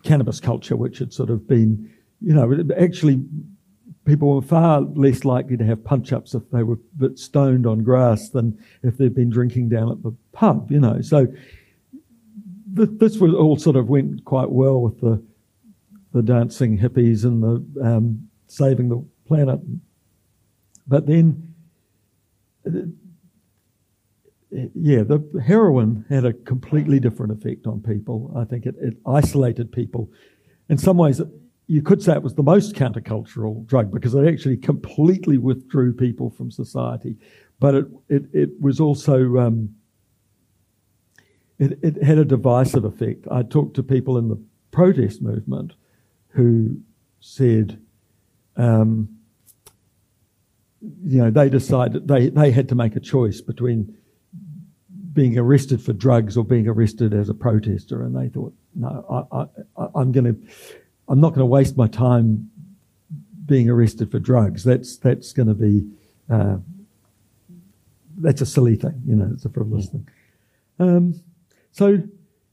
cannabis 0.03 0.41
culture, 0.41 0.77
which 0.77 0.99
had 0.99 1.13
sort 1.13 1.31
of 1.31 1.47
been, 1.47 1.91
you 2.21 2.35
know, 2.35 2.65
actually 2.79 3.25
people 4.05 4.35
were 4.35 4.43
far 4.43 4.81
less 4.81 5.25
likely 5.25 5.57
to 5.57 5.65
have 5.65 5.85
punch 5.85 6.13
ups 6.13 6.35
if 6.35 6.43
they 6.51 6.63
were 6.63 6.75
a 6.75 7.09
bit 7.09 7.19
stoned 7.19 7.67
on 7.67 7.83
grass 7.83 8.29
than 8.31 8.59
if 8.83 8.97
they'd 8.99 9.15
been 9.15 9.31
drinking 9.31 9.69
down 9.69 9.91
at 9.91 10.03
the 10.03 10.15
pub, 10.33 10.71
you 10.71 10.81
know. 10.81 11.01
So 11.01 11.29
this 12.75 13.19
was 13.19 13.35
all 13.35 13.57
sort 13.57 13.77
of 13.77 13.89
went 13.89 14.25
quite 14.25 14.51
well 14.51 14.81
with 14.81 15.01
the 15.01 15.23
the 16.13 16.23
dancing 16.23 16.79
hippies 16.79 17.25
and 17.25 17.43
the 17.43 17.87
um, 17.87 18.29
saving 18.47 18.89
the 18.89 19.05
planet. 19.27 19.61
But 20.87 21.07
then, 21.07 21.55
uh, 22.67 22.81
yeah, 24.75 25.03
the 25.03 25.43
heroin 25.45 26.05
had 26.11 26.25
a 26.25 26.33
completely 26.33 27.01
different 27.01 27.33
effect 27.33 27.67
on 27.67 27.81
people. 27.81 28.33
I 28.37 28.45
think 28.45 28.67
it, 28.67 28.75
it 28.81 28.97
isolated 29.07 29.73
people. 29.73 30.11
In 30.69 30.77
some 30.77 30.99
ways, 30.99 31.21
you 31.67 31.81
could 31.81 32.03
say 32.03 32.13
it 32.13 32.23
was 32.23 32.35
the 32.35 32.43
most 32.43 32.75
countercultural 32.75 33.67
drug 33.67 33.91
because 33.91 34.15
it 34.15 34.27
actually 34.27 34.59
completely 34.59 35.39
withdrew 35.39 35.95
people 35.95 36.31
from 36.31 36.51
society. 36.51 37.17
But 37.61 37.75
it, 37.75 37.87
it, 38.09 38.25
it 38.33 38.51
was 38.61 38.81
also, 38.81 39.39
um, 39.39 39.75
it, 41.63 41.79
it 41.83 42.03
had 42.03 42.19
a 42.19 42.25
divisive 42.25 42.85
effect. 42.85 43.27
I 43.31 43.43
talked 43.43 43.75
to 43.77 43.83
people 43.83 44.19
in 44.19 44.29
the 44.29 44.41
protest 44.71 45.23
movement 45.23 45.75
who 46.29 46.81
said, 47.21 47.79
um, 48.57 49.09
you 51.05 51.19
know, 51.19 51.31
they 51.31 51.49
decided 51.49 52.09
they, 52.09 52.31
they 52.31 52.51
had 52.51 52.69
to 52.71 52.75
make 52.75 52.97
a 52.97 53.01
choice 53.01 53.41
between 53.41 53.97
being 55.13 55.39
arrested 55.39 55.83
for 55.83 55.93
drugs 55.93 56.37
or 56.37 56.45
being 56.45 56.67
arrested 56.67 57.13
as 57.13 57.29
a 57.29 57.35
protester, 57.35 58.03
and 58.03 58.17
they 58.17 58.29
thought, 58.29 58.55
no, 58.75 59.27
I, 59.31 59.43
I, 59.83 59.89
I'm 59.95 60.11
going 60.11 60.25
to 60.25 60.37
I'm 61.09 61.21
not 61.21 61.31
going 61.31 61.41
to 61.41 61.47
waste 61.47 61.77
my 61.77 61.87
time 61.87 62.51
being 63.45 63.69
arrested 63.69 64.11
for 64.11 64.19
drugs. 64.19 64.65
That's 64.65 64.97
that's 64.97 65.33
going 65.33 65.49
to 65.49 65.55
be 65.55 65.87
uh, 66.31 66.57
that's 68.19 68.41
a 68.41 68.47
silly 68.47 68.77
thing, 68.77 69.03
you 69.07 69.17
know. 69.17 69.31
It's 69.35 69.45
a 69.45 69.51
frivolous 69.51 69.89
thing. 69.89 70.09
Um, 70.79 71.21
so, 71.73 71.99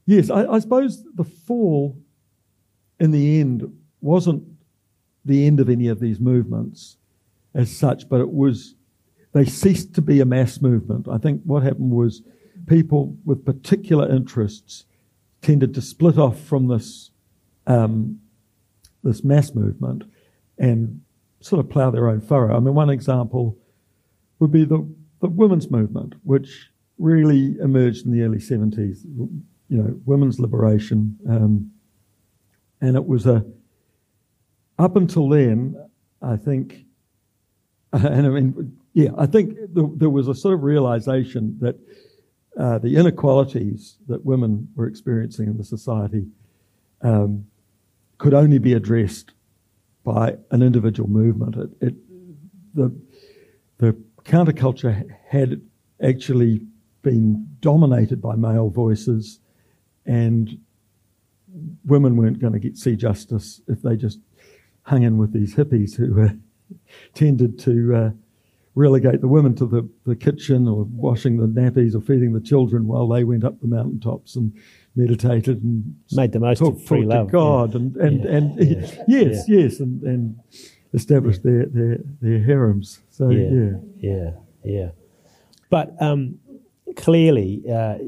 yes, 0.06 0.30
I, 0.30 0.46
I, 0.46 0.58
suppose 0.58 1.04
the 1.14 1.24
fall 1.24 1.96
in 2.98 3.10
the 3.10 3.40
end 3.40 3.70
wasn't 4.00 4.42
the 5.24 5.46
end 5.46 5.60
of 5.60 5.68
any 5.68 5.88
of 5.88 6.00
these 6.00 6.18
movements 6.18 6.96
as 7.54 7.74
such, 7.74 8.08
but 8.08 8.20
it 8.20 8.30
was 8.30 8.74
they 9.32 9.44
ceased 9.44 9.94
to 9.94 10.02
be 10.02 10.20
a 10.20 10.24
mass 10.24 10.60
movement. 10.60 11.06
I 11.08 11.18
think 11.18 11.42
what 11.44 11.62
happened 11.62 11.92
was 11.92 12.22
people 12.66 13.16
with 13.24 13.44
particular 13.44 14.10
interests 14.10 14.86
tended 15.42 15.74
to 15.74 15.82
split 15.82 16.18
off 16.18 16.40
from 16.40 16.66
this 16.66 17.10
um, 17.66 18.20
this 19.04 19.22
mass 19.22 19.54
movement 19.54 20.04
and 20.58 21.00
sort 21.40 21.60
of 21.60 21.70
plough 21.70 21.90
their 21.90 22.08
own 22.08 22.20
furrow. 22.20 22.56
I 22.56 22.60
mean, 22.60 22.74
one 22.74 22.90
example 22.90 23.56
would 24.38 24.50
be 24.50 24.64
the, 24.64 24.86
the 25.20 25.28
women's 25.28 25.70
movement, 25.70 26.14
which 26.22 26.70
really 27.00 27.56
emerged 27.60 28.04
in 28.04 28.12
the 28.12 28.22
early 28.22 28.38
70s, 28.38 29.04
you 29.04 29.76
know, 29.76 29.98
women's 30.04 30.38
liberation. 30.38 31.18
Um, 31.28 31.72
and 32.80 32.96
it 32.96 33.06
was 33.06 33.26
a, 33.26 33.44
up 34.78 34.96
until 34.96 35.28
then, 35.28 35.76
I 36.22 36.36
think, 36.36 36.84
and 37.92 38.26
I 38.26 38.28
mean, 38.28 38.76
yeah, 38.92 39.10
I 39.16 39.26
think 39.26 39.54
the, 39.72 39.90
there 39.96 40.10
was 40.10 40.28
a 40.28 40.34
sort 40.34 40.54
of 40.54 40.62
realization 40.62 41.56
that 41.60 41.76
uh, 42.58 42.78
the 42.78 42.96
inequalities 42.96 43.96
that 44.08 44.24
women 44.24 44.68
were 44.74 44.86
experiencing 44.86 45.46
in 45.46 45.56
the 45.56 45.64
society 45.64 46.26
um, 47.02 47.46
could 48.18 48.34
only 48.34 48.58
be 48.58 48.74
addressed 48.74 49.32
by 50.04 50.36
an 50.50 50.62
individual 50.62 51.08
movement. 51.08 51.56
It, 51.56 51.70
it, 51.80 51.94
the, 52.74 52.94
the 53.78 53.96
counterculture 54.24 55.08
had 55.28 55.60
actually 56.02 56.66
been 57.02 57.46
dominated 57.60 58.20
by 58.20 58.36
male 58.36 58.70
voices, 58.70 59.40
and 60.06 60.58
women 61.84 62.16
weren't 62.16 62.38
going 62.38 62.52
to 62.52 62.58
get 62.58 62.76
see 62.76 62.96
justice 62.96 63.60
if 63.68 63.82
they 63.82 63.96
just 63.96 64.18
hung 64.82 65.02
in 65.02 65.18
with 65.18 65.32
these 65.32 65.54
hippies 65.54 65.96
who 65.96 66.22
uh, 66.22 66.28
tended 67.14 67.58
to 67.58 67.94
uh, 67.94 68.10
relegate 68.74 69.20
the 69.20 69.28
women 69.28 69.54
to 69.56 69.66
the, 69.66 69.88
the 70.06 70.16
kitchen 70.16 70.68
or 70.68 70.84
washing 70.84 71.36
the 71.36 71.46
nappies 71.46 71.94
or 71.94 72.00
feeding 72.00 72.32
the 72.32 72.40
children 72.40 72.86
while 72.86 73.08
they 73.08 73.24
went 73.24 73.44
up 73.44 73.60
the 73.60 73.66
mountaintops 73.66 74.36
and 74.36 74.52
meditated 74.96 75.62
and 75.62 75.94
made 76.12 76.32
the 76.32 76.40
most 76.40 76.58
talk, 76.58 76.74
of 76.74 76.84
free 76.84 77.04
love. 77.04 77.30
God 77.30 77.74
yeah. 77.74 77.80
and 77.80 77.96
and, 77.96 78.24
yeah. 78.24 78.30
and 78.30 78.58
yeah. 78.58 78.96
yes, 79.08 79.44
yes, 79.48 79.80
and, 79.80 80.02
and 80.02 80.40
established 80.92 81.42
their, 81.42 81.66
their 81.66 81.98
their 82.20 82.42
harems. 82.42 83.00
So 83.10 83.30
yeah, 83.30 83.72
yeah, 83.98 84.30
yeah. 84.64 84.90
But 85.68 85.94
um, 86.00 86.38
clearly, 86.96 87.62
uh, 87.72 87.98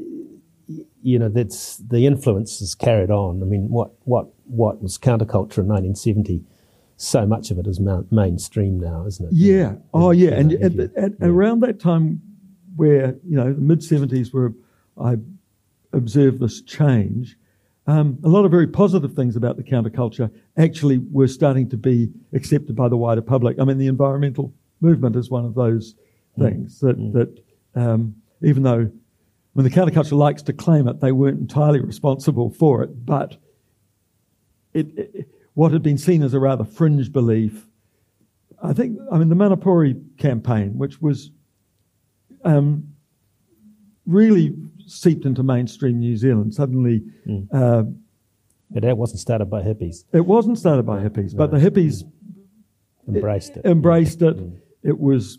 you 1.01 1.19
know, 1.19 1.29
that's 1.29 1.77
the 1.77 2.05
influence 2.05 2.61
is 2.61 2.75
carried 2.75 3.11
on. 3.11 3.41
I 3.41 3.45
mean, 3.45 3.69
what 3.69 3.91
what 4.05 4.27
what 4.45 4.81
was 4.81 4.97
counterculture 4.97 5.59
in 5.59 5.67
1970, 5.67 6.43
so 6.97 7.25
much 7.25 7.51
of 7.51 7.57
it 7.59 7.67
is 7.67 7.79
ma- 7.79 8.03
mainstream 8.11 8.79
now, 8.79 9.05
isn't 9.05 9.25
it? 9.27 9.33
Yeah. 9.33 9.75
Oh, 9.93 10.11
yeah. 10.11 10.31
And, 10.31 10.51
you 10.51 10.59
know, 10.59 10.65
and, 10.65 10.75
you- 10.75 10.91
and 10.95 11.15
yeah. 11.19 11.27
around 11.27 11.59
that 11.61 11.79
time, 11.79 12.21
where 12.75 13.15
you 13.27 13.35
know 13.37 13.53
the 13.53 13.61
mid 13.61 13.79
'70s, 13.79 14.33
where 14.33 14.53
I 15.01 15.17
observed 15.91 16.39
this 16.39 16.61
change, 16.61 17.37
um, 17.85 18.17
a 18.23 18.29
lot 18.29 18.45
of 18.45 18.51
very 18.51 18.67
positive 18.67 19.13
things 19.13 19.35
about 19.35 19.57
the 19.57 19.63
counterculture 19.63 20.31
actually 20.57 20.99
were 21.11 21.27
starting 21.27 21.69
to 21.69 21.77
be 21.77 22.09
accepted 22.33 22.75
by 22.75 22.87
the 22.87 22.97
wider 22.97 23.21
public. 23.21 23.59
I 23.59 23.65
mean, 23.65 23.77
the 23.77 23.87
environmental 23.87 24.53
movement 24.81 25.15
is 25.15 25.29
one 25.29 25.45
of 25.45 25.53
those 25.55 25.95
things 26.39 26.79
that 26.79 26.95
that 27.13 27.43
um, 27.79 28.15
even 28.43 28.63
though 28.63 28.91
when 29.53 29.63
the 29.63 29.69
counterculture 29.69 30.13
likes 30.17 30.41
to 30.43 30.53
claim 30.53 30.87
it, 30.87 30.99
they 30.99 31.11
weren't 31.11 31.39
entirely 31.39 31.79
responsible 31.79 32.49
for 32.49 32.83
it, 32.83 33.05
but 33.05 33.37
it, 34.73 34.87
it, 34.97 35.29
what 35.53 35.71
had 35.71 35.83
been 35.83 35.97
seen 35.97 36.23
as 36.23 36.33
a 36.33 36.39
rather 36.39 36.63
fringe 36.63 37.11
belief. 37.11 37.67
I 38.63 38.73
think, 38.73 38.97
I 39.11 39.17
mean, 39.17 39.29
the 39.29 39.35
Manapouri 39.35 40.01
campaign, 40.17 40.77
which 40.77 41.01
was 41.01 41.29
um, 42.43 42.87
really 44.07 44.55
seeped 44.87 45.25
into 45.25 45.43
mainstream 45.43 45.99
New 45.99 46.17
Zealand, 46.17 46.53
suddenly 46.53 47.03
uh, 47.53 47.83
But 48.71 48.83
that 48.83 48.97
wasn't 48.97 49.19
started 49.19 49.45
by 49.45 49.61
hippies. 49.61 50.05
it 50.13 50.25
wasn't 50.25 50.57
started 50.57 50.83
by 50.85 51.01
hippies, 51.03 51.35
but 51.35 51.51
the 51.51 51.57
hippies 51.57 52.03
Embraced 53.07 53.57
it. 53.57 53.65
embraced 53.65 54.21
it. 54.21 54.37
It 54.81 54.97
was 54.97 55.37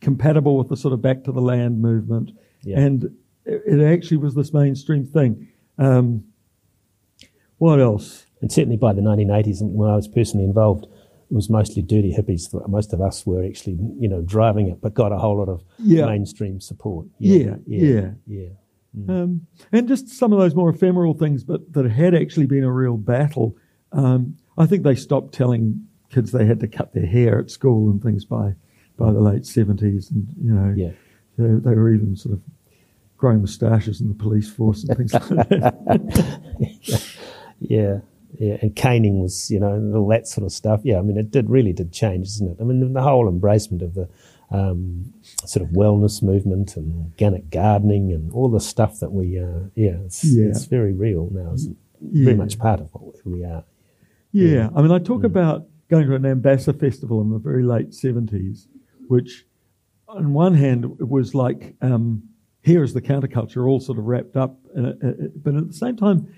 compatible 0.00 0.56
with 0.56 0.68
the 0.68 0.76
sort 0.76 0.94
of 0.94 1.02
back 1.02 1.24
to 1.24 1.32
the 1.32 1.40
land 1.40 1.80
movement, 1.80 2.30
Yeah. 2.62 2.80
and 2.80 3.14
it, 3.44 3.80
actually 3.80 4.18
was 4.18 4.34
this 4.34 4.52
mainstream 4.52 5.04
thing. 5.04 5.48
Um, 5.78 6.24
what 7.58 7.80
else? 7.80 8.26
And 8.40 8.52
certainly 8.52 8.76
by 8.76 8.92
the 8.92 9.00
1980s, 9.02 9.62
when 9.62 9.88
I 9.90 9.96
was 9.96 10.06
personally 10.06 10.44
involved, 10.46 10.84
it 10.84 11.34
was 11.34 11.50
mostly 11.50 11.82
dirty 11.82 12.14
hippies. 12.16 12.48
Most 12.68 12.92
of 12.92 13.00
us 13.00 13.26
were 13.26 13.44
actually, 13.44 13.78
you 13.98 14.08
know, 14.08 14.22
driving 14.22 14.68
it, 14.68 14.80
but 14.80 14.94
got 14.94 15.12
a 15.12 15.18
whole 15.18 15.36
lot 15.38 15.48
of 15.48 15.62
Yeah. 15.78 16.06
mainstream 16.06 16.60
support. 16.60 17.06
Yeah, 17.18 17.56
yeah, 17.66 18.12
yeah. 18.26 18.48
Um, 19.08 19.46
and 19.70 19.86
just 19.86 20.08
some 20.08 20.32
of 20.32 20.38
those 20.38 20.54
more 20.54 20.70
ephemeral 20.70 21.14
things, 21.14 21.44
but 21.44 21.72
that 21.74 21.88
had 21.90 22.14
actually 22.14 22.46
been 22.46 22.64
a 22.64 22.72
real 22.72 22.96
battle. 22.96 23.56
Um, 23.92 24.36
I 24.56 24.66
think 24.66 24.82
they 24.82 24.94
stopped 24.94 25.34
telling 25.34 25.86
kids 26.10 26.32
they 26.32 26.46
had 26.46 26.60
to 26.60 26.68
cut 26.68 26.94
their 26.94 27.06
hair 27.06 27.38
at 27.38 27.50
school 27.50 27.90
and 27.90 28.02
things 28.02 28.24
by 28.24 28.54
by 28.98 29.10
the 29.12 29.20
late 29.20 29.46
seventies, 29.46 30.10
and 30.10 30.26
you 30.42 30.52
know, 30.52 30.74
Yeah. 30.76 30.90
they, 31.38 31.46
they 31.70 31.74
were 31.74 31.90
even 31.94 32.14
sort 32.16 32.34
of 32.34 32.42
growing 33.16 33.40
moustaches 33.40 34.00
in 34.00 34.08
the 34.08 34.14
police 34.14 34.50
force 34.50 34.84
and 34.84 34.96
things 34.96 35.14
like 35.14 35.48
that. 35.48 37.04
Yeah, 37.60 38.00
yeah, 38.38 38.56
and 38.62 38.74
caning 38.76 39.20
was, 39.20 39.50
you 39.50 39.58
know, 39.58 39.72
and 39.72 39.92
all 39.94 40.06
that 40.08 40.28
sort 40.28 40.44
of 40.44 40.52
stuff. 40.52 40.80
Yeah, 40.84 40.98
I 40.98 41.02
mean, 41.02 41.16
it 41.16 41.30
did 41.32 41.50
really 41.50 41.72
did 41.72 41.92
change, 41.92 42.28
isn't 42.28 42.50
it? 42.52 42.56
I 42.60 42.64
mean, 42.64 42.92
the 42.92 43.02
whole 43.02 43.28
embracement 43.30 43.82
of 43.82 43.94
the 43.94 44.08
um, 44.50 45.12
sort 45.44 45.64
of 45.68 45.72
wellness 45.74 46.22
movement 46.22 46.76
and 46.76 47.06
organic 47.10 47.50
gardening 47.50 48.12
and 48.12 48.30
all 48.32 48.48
the 48.48 48.60
stuff 48.60 49.00
that 49.00 49.10
we, 49.10 49.40
uh, 49.40 49.68
yeah, 49.74 49.96
it's, 50.04 50.22
Yeah. 50.24 50.46
it's 50.50 50.66
very 50.66 50.92
real 50.92 51.28
now. 51.32 51.50
It's 51.52 51.66
Yeah. 52.00 52.24
very 52.26 52.36
much 52.36 52.58
part 52.60 52.80
of 52.80 52.90
what 52.94 53.16
we 53.26 53.42
are. 53.44 53.64
Yeah, 54.30 54.70
I 54.74 54.82
mean, 54.82 54.92
I 54.92 55.00
Mm. 55.00 55.04
talk 55.04 55.24
about 55.24 55.66
going 55.88 56.06
to 56.06 56.14
a 56.14 56.18
Nambassa 56.20 56.78
festival 56.78 57.20
in 57.22 57.30
the 57.30 57.38
very 57.38 57.64
late 57.64 57.92
70s, 57.92 58.68
which, 59.08 59.44
on 60.06 60.32
one 60.32 60.54
hand, 60.54 60.84
it 60.84 61.08
was 61.08 61.34
like, 61.34 61.74
um, 61.82 62.22
here 62.62 62.82
is 62.82 62.94
the 62.94 63.02
counterculture 63.02 63.66
all 63.66 63.80
sort 63.80 63.98
of 63.98 64.04
wrapped 64.04 64.36
up. 64.36 64.56
But 64.74 65.54
at 65.54 65.66
the 65.68 65.72
same 65.72 65.96
time, 65.96 66.28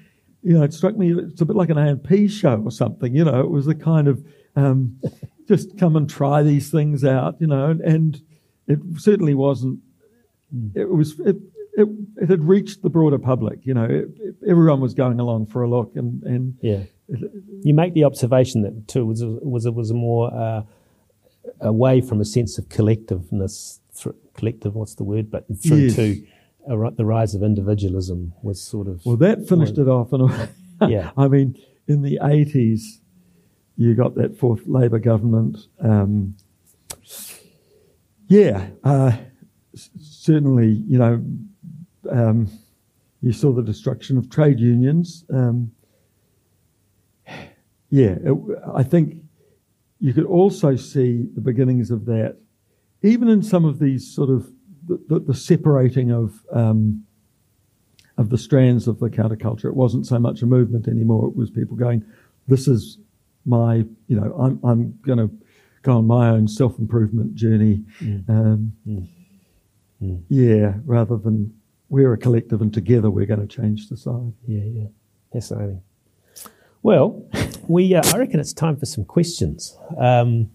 you 0.43 0.55
know, 0.55 0.63
it 0.63 0.73
struck 0.73 0.97
me 0.97 1.13
it's 1.13 1.41
a 1.41 1.45
bit 1.45 1.57
like 1.57 1.69
an 1.71 1.79
A&P 1.79 2.29
show 2.29 2.63
or 2.65 2.71
something. 2.71 3.15
You 3.15 3.25
know, 3.25 3.41
it 3.41 3.51
was 3.51 3.67
a 3.69 3.75
kind 3.75 4.09
of 4.09 4.25
um, 4.57 4.99
just 5.47 5.77
come 5.79 5.97
and 5.97 6.09
try 6.09 6.43
these 6.43 6.71
things 6.71 7.05
out, 7.05 7.37
you 7.41 7.47
know, 7.47 7.67
and, 7.67 7.81
and 7.83 8.21
it 8.67 8.79
certainly 8.97 9.35
wasn't, 9.35 9.81
it 10.75 10.89
was, 10.89 11.19
it, 11.21 11.37
it, 11.75 11.89
it 12.17 12.29
had 12.31 12.43
reached 12.49 12.83
the 12.83 12.91
broader 12.91 13.19
public, 13.19 13.65
you 13.65 13.75
know, 13.75 13.85
it, 13.85 14.09
it- 14.17 14.35
everyone 14.49 14.81
was 14.81 14.95
going 14.95 15.21
along 15.21 15.47
for 15.47 15.63
a 15.63 15.69
look 15.69 15.93
and, 15.97 16.23
and 16.25 16.57
Yeah. 16.63 16.85
You 17.63 17.75
make 17.75 17.93
the 17.95 18.05
observation 18.05 18.63
that 18.63 18.87
too 18.89 19.05
was 19.05 19.21
a, 19.21 19.27
was 19.29 19.67
a, 19.67 19.73
was 19.73 19.91
a 19.91 19.95
more 19.95 20.33
uh, 20.35 20.63
away 21.61 22.01
from 22.01 22.21
a 22.21 22.25
sense 22.25 22.59
of 22.59 22.69
collectiveness, 22.69 23.79
collective. 24.35 24.75
What's 24.75 24.95
the 24.95 25.05
word? 25.05 25.31
But 25.31 25.47
through 25.63 25.77
Yes. 25.79 25.97
to 25.97 26.23
a, 26.69 26.91
the 26.93 27.05
rise 27.05 27.35
of 27.35 27.43
individualism 27.43 28.33
was 28.43 28.61
sort 28.63 28.87
of 28.87 29.05
Well, 29.05 29.17
that 29.17 29.49
finished 29.49 29.79
it 29.79 29.89
off. 29.89 30.13
And 30.13 30.31
Yeah. 30.89 31.11
I 31.17 31.29
mean, 31.29 31.57
in 31.89 32.03
the 32.03 32.19
80s, 32.23 32.99
you 33.77 33.95
got 33.95 34.15
that 34.17 34.39
fourth 34.39 34.67
Labour 34.67 34.99
government. 34.99 35.67
Um, 35.81 36.37
yeah, 38.29 38.69
uh, 38.85 39.13
s- 39.75 39.91
certainly, 40.01 40.69
you 40.87 40.99
know, 40.99 41.25
um, 42.11 42.49
you 43.23 43.33
saw 43.33 43.53
the 43.53 43.63
destruction 43.63 44.17
of 44.19 44.31
trade 44.31 44.61
unions. 44.61 45.25
Um, 45.33 45.73
yeah, 47.91 48.17
it, 48.23 48.37
I 48.75 48.83
think 48.83 49.20
you 50.01 50.13
could 50.15 50.25
also 50.25 50.77
see 50.77 51.27
the 51.35 51.41
beginnings 51.41 51.91
of 51.91 52.07
that, 52.07 52.37
even 53.03 53.29
in 53.29 53.43
some 53.43 53.65
of 53.65 53.79
these 53.79 54.13
sort 54.13 54.31
of 54.31 54.51
the, 54.87 54.99
the, 55.09 55.21
the 55.21 55.35
separating 55.35 56.11
of 56.11 56.43
um, 56.53 57.05
of 58.17 58.31
the 58.31 58.39
strands 58.39 58.89
of 58.89 58.99
the 58.99 59.09
counterculture. 59.09 59.67
It 59.67 59.77
wasn't 59.77 60.07
so 60.07 60.19
much 60.19 60.43
a 60.43 60.47
movement 60.47 60.89
anymore. 60.89 61.29
It 61.29 61.37
was 61.37 61.51
people 61.51 61.77
going, 61.77 62.05
"This 62.49 62.67
is 62.67 62.99
my, 63.45 63.77
you 64.09 64.17
know, 64.21 64.33
I'm 64.39 64.59
I'm 64.65 64.99
going 65.03 65.19
to 65.19 65.31
go 65.83 65.99
on 65.99 66.07
my 66.07 66.31
own 66.31 66.49
self 66.49 66.79
improvement 66.79 67.35
journey." 67.35 67.85
Um, 68.29 68.73
Yeah, 70.29 70.75
rather 70.87 71.17
than 71.19 71.53
we're 71.91 72.13
a 72.15 72.17
collective 72.19 72.63
and 72.63 72.73
together 72.73 73.11
we're 73.11 73.27
going 73.27 73.47
to 73.47 73.47
change 73.47 73.87
society. 73.87 74.33
yeah 74.47 74.65
yeah 74.65 74.89
fascinating. 75.33 75.83
Well, 76.83 77.23
we 77.69 77.95
uh, 77.95 78.03
I 78.13 78.19
reckon 78.19 78.41
it's 78.41 78.53
time 78.53 78.77
for 78.77 78.87
some 78.87 79.05
questions. 79.05 79.77
Um, 79.99 80.51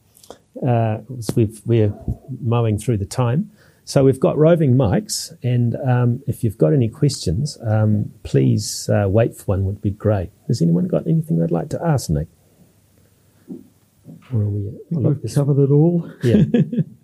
uh, 0.66 1.00
as 1.18 1.30
we've, 1.36 1.62
we're 1.66 1.94
mowing 2.42 2.78
through 2.78 2.98
the 2.98 3.06
time. 3.06 3.52
So 3.84 4.04
we've 4.04 4.20
got 4.20 4.36
roving 4.38 4.74
mics, 4.74 5.32
and 5.44 5.76
um, 5.88 6.24
if 6.26 6.44
you've 6.44 6.58
got 6.58 6.74
any 6.74 6.90
questions, 6.90 7.58
um, 7.62 8.12
please 8.24 8.90
uh, 8.90 9.08
wait 9.08 9.36
for 9.36 9.44
one. 9.44 9.66
Would 9.66 9.82
be 9.82 9.92
great. 9.92 10.32
Has 10.48 10.60
anyone 10.62 10.88
got 10.88 11.06
anything 11.06 11.38
they'd 11.38 11.52
like 11.52 11.70
to 11.70 11.86
ask, 11.86 12.10
Nick? 12.10 12.28
Or 14.34 14.42
are 14.42 14.50
we? 14.50 14.70
I 14.70 15.02
think 15.04 15.24
we've 15.24 15.36
covered 15.36 15.60
it 15.64 15.72
all. 15.72 16.12
yeah. 16.24 16.44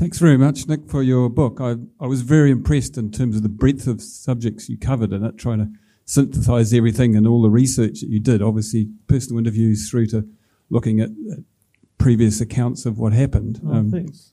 Thanks 0.00 0.18
very 0.18 0.38
much, 0.38 0.66
Nick, 0.66 0.88
for 0.88 1.02
your 1.02 1.28
book. 1.28 1.60
I, 1.60 1.74
I 2.00 2.06
was 2.06 2.22
very 2.22 2.50
impressed 2.50 2.96
in 2.96 3.10
terms 3.10 3.36
of 3.36 3.42
the 3.42 3.50
breadth 3.50 3.86
of 3.86 4.00
subjects 4.00 4.66
you 4.66 4.78
covered 4.78 5.12
in 5.12 5.22
it, 5.22 5.36
trying 5.36 5.58
to 5.58 5.68
synthesize 6.06 6.72
everything 6.72 7.14
and 7.16 7.26
all 7.26 7.42
the 7.42 7.50
research 7.50 8.00
that 8.00 8.08
you 8.08 8.18
did. 8.18 8.40
Obviously, 8.40 8.88
personal 9.08 9.38
interviews 9.38 9.90
through 9.90 10.06
to 10.06 10.26
looking 10.70 11.00
at, 11.00 11.10
at 11.30 11.40
previous 11.98 12.40
accounts 12.40 12.86
of 12.86 12.98
what 12.98 13.12
happened. 13.12 13.60
Oh, 13.62 13.74
Um, 13.74 13.90
thanks. 13.90 14.32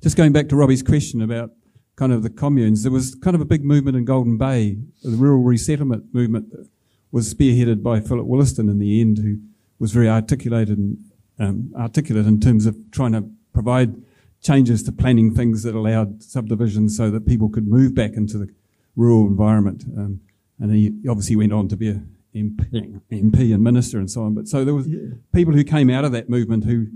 just 0.00 0.16
going 0.16 0.32
back 0.32 0.48
to 0.50 0.54
Robbie's 0.56 0.84
question 0.84 1.20
about 1.20 1.50
kind 1.96 2.12
of 2.12 2.22
the 2.22 2.30
communes, 2.30 2.84
there 2.84 2.92
was 2.92 3.16
kind 3.16 3.34
of 3.34 3.40
a 3.40 3.44
big 3.44 3.64
movement 3.64 3.96
in 3.96 4.04
Golden 4.04 4.38
Bay, 4.38 4.78
the 5.02 5.16
rural 5.16 5.42
resettlement 5.42 6.14
movement 6.14 6.52
that 6.52 6.68
was 7.10 7.34
spearheaded 7.34 7.82
by 7.82 7.98
Philip 7.98 8.28
Woollaston 8.28 8.70
in 8.70 8.78
the 8.78 9.00
end, 9.00 9.18
who 9.18 9.38
was 9.80 9.90
very 9.90 10.08
articulated 10.08 10.78
and 10.78 10.98
um, 11.40 11.72
articulate 11.76 12.24
in 12.28 12.38
terms 12.38 12.66
of 12.66 12.76
trying 12.92 13.10
to 13.14 13.28
provide 13.52 13.96
changes 14.42 14.82
to 14.82 14.92
planning 14.92 15.34
things 15.34 15.62
that 15.62 15.74
allowed 15.74 16.22
subdivisions 16.22 16.96
so 16.96 17.10
that 17.10 17.26
people 17.26 17.48
could 17.48 17.66
move 17.68 17.94
back 17.94 18.12
into 18.14 18.38
the 18.38 18.48
rural 18.96 19.26
environment. 19.26 19.84
Um, 19.96 20.20
and 20.58 20.72
he 20.72 20.92
obviously 21.08 21.36
went 21.36 21.52
on 21.52 21.68
to 21.68 21.76
be 21.76 21.88
a 21.88 22.02
MP, 22.34 23.00
MP 23.10 23.54
and 23.54 23.62
minister 23.62 23.98
and 23.98 24.10
so 24.10 24.24
on. 24.24 24.34
But 24.34 24.48
so 24.48 24.64
there 24.64 24.74
was 24.74 24.88
Yeah. 24.88 24.98
people 25.32 25.54
who 25.54 25.64
came 25.64 25.90
out 25.90 26.04
of 26.04 26.12
that 26.12 26.28
movement 26.28 26.64
who 26.64 26.88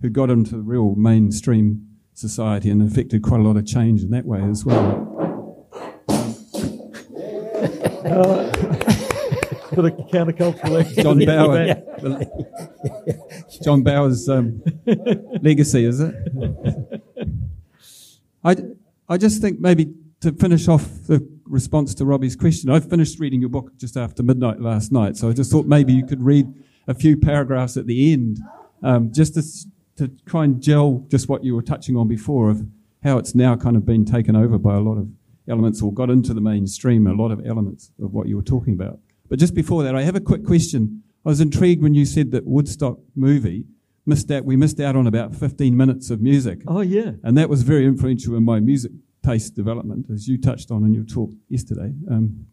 who 0.00 0.10
got 0.10 0.30
into 0.30 0.56
the 0.56 0.62
real 0.62 0.96
mainstream 0.96 1.86
society 2.14 2.68
and 2.70 2.82
affected 2.82 3.22
quite 3.22 3.38
a 3.38 3.42
lot 3.44 3.56
of 3.56 3.64
change 3.64 4.02
in 4.02 4.10
that 4.10 4.26
way 4.26 4.42
as 4.42 4.64
well. 4.64 5.68
Bit 9.74 9.84
of 9.84 9.92
countercultural. 10.08 11.02
John 11.02 11.24
Bower. 11.24 11.76
John 13.62 13.82
Bower's 13.82 14.28
um, 14.28 14.62
legacy, 15.40 15.84
is 15.84 16.00
it? 16.00 16.14
I, 18.44 18.56
I 19.08 19.16
just 19.16 19.40
think 19.40 19.60
maybe 19.60 19.94
to 20.20 20.32
finish 20.32 20.68
off 20.68 20.84
the 21.06 21.26
response 21.46 21.94
to 21.96 22.04
Robbie's 22.04 22.36
question, 22.36 22.70
I 22.70 22.80
finished 22.80 23.18
reading 23.18 23.40
your 23.40 23.50
book 23.50 23.76
just 23.76 23.96
after 23.96 24.22
midnight 24.22 24.60
last 24.60 24.92
night, 24.92 25.16
so 25.16 25.28
I 25.28 25.32
just 25.32 25.50
thought 25.50 25.66
maybe 25.66 25.92
you 25.92 26.06
could 26.06 26.22
read 26.22 26.52
a 26.86 26.94
few 26.94 27.16
paragraphs 27.16 27.76
at 27.76 27.86
the 27.86 28.12
end, 28.12 28.38
um, 28.82 29.12
just 29.12 29.34
to, 29.34 29.42
to 29.96 30.14
try 30.26 30.44
and 30.44 30.62
gel 30.62 31.06
just 31.08 31.28
what 31.28 31.44
you 31.44 31.54
were 31.54 31.62
touching 31.62 31.96
on 31.96 32.08
before 32.08 32.50
of 32.50 32.66
how 33.02 33.18
it's 33.18 33.34
now 33.34 33.56
kind 33.56 33.76
of 33.76 33.84
been 33.84 34.04
taken 34.04 34.36
over 34.36 34.58
by 34.58 34.74
a 34.74 34.80
lot 34.80 34.96
of 34.96 35.08
elements 35.48 35.82
or 35.82 35.92
got 35.92 36.10
into 36.10 36.32
the 36.32 36.40
mainstream, 36.40 37.06
a 37.06 37.12
lot 37.12 37.30
of 37.30 37.44
elements 37.46 37.90
of 38.02 38.12
what 38.12 38.28
you 38.28 38.36
were 38.36 38.42
talking 38.42 38.74
about. 38.74 38.98
But 39.32 39.38
just 39.38 39.54
before 39.54 39.82
that, 39.84 39.96
I 39.96 40.02
have 40.02 40.14
a 40.14 40.20
quick 40.20 40.44
question. 40.44 41.04
I 41.24 41.30
was 41.30 41.40
intrigued 41.40 41.82
when 41.82 41.94
you 41.94 42.04
said 42.04 42.32
that 42.32 42.46
Woodstock 42.46 42.98
movie 43.16 43.64
missed 44.04 44.30
out, 44.30 44.44
we 44.44 44.56
missed 44.56 44.78
out 44.78 44.94
on 44.94 45.06
about 45.06 45.34
15 45.34 45.74
minutes 45.74 46.10
of 46.10 46.20
music. 46.20 46.60
Oh, 46.68 46.82
yeah. 46.82 47.12
And 47.24 47.38
that 47.38 47.48
was 47.48 47.62
very 47.62 47.86
influential 47.86 48.36
in 48.36 48.44
my 48.44 48.60
music 48.60 48.92
taste 49.24 49.54
development, 49.54 50.10
as 50.12 50.28
you 50.28 50.38
touched 50.38 50.70
on 50.70 50.84
in 50.84 50.92
your 50.92 51.04
talk 51.04 51.30
yesterday. 51.48 51.94
Um, 52.10 52.44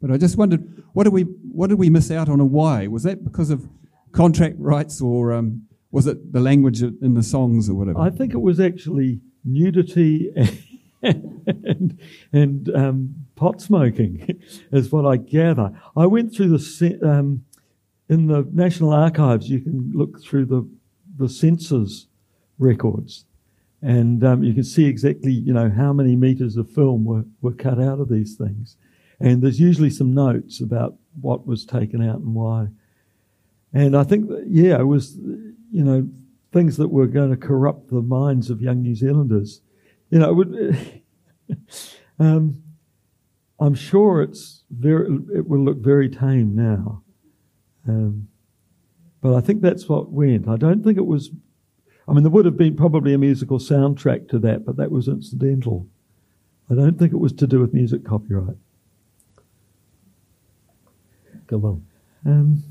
but 0.00 0.10
I 0.10 0.16
just 0.16 0.38
wondered, 0.38 0.82
what 0.94 1.04
did 1.04 1.12
we 1.12 1.24
what 1.52 1.66
did 1.68 1.78
we 1.78 1.90
miss 1.90 2.10
out 2.10 2.30
on, 2.30 2.40
and 2.40 2.50
why? 2.50 2.86
Was 2.86 3.02
that 3.02 3.22
because 3.22 3.50
of 3.50 3.68
contract 4.12 4.54
rights, 4.58 5.02
or 5.02 5.34
um, 5.34 5.66
was 5.90 6.06
it 6.06 6.32
the 6.32 6.40
language 6.40 6.82
in 6.82 7.12
the 7.12 7.22
songs, 7.22 7.68
or 7.68 7.74
whatever? 7.74 8.00
I 8.00 8.08
think 8.08 8.32
it 8.32 8.40
was 8.40 8.58
actually 8.58 9.20
nudity 9.44 10.32
and, 11.02 11.98
and 12.32 12.74
um, 12.74 13.25
pot 13.36 13.60
smoking, 13.60 14.40
is 14.72 14.90
what 14.90 15.06
I 15.06 15.16
gather. 15.16 15.70
I 15.96 16.06
went 16.06 16.34
through 16.34 16.56
the 16.56 16.98
um, 17.02 17.44
in 18.08 18.26
the 18.26 18.48
National 18.52 18.92
Archives. 18.92 19.48
You 19.48 19.60
can 19.60 19.92
look 19.94 20.20
through 20.20 20.46
the 20.46 20.68
the 21.16 21.28
census 21.28 22.06
records, 22.58 23.26
and 23.82 24.24
um, 24.24 24.42
you 24.42 24.54
can 24.54 24.64
see 24.64 24.86
exactly 24.86 25.32
you 25.32 25.52
know 25.52 25.70
how 25.70 25.92
many 25.92 26.16
meters 26.16 26.56
of 26.56 26.70
film 26.70 27.04
were, 27.04 27.24
were 27.40 27.52
cut 27.52 27.80
out 27.80 28.00
of 28.00 28.08
these 28.08 28.34
things, 28.34 28.76
and 29.20 29.42
there's 29.42 29.60
usually 29.60 29.90
some 29.90 30.14
notes 30.14 30.60
about 30.60 30.96
what 31.20 31.46
was 31.46 31.64
taken 31.64 32.02
out 32.02 32.16
and 32.16 32.34
why. 32.34 32.68
And 33.72 33.96
I 33.96 34.04
think 34.04 34.28
that, 34.28 34.46
yeah, 34.48 34.78
it 34.78 34.86
was 34.86 35.16
you 35.16 35.84
know 35.84 36.08
things 36.52 36.76
that 36.78 36.88
were 36.88 37.06
going 37.06 37.30
to 37.30 37.36
corrupt 37.36 37.90
the 37.90 38.02
minds 38.02 38.50
of 38.50 38.62
young 38.62 38.82
New 38.82 38.94
Zealanders. 38.94 39.60
You 40.10 40.20
know, 40.20 40.30
it 40.30 40.34
would, 40.34 41.02
um, 42.18 42.62
I'm 43.58 43.74
sure 43.74 44.22
it's 44.22 44.62
very 44.70 45.18
it 45.34 45.48
will 45.48 45.60
look 45.64 45.78
very 45.78 46.08
tame 46.08 46.54
now. 46.54 47.02
Um, 47.88 48.28
but 49.22 49.34
I 49.34 49.40
think 49.40 49.62
that's 49.62 49.88
what 49.88 50.10
went. 50.10 50.48
I 50.48 50.56
don't 50.56 50.84
think 50.84 50.98
it 50.98 51.06
was. 51.06 51.30
I 52.08 52.12
mean, 52.12 52.22
there 52.22 52.30
would 52.30 52.44
have 52.44 52.56
been 52.56 52.76
probably 52.76 53.14
a 53.14 53.18
musical 53.18 53.58
soundtrack 53.58 54.28
to 54.28 54.38
that, 54.40 54.64
but 54.64 54.76
that 54.76 54.90
was 54.90 55.08
incidental. 55.08 55.86
I 56.70 56.74
don't 56.74 56.98
think 56.98 57.12
it 57.12 57.18
was 57.18 57.32
to 57.34 57.46
do 57.46 57.60
with 57.60 57.72
music 57.72 58.04
copyright. 58.04 58.56
Go 61.46 61.56
on. 61.58 61.86
Um, 62.24 62.62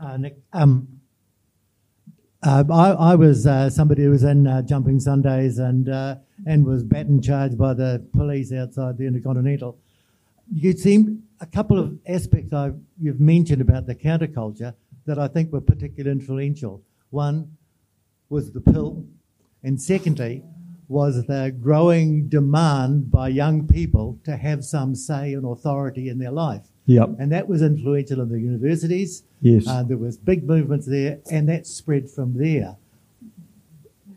uh, 0.00 0.16
Nick, 0.16 0.38
um, 0.52 0.97
uh, 2.42 2.64
I, 2.70 2.90
I, 2.90 3.14
was 3.16 3.46
uh, 3.46 3.68
somebody 3.68 4.04
who 4.04 4.10
was 4.10 4.22
in 4.22 4.46
uh, 4.46 4.62
Jumping 4.62 5.00
Sundays 5.00 5.58
and 5.58 5.88
uh, 5.88 6.16
and 6.46 6.64
was 6.64 6.84
baton 6.84 7.20
charged 7.20 7.58
by 7.58 7.74
the 7.74 8.06
police 8.12 8.52
outside 8.52 8.96
the 8.96 9.06
Intercontinental. 9.06 9.76
You 10.52 10.72
seem 10.72 11.24
a 11.40 11.46
couple 11.46 11.78
of 11.78 11.98
aspects 12.06 12.52
I've, 12.52 12.78
you've 13.00 13.20
mentioned 13.20 13.60
about 13.60 13.86
the 13.86 13.94
counterculture 13.94 14.74
that 15.06 15.18
I 15.18 15.26
think 15.26 15.52
were 15.52 15.60
particularly 15.60 16.12
influential. 16.12 16.82
One 17.10 17.56
was 18.28 18.52
the 18.52 18.60
pill, 18.60 19.04
and 19.64 19.80
secondly 19.80 20.44
was 20.86 21.26
the 21.26 21.54
growing 21.60 22.28
demand 22.28 23.10
by 23.10 23.28
young 23.28 23.66
people 23.66 24.18
to 24.24 24.36
have 24.36 24.64
some 24.64 24.94
say 24.94 25.34
and 25.34 25.44
authority 25.44 26.08
in 26.08 26.18
their 26.18 26.30
life. 26.30 26.68
Yep. 26.88 27.16
And 27.18 27.30
that 27.32 27.46
was 27.46 27.60
influential 27.60 28.22
in 28.22 28.30
the 28.30 28.40
universities. 28.40 29.22
Yes. 29.42 29.66
Uh, 29.68 29.82
there 29.82 29.98
was 29.98 30.16
big 30.16 30.44
movements 30.48 30.86
there, 30.86 31.18
and 31.30 31.46
that 31.50 31.66
spread 31.66 32.10
from 32.10 32.32
there. 32.38 32.76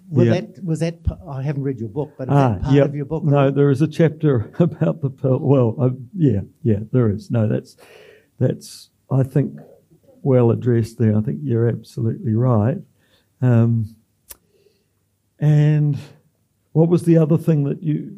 Was 0.09 0.28
Yeah. 0.28 0.34
that 0.41 0.63
was 0.63 0.80
that? 0.80 0.99
I 1.28 1.41
haven't 1.41 1.63
read 1.63 1.80
your 1.82 1.89
book, 1.89 2.13
but 2.17 2.30
is 2.30 2.34
Ah, 2.34 2.53
that 2.53 2.61
part 2.63 2.76
yep. 2.76 2.86
of 2.88 2.95
your 2.95 3.05
book? 3.05 3.24
No, 3.26 3.51
there 3.51 3.72
is 3.72 3.82
a 3.82 3.88
chapter 3.88 4.51
about 4.59 5.01
the 5.01 5.09
pill. 5.09 5.39
Well, 5.39 5.76
uh, 5.80 5.89
yeah, 6.15 6.41
yeah, 6.63 6.80
there 6.93 7.09
is. 7.09 7.30
No, 7.30 7.45
that's 7.47 7.76
that's 8.39 8.89
I 9.09 9.24
think 9.24 9.59
well 10.22 10.49
addressed 10.51 10.97
there. 10.97 11.17
I 11.17 11.22
think 11.22 11.39
you're 11.43 11.67
absolutely 11.67 12.36
right. 12.36 12.78
Um, 13.41 13.95
and 15.39 15.97
what 16.72 16.88
was 16.88 17.03
the 17.03 17.17
other 17.17 17.38
thing 17.38 17.63
that 17.65 17.84
you 17.84 18.15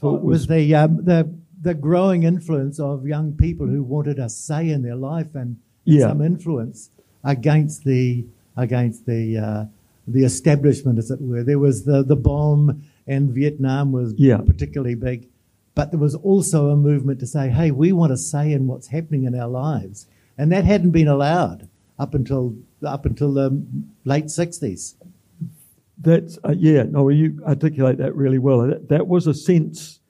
thought 0.00 0.22
was 0.22 0.40
was? 0.40 0.46
the 0.48 0.74
um, 0.74 1.04
the 1.04 1.32
the 1.62 1.74
growing 1.74 2.22
influence 2.24 2.78
of 2.78 3.06
young 3.06 3.32
people 3.32 3.66
who 3.66 3.82
wanted 3.82 4.18
a 4.18 4.28
say 4.28 4.68
in 4.70 4.82
their 4.82 4.96
life 4.96 5.34
and 5.34 5.56
Yeah. 5.84 6.08
some 6.08 6.20
influence 6.22 6.90
against 7.24 7.84
the 7.84 8.24
against 8.56 9.06
the 9.06 9.36
uh, 9.38 9.64
the 10.08 10.24
establishment, 10.24 10.98
as 10.98 11.10
it 11.10 11.20
were. 11.20 11.42
There 11.42 11.58
was 11.58 11.84
the 11.84 12.02
the 12.02 12.16
bomb, 12.16 12.82
and 13.06 13.30
Vietnam 13.30 13.92
was 13.92 14.14
Yeah. 14.16 14.38
particularly 14.38 14.94
big, 14.94 15.28
but 15.74 15.90
there 15.90 16.00
was 16.00 16.14
also 16.14 16.70
a 16.70 16.76
movement 16.76 17.20
to 17.20 17.26
say, 17.26 17.48
"Hey, 17.48 17.70
we 17.70 17.92
want 17.92 18.12
a 18.12 18.16
say 18.16 18.52
in 18.52 18.66
what's 18.66 18.88
happening 18.88 19.24
in 19.24 19.34
our 19.34 19.48
lives," 19.48 20.06
and 20.38 20.50
that 20.52 20.64
hadn't 20.64 20.90
been 20.90 21.08
allowed 21.08 21.68
up 21.98 22.14
until 22.14 22.54
up 22.82 23.06
until 23.06 23.32
the 23.32 23.62
late 24.04 24.30
sixties. 24.30 24.94
That's 25.98 26.38
uh, 26.44 26.54
yeah. 26.56 26.82
No, 26.84 27.08
you 27.08 27.40
articulate 27.46 27.98
that 27.98 28.14
really 28.14 28.38
well. 28.38 28.66
That, 28.66 28.88
that 28.90 29.06
was 29.08 29.26
a 29.26 29.34
sense, 29.34 30.00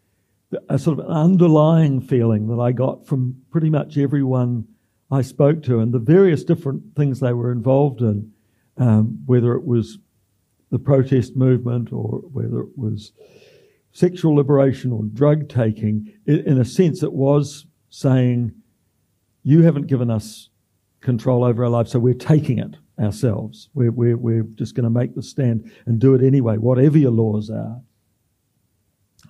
a 0.69 0.79
sort 0.79 0.99
of 0.99 1.07
underlying 1.07 2.01
feeling 2.01 2.49
that 2.49 2.61
I 2.61 2.73
got 2.73 3.07
from 3.07 3.37
pretty 3.51 3.71
much 3.71 3.99
everyone 3.99 4.67
I 5.11 5.23
spoke 5.23 5.63
to, 5.65 5.81
and 5.81 5.93
the 5.93 5.99
various 5.99 6.45
different 6.45 6.83
things 6.97 7.21
they 7.21 7.33
were 7.33 7.53
involved 7.53 8.01
in, 8.01 8.33
um, 8.77 9.23
whether 9.27 9.55
it 9.55 9.65
was 9.65 9.99
the 10.71 10.79
protest 10.79 11.37
movement 11.37 11.93
or 11.93 12.19
whether 12.33 12.61
it 12.61 12.77
was 12.77 13.13
sexual 13.93 14.35
liberation 14.35 14.93
or 14.93 15.05
drug 15.05 15.49
taking. 15.49 16.13
In, 16.27 16.59
a 16.59 16.65
sense, 16.65 17.03
it 17.03 17.13
was 17.13 17.67
saying, 17.89 18.53
"You 19.43 19.63
haven't 19.63 19.87
given 19.87 20.11
us 20.11 20.51
control 21.01 21.45
over 21.45 21.65
our 21.65 21.71
lives, 21.71 21.93
so 21.93 21.99
we're 21.99 22.15
taking 22.15 22.59
it." 22.59 22.77
ourselves. 22.99 23.69
We're, 23.75 23.91
we're, 23.91 24.17
we're 24.17 24.43
just 24.43 24.75
going 24.75 24.85
to 24.85 24.91
make 24.91 25.15
the 25.15 25.23
stand 25.23 25.71
and 25.85 25.99
do 25.99 26.15
it 26.15 26.23
anyway, 26.23 26.57
whatever 26.57 26.97
your 26.97 27.11
laws 27.11 27.51
are. 27.51 27.81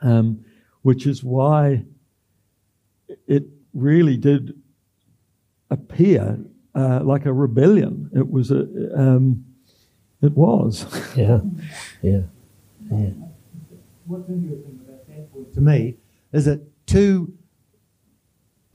Um, 0.02 0.44
which 0.86 1.04
is 1.04 1.24
why 1.24 1.82
it 3.26 3.42
really 3.74 4.16
did 4.16 4.54
appear 5.68 6.38
uh, 6.76 7.00
like 7.02 7.26
a 7.26 7.32
rebellion. 7.32 8.08
It 8.14 8.30
was 8.30 8.52
a, 8.52 8.60
um, 8.96 9.44
it 10.22 10.32
was. 10.32 10.86
Yeah, 11.16 11.40
yeah. 12.02 12.20
What's 14.06 14.28
interesting 14.28 14.78
about 14.86 15.08
that 15.08 15.32
point 15.32 15.52
to 15.54 15.60
me 15.60 15.96
is 16.32 16.44
that 16.44 16.60
two 16.86 17.34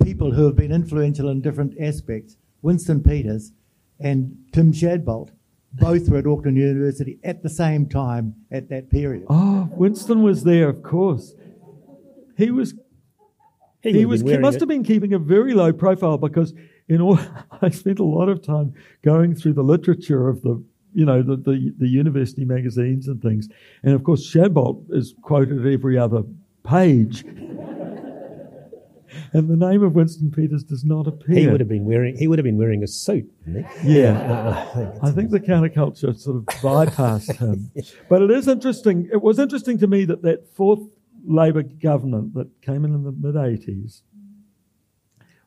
people 0.03 0.33
who 0.33 0.47
have 0.47 0.57
been 0.57 0.73
influential 0.73 1.29
in 1.29 1.39
different 1.39 1.79
aspects, 1.79 2.35
Winston 2.61 3.01
Peters 3.01 3.53
and 4.01 4.35
Tim 4.51 4.73
Shadbolt, 4.73 5.29
both 5.71 6.09
were 6.09 6.17
at 6.17 6.27
Auckland 6.27 6.57
University 6.57 7.19
at 7.23 7.41
the 7.41 7.49
same 7.49 7.87
time 7.87 8.35
at 8.51 8.67
that 8.67 8.89
period. 8.89 9.27
Oh, 9.29 9.69
Winston 9.71 10.23
was 10.23 10.43
there, 10.43 10.67
of 10.67 10.83
course. 10.83 11.35
He 12.41 12.51
was 12.51 12.73
he, 13.81 14.05
would 14.05 14.07
was 14.07 14.21
he 14.21 14.37
must 14.37 14.57
it. 14.57 14.61
have 14.61 14.69
been 14.69 14.83
keeping 14.83 15.13
a 15.13 15.19
very 15.19 15.53
low 15.53 15.73
profile 15.73 16.17
because 16.17 16.53
in 16.87 17.01
all 17.01 17.19
I 17.61 17.69
spent 17.69 17.99
a 17.99 18.03
lot 18.03 18.29
of 18.29 18.41
time 18.41 18.73
going 19.01 19.35
through 19.35 19.53
the 19.53 19.63
literature 19.63 20.27
of 20.27 20.41
the 20.41 20.63
you 20.93 21.05
know 21.05 21.23
the, 21.23 21.37
the, 21.37 21.73
the 21.77 21.87
university 21.87 22.45
magazines 22.45 23.07
and 23.07 23.21
things 23.21 23.47
and 23.83 23.93
of 23.93 24.03
course 24.03 24.29
Shadbolt 24.29 24.85
is 24.91 25.15
quoted 25.21 25.65
every 25.65 25.97
other 25.97 26.23
page 26.63 27.23
and 29.33 29.49
the 29.49 29.55
name 29.55 29.83
of 29.83 29.95
Winston 29.95 30.31
Peters 30.31 30.63
does 30.63 30.83
not 30.83 31.07
appear 31.07 31.35
He 31.35 31.47
would 31.47 31.59
have 31.59 31.69
been 31.69 31.85
wearing. 31.85 32.17
He 32.17 32.27
would 32.27 32.39
have 32.39 32.43
been 32.43 32.57
wearing 32.57 32.83
a 32.83 32.87
suit. 32.87 33.29
yeah 33.83 34.19
Uh, 34.19 34.51
I 34.51 34.73
think 34.73 35.03
I 35.03 35.11
think 35.11 35.29
the 35.31 35.39
counterculture 35.39 36.17
sort 36.17 36.37
of 36.37 36.45
bypassed 36.61 37.37
him. 37.37 37.71
But 38.09 38.21
it 38.21 38.31
is 38.31 38.47
interesting. 38.47 39.09
It 39.11 39.21
was 39.21 39.39
interesting 39.39 39.77
to 39.79 39.87
me 39.87 40.05
that 40.05 40.21
that 40.23 40.47
fourth 40.53 40.81
Labor 41.25 41.63
government 41.63 42.33
that 42.33 42.61
came 42.61 42.85
in 42.85 42.93
in 42.93 43.03
the 43.03 43.11
mid 43.11 43.35
80s 43.35 44.01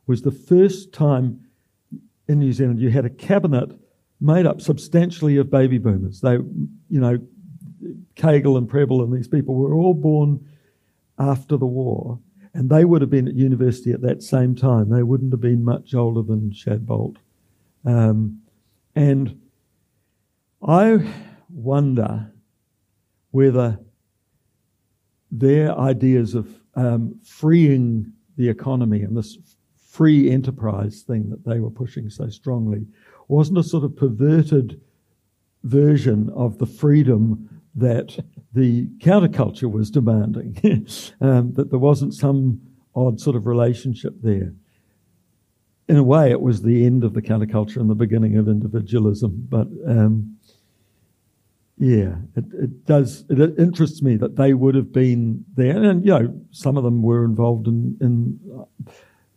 was 0.06 0.22
the 0.22 0.30
first 0.30 0.92
time 0.92 1.40
in 2.28 2.38
New 2.38 2.52
Zealand 2.52 2.80
you 2.80 2.90
had 2.90 3.04
a 3.04 3.10
cabinet 3.10 3.70
made 4.20 4.46
up 4.46 4.60
substantially 4.60 5.36
of 5.36 5.50
baby 5.50 5.78
boomers. 5.78 6.20
They, 6.20 6.34
you 6.34 7.00
know, 7.00 7.18
Caygill 8.16 8.56
and 8.56 8.68
Prebble 8.68 9.02
and 9.02 9.12
these 9.12 9.28
people 9.28 9.54
were 9.54 9.74
all 9.74 9.94
born 9.94 10.46
after 11.18 11.56
the 11.56 11.66
war, 11.66 12.18
and 12.54 12.70
they 12.70 12.84
would 12.84 13.00
have 13.00 13.10
been 13.10 13.28
at 13.28 13.34
university 13.34 13.92
at 13.92 14.00
that 14.02 14.22
same 14.22 14.54
time. 14.54 14.88
They 14.88 15.02
wouldn't 15.02 15.32
have 15.32 15.40
been 15.40 15.64
much 15.64 15.94
older 15.94 16.22
than 16.22 16.50
Shadbolt. 16.50 17.16
Um, 17.84 18.40
and 18.94 19.40
I 20.66 21.12
wonder 21.50 22.32
whether 23.30 23.78
their 25.38 25.76
ideas 25.78 26.34
of 26.34 26.48
um, 26.76 27.18
freeing 27.24 28.12
the 28.36 28.48
economy 28.48 29.02
and 29.02 29.16
this 29.16 29.36
free 29.76 30.30
enterprise 30.30 31.02
thing 31.02 31.28
that 31.30 31.44
they 31.44 31.60
were 31.60 31.70
pushing 31.70 32.08
so 32.08 32.28
strongly 32.28 32.86
wasn't 33.28 33.58
a 33.58 33.62
sort 33.62 33.84
of 33.84 33.96
perverted 33.96 34.80
version 35.64 36.30
of 36.34 36.58
the 36.58 36.66
freedom 36.66 37.48
that 37.74 38.24
the 38.52 38.86
counterculture 38.98 39.70
was 39.70 39.90
demanding, 39.90 40.56
um, 41.20 41.52
that 41.54 41.70
there 41.70 41.78
wasn't 41.78 42.14
some 42.14 42.60
odd 42.94 43.20
sort 43.20 43.34
of 43.34 43.46
relationship 43.46 44.14
there. 44.22 44.52
In 45.88 45.96
a 45.96 46.02
way, 46.02 46.30
it 46.30 46.40
was 46.40 46.62
the 46.62 46.86
end 46.86 47.02
of 47.02 47.14
the 47.14 47.22
counterculture 47.22 47.76
and 47.76 47.90
the 47.90 47.94
beginning 47.94 48.36
of 48.36 48.48
individualism, 48.48 49.46
but 49.48 49.66
um, 49.86 50.33
yeah, 51.76 52.16
it, 52.36 52.44
it 52.52 52.86
does. 52.86 53.24
It 53.28 53.58
interests 53.58 54.00
me 54.00 54.16
that 54.16 54.36
they 54.36 54.54
would 54.54 54.76
have 54.76 54.92
been 54.92 55.44
there, 55.56 55.82
and 55.82 56.04
you 56.04 56.10
know, 56.10 56.40
some 56.50 56.76
of 56.76 56.84
them 56.84 57.02
were 57.02 57.24
involved 57.24 57.66
in, 57.66 57.96
in 58.00 58.66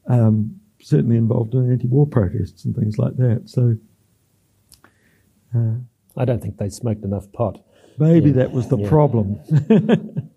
um, 0.07 0.59
certainly 0.79 1.17
involved 1.17 1.55
in 1.55 1.71
anti-war 1.71 2.05
protests 2.05 2.63
and 2.63 2.75
things 2.75 2.99
like 2.99 3.17
that. 3.17 3.43
So, 3.45 3.77
uh, 5.55 5.75
I 6.15 6.25
don't 6.25 6.41
think 6.41 6.57
they 6.57 6.69
smoked 6.69 7.03
enough 7.03 7.31
pot. 7.31 7.63
Maybe 7.97 8.29
yeah. 8.29 8.35
that 8.37 8.51
was 8.51 8.67
the 8.67 8.77
yeah. 8.77 8.89
problem. 8.89 9.39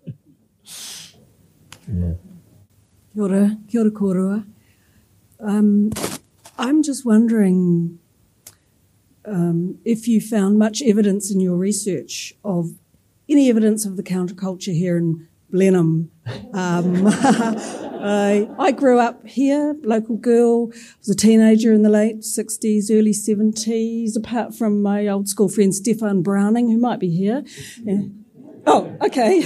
yeah. 1.87 2.13
Kia 3.13 3.23
ora, 3.23 3.57
kia 3.67 3.81
ora 3.81 3.91
korua. 3.91 4.47
Um, 5.39 5.91
I'm 6.57 6.81
just 6.81 7.05
wondering 7.05 7.99
um, 9.25 9.79
if 9.85 10.07
you 10.07 10.21
found 10.21 10.57
much 10.57 10.81
evidence 10.81 11.31
in 11.31 11.39
your 11.39 11.55
research 11.55 12.33
of 12.43 12.71
any 13.29 13.49
evidence 13.49 13.85
of 13.85 13.97
the 13.97 14.03
counterculture 14.03 14.73
here 14.73 14.97
in 14.97 15.27
Blenheim. 15.51 16.11
Um, 16.53 17.07
I, 18.03 18.49
I, 18.57 18.71
grew 18.71 18.99
up 18.99 19.27
here, 19.27 19.75
local 19.83 20.15
girl, 20.15 20.67
was 20.67 21.09
a 21.09 21.15
teenager 21.15 21.73
in 21.73 21.83
the 21.83 21.89
late 21.89 22.21
60s, 22.21 22.89
early 22.89 23.11
70s, 23.11 24.17
apart 24.17 24.55
from 24.55 24.81
my 24.81 25.07
old 25.07 25.27
school 25.29 25.49
friend 25.49 25.75
Stefan 25.75 26.21
Browning, 26.21 26.71
who 26.71 26.77
might 26.77 26.99
be 26.99 27.09
here. 27.09 27.43
Yeah. 27.83 28.01
Oh, 28.65 28.95
okay. 29.01 29.43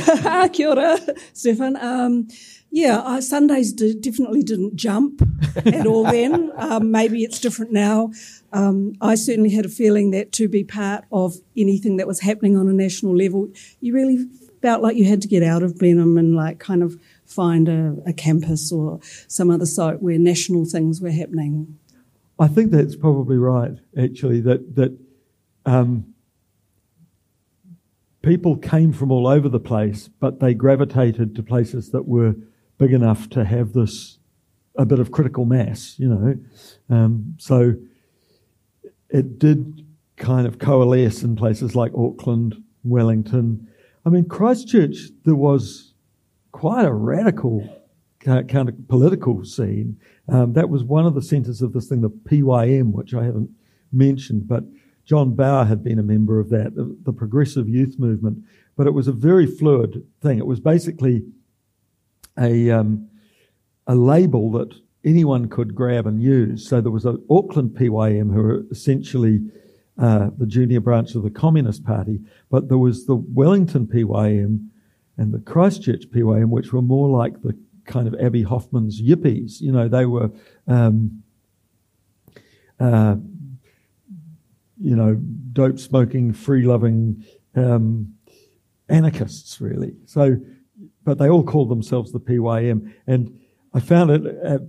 Kia 0.54 0.70
ora, 0.70 0.98
Stefan. 1.34 1.76
Um, 1.78 2.28
yeah, 2.72 2.98
uh, 3.00 3.22
Sundays 3.22 3.72
did, 3.72 4.02
definitely 4.02 4.44
didn't 4.44 4.76
jump 4.76 5.22
at 5.66 5.88
all 5.88 6.04
then. 6.04 6.52
Um, 6.58 6.92
maybe 6.92 7.24
it's 7.24 7.40
different 7.40 7.72
now. 7.72 8.12
Um, 8.52 8.94
I 9.00 9.16
certainly 9.16 9.52
had 9.52 9.66
a 9.66 9.70
feeling 9.70 10.12
that 10.12 10.32
to 10.34 10.50
be 10.50 10.64
part 10.64 11.06
of 11.12 11.36
anything 11.56 11.98
that 11.98 12.08
was 12.08 12.20
happening 12.20 12.58
on 12.58 12.68
a 12.68 12.74
national 12.74 13.16
level, 13.16 13.50
you 13.80 13.94
really 13.94 14.26
felt 14.62 14.82
like 14.82 14.98
you 14.98 15.06
had 15.06 15.22
to 15.22 15.28
get 15.28 15.44
out 15.44 15.64
of 15.64 15.78
Blenheim 15.78 16.18
and 16.18 16.36
like 16.36 16.60
kind 16.60 16.84
of 16.84 17.00
find 17.26 17.70
a, 17.70 17.96
a 18.06 18.14
campus 18.14 18.72
or 18.72 19.00
some 19.28 19.50
other 19.50 19.66
site 19.66 20.02
where 20.02 20.18
national 20.18 20.66
things 20.66 21.02
were 21.02 21.12
happening. 21.12 21.78
I 22.40 22.48
think 22.48 22.72
that's 22.72 22.96
probably 22.96 23.38
right, 23.38 23.78
actually, 23.98 24.42
that, 24.42 24.76
that 24.76 24.98
um, 25.66 26.15
people 28.26 28.58
came 28.58 28.92
from 28.92 29.12
all 29.12 29.28
over 29.28 29.48
the 29.48 29.60
place, 29.60 30.10
but 30.20 30.40
they 30.40 30.56
gravitated 30.56 31.36
to 31.36 31.44
places 31.44 31.92
that 31.92 32.08
were 32.08 32.36
big 32.80 32.92
enough 32.92 33.30
to 33.30 33.46
have 33.46 33.74
this 33.74 34.18
a 34.78 34.86
bit 34.86 35.00
of 35.00 35.12
critical 35.12 35.46
mass, 35.46 35.96
you 36.00 36.10
know. 36.10 36.36
Um, 36.90 37.36
so 37.38 37.76
it 39.10 39.38
did 39.38 39.86
kind 40.18 40.48
of 40.48 40.58
coalesce 40.58 41.22
in 41.22 41.36
places 41.36 41.76
like 41.76 41.92
Auckland, 41.96 42.62
Wellington. 42.84 43.68
I 44.06 44.10
mean, 44.10 44.26
Christchurch, 44.28 44.98
there 45.24 45.36
was 45.36 45.94
quite 46.52 46.84
a 46.84 46.94
radical 46.94 47.84
kind 48.20 48.70
of 48.70 48.88
political 48.88 49.46
scene. 49.46 50.00
Um, 50.28 50.54
that 50.54 50.70
was 50.70 50.84
one 50.84 51.06
of 51.06 51.14
the 51.14 51.22
centres 51.22 51.62
of 51.62 51.74
this 51.74 51.88
thing, 51.88 52.02
the 52.02 52.10
PYM, 52.10 52.92
which 52.92 53.14
I 53.14 53.24
haven't 53.24 53.52
mentioned, 53.92 54.48
but 54.48 54.64
John 55.06 55.36
Bower 55.36 55.66
had 55.66 55.84
been 55.84 56.00
a 56.00 56.04
member 56.04 56.40
of 56.40 56.50
that, 56.50 56.74
the 56.76 57.14
progressive 57.14 57.70
youth 57.70 57.98
movement. 58.00 58.44
But 58.76 58.88
it 58.88 58.94
was 58.94 59.08
a 59.08 59.14
very 59.14 59.46
fluid 59.46 60.06
thing. 60.22 60.38
It 60.38 60.48
was 60.48 60.60
basically 60.60 61.24
a, 62.38 62.72
um, 62.72 63.08
a 63.88 63.96
label 63.96 64.52
that 64.52 64.74
anyone 65.06 65.48
could 65.48 65.76
grab 65.76 66.08
and 66.08 66.22
use. 66.22 66.68
So 66.68 66.82
there 66.82 66.92
was 66.92 67.06
an 67.06 67.24
Auckland 67.30 67.76
PYM 67.76 68.32
who 68.32 68.42
were 68.42 68.66
essentially 68.72 69.42
uh, 69.98 70.30
the 70.38 70.46
junior 70.46 70.82
branch 70.82 71.16
of 71.16 71.24
the 71.24 71.30
Communist 71.30 71.86
Party, 71.86 72.20
but 72.50 72.68
there 72.68 72.78
was 72.78 73.06
the 73.06 73.16
Wellington 73.16 73.88
PYM 73.88 74.72
and 75.18 75.34
the 75.34 75.40
Christchurch 75.40 76.12
PYM, 76.12 76.50
which 76.50 76.74
were 76.74 76.82
more 76.82 77.08
like 77.08 77.42
the 77.42 77.58
kind 77.86 78.08
of 78.08 78.16
Abbie 78.20 78.44
Hoffman's 78.44 79.02
yippies. 79.02 79.62
You 79.62 79.72
know, 79.72 79.88
they 79.88 80.06
were, 80.06 80.32
um, 80.68 81.24
uh, 82.80 83.16
you 84.80 84.96
know, 84.96 85.16
dope 85.54 85.80
smoking, 85.80 86.34
free 86.34 86.64
loving 86.64 87.24
um, 87.56 88.14
anarchists, 88.90 89.62
really. 89.62 89.94
So 90.06 90.38
but 91.06 91.20
they 91.20 91.30
all 91.30 91.44
called 91.44 91.70
themselves 91.70 92.12
the 92.12 92.20
PYM. 92.20 92.94
And 93.08 93.40
I 93.74 93.80
found 93.80 94.10
it 94.12 94.26
at 94.44 94.62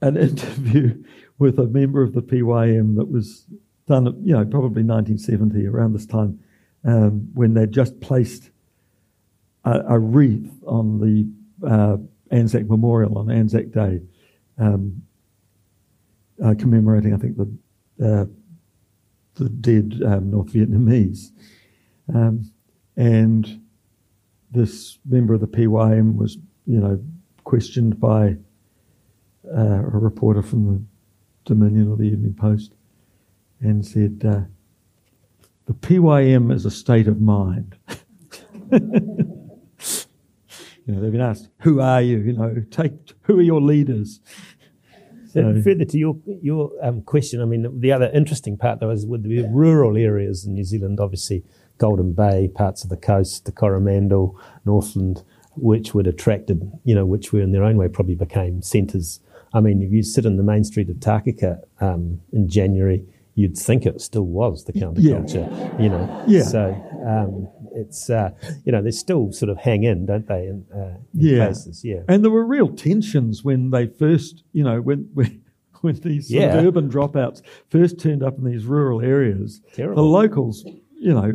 an 0.00 0.16
interview 0.28 1.02
with 1.38 1.58
a 1.58 1.66
member 1.66 2.02
of 2.02 2.14
the 2.14 2.22
PYM 2.22 2.96
that 2.96 3.08
was 3.08 3.46
done, 3.86 4.06
you 4.24 4.32
know, 4.32 4.44
probably 4.44 4.82
1970, 4.82 5.66
around 5.66 5.92
this 5.92 6.06
time, 6.06 6.40
um, 6.84 7.28
when 7.34 7.54
they'd 7.54 7.72
just 7.72 8.00
placed 8.00 8.50
a, 9.64 9.82
a 9.88 9.98
wreath 9.98 10.50
on 10.66 10.98
the 10.98 11.68
uh, 11.68 11.96
Anzac 12.30 12.66
Memorial 12.66 13.18
on 13.18 13.30
Anzac 13.30 13.70
Day, 13.70 14.00
um, 14.58 15.02
uh, 16.42 16.54
commemorating, 16.58 17.12
I 17.14 17.18
think, 17.18 17.36
the 17.36 17.52
uh, 18.04 18.24
the 19.34 19.48
dead 19.48 20.00
um, 20.04 20.30
North 20.30 20.52
Vietnamese. 20.52 21.30
Um, 22.12 22.50
and 22.96 23.62
this 24.50 24.98
member 25.08 25.34
of 25.34 25.40
the 25.40 25.46
PYM 25.46 26.16
was, 26.16 26.36
you 26.66 26.78
know, 26.78 27.02
questioned 27.44 27.98
by 27.98 28.36
uh, 29.46 29.80
a 29.80 29.98
reporter 29.98 30.42
from 30.42 30.66
the 30.66 30.82
Dominion 31.44 31.88
or 31.88 31.96
the 31.96 32.04
Evening 32.04 32.34
Post 32.34 32.74
and 33.60 33.84
said, 33.84 34.22
uh, 34.24 34.40
the 35.66 35.74
PYM 35.74 36.50
is 36.50 36.66
a 36.66 36.70
state 36.70 37.08
of 37.08 37.20
mind. 37.20 37.76
you 38.72 38.80
know, 40.86 41.00
they've 41.00 41.12
been 41.12 41.20
asked, 41.20 41.48
who 41.60 41.80
are 41.80 42.02
you? 42.02 42.18
You 42.18 42.32
know, 42.34 42.64
take, 42.70 42.92
who 43.22 43.38
are 43.38 43.42
your 43.42 43.60
leaders? 43.60 44.20
So, 45.32 45.62
further 45.62 45.84
to 45.86 45.98
your 45.98 46.16
your 46.26 46.70
um, 46.82 47.02
question, 47.02 47.40
I 47.40 47.46
mean, 47.46 47.80
the 47.80 47.90
other 47.90 48.10
interesting 48.12 48.58
part 48.58 48.80
though 48.80 48.90
is 48.90 49.06
with 49.06 49.22
the 49.22 49.48
rural 49.48 49.96
areas 49.96 50.44
in 50.44 50.54
New 50.54 50.64
Zealand, 50.64 51.00
obviously 51.00 51.42
Golden 51.78 52.12
Bay, 52.12 52.48
parts 52.54 52.84
of 52.84 52.90
the 52.90 52.96
coast, 52.96 53.46
the 53.46 53.52
Coromandel, 53.52 54.38
Northland, 54.64 55.24
which 55.56 55.94
would 55.94 56.06
attracted, 56.06 56.70
you 56.84 56.94
know, 56.94 57.06
which 57.06 57.32
were 57.32 57.40
in 57.40 57.52
their 57.52 57.64
own 57.64 57.76
way 57.76 57.88
probably 57.88 58.14
became 58.14 58.62
centres. 58.62 59.20
I 59.54 59.60
mean, 59.60 59.82
if 59.82 59.90
you 59.90 60.02
sit 60.02 60.24
in 60.24 60.36
the 60.36 60.42
main 60.42 60.64
street 60.64 60.88
of 60.90 60.96
Takaka 60.96 61.60
um, 61.80 62.20
in 62.32 62.48
January, 62.48 63.04
you'd 63.34 63.56
think 63.56 63.86
it 63.86 64.00
still 64.00 64.26
was 64.26 64.64
the 64.64 64.72
counterculture, 64.72 65.50
yeah. 65.50 65.82
you 65.82 65.88
know. 65.88 66.24
Yeah. 66.26 66.42
So 66.42 66.72
um, 67.06 67.48
it's, 67.74 68.10
uh, 68.10 68.30
you 68.64 68.72
know, 68.72 68.82
they 68.82 68.90
still 68.90 69.32
sort 69.32 69.50
of 69.50 69.58
hang 69.58 69.84
in, 69.84 70.06
don't 70.06 70.26
they, 70.26 70.46
in, 70.46 70.66
uh, 70.74 70.78
in 70.78 71.06
yeah. 71.14 71.46
places. 71.46 71.84
Yeah. 71.84 72.02
And 72.08 72.22
there 72.22 72.30
were 72.30 72.44
real 72.44 72.68
tensions 72.68 73.44
when 73.44 73.70
they 73.70 73.86
first, 73.86 74.42
you 74.52 74.64
know, 74.64 74.80
when, 74.80 75.08
when 75.14 75.42
when 75.80 75.96
these 75.96 76.30
yeah. 76.30 76.56
urban 76.56 76.88
dropouts 76.88 77.42
first 77.68 77.98
turned 77.98 78.22
up 78.22 78.38
in 78.38 78.44
these 78.44 78.64
rural 78.64 79.00
areas, 79.00 79.60
Terrible. 79.74 79.96
the 79.96 80.08
locals, 80.08 80.64
you 80.94 81.12
know, 81.12 81.32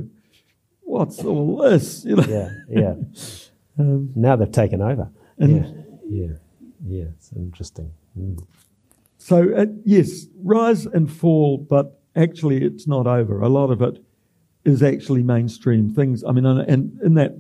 what's 0.81 1.23
all 1.23 1.57
this? 1.57 2.05
You 2.05 2.15
know? 2.15 2.23
Yeah, 2.23 2.51
yeah. 2.69 2.95
um, 3.79 4.11
now 4.15 4.35
they've 4.35 4.51
taken 4.51 4.81
over. 4.81 5.09
yeah, 5.37 5.67
yeah, 6.09 6.27
yeah. 6.85 7.03
It's 7.15 7.31
interesting. 7.33 7.91
Mm. 8.17 8.43
So 9.17 9.53
uh, 9.55 9.65
yes, 9.83 10.27
rise 10.41 10.85
and 10.85 11.11
fall, 11.11 11.57
but 11.57 11.99
actually 12.15 12.63
it's 12.63 12.87
not 12.87 13.05
over. 13.05 13.41
A 13.41 13.49
lot 13.49 13.69
of 13.69 13.81
it 13.81 14.01
is 14.67 14.83
actually 14.83 15.23
mainstream 15.23 15.89
things. 15.89 16.25
I 16.25 16.33
mean, 16.33 16.45
and 16.45 16.99
in 17.01 17.13
that 17.13 17.37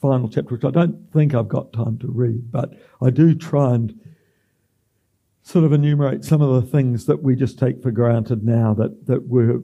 final 0.00 0.30
chapter, 0.30 0.54
which 0.54 0.64
I 0.64 0.70
don't 0.70 1.12
think 1.12 1.34
I've 1.34 1.46
got 1.48 1.74
time 1.74 1.98
to 1.98 2.06
read, 2.08 2.50
but 2.50 2.72
I 3.02 3.10
do 3.10 3.34
try 3.34 3.74
and 3.74 4.00
sort 5.42 5.66
of 5.66 5.74
enumerate 5.74 6.24
some 6.24 6.40
of 6.40 6.54
the 6.54 6.66
things 6.66 7.04
that 7.04 7.22
we 7.22 7.36
just 7.36 7.58
take 7.58 7.82
for 7.82 7.90
granted 7.90 8.44
now 8.44 8.72
that, 8.74 9.06
that 9.06 9.28
were 9.28 9.60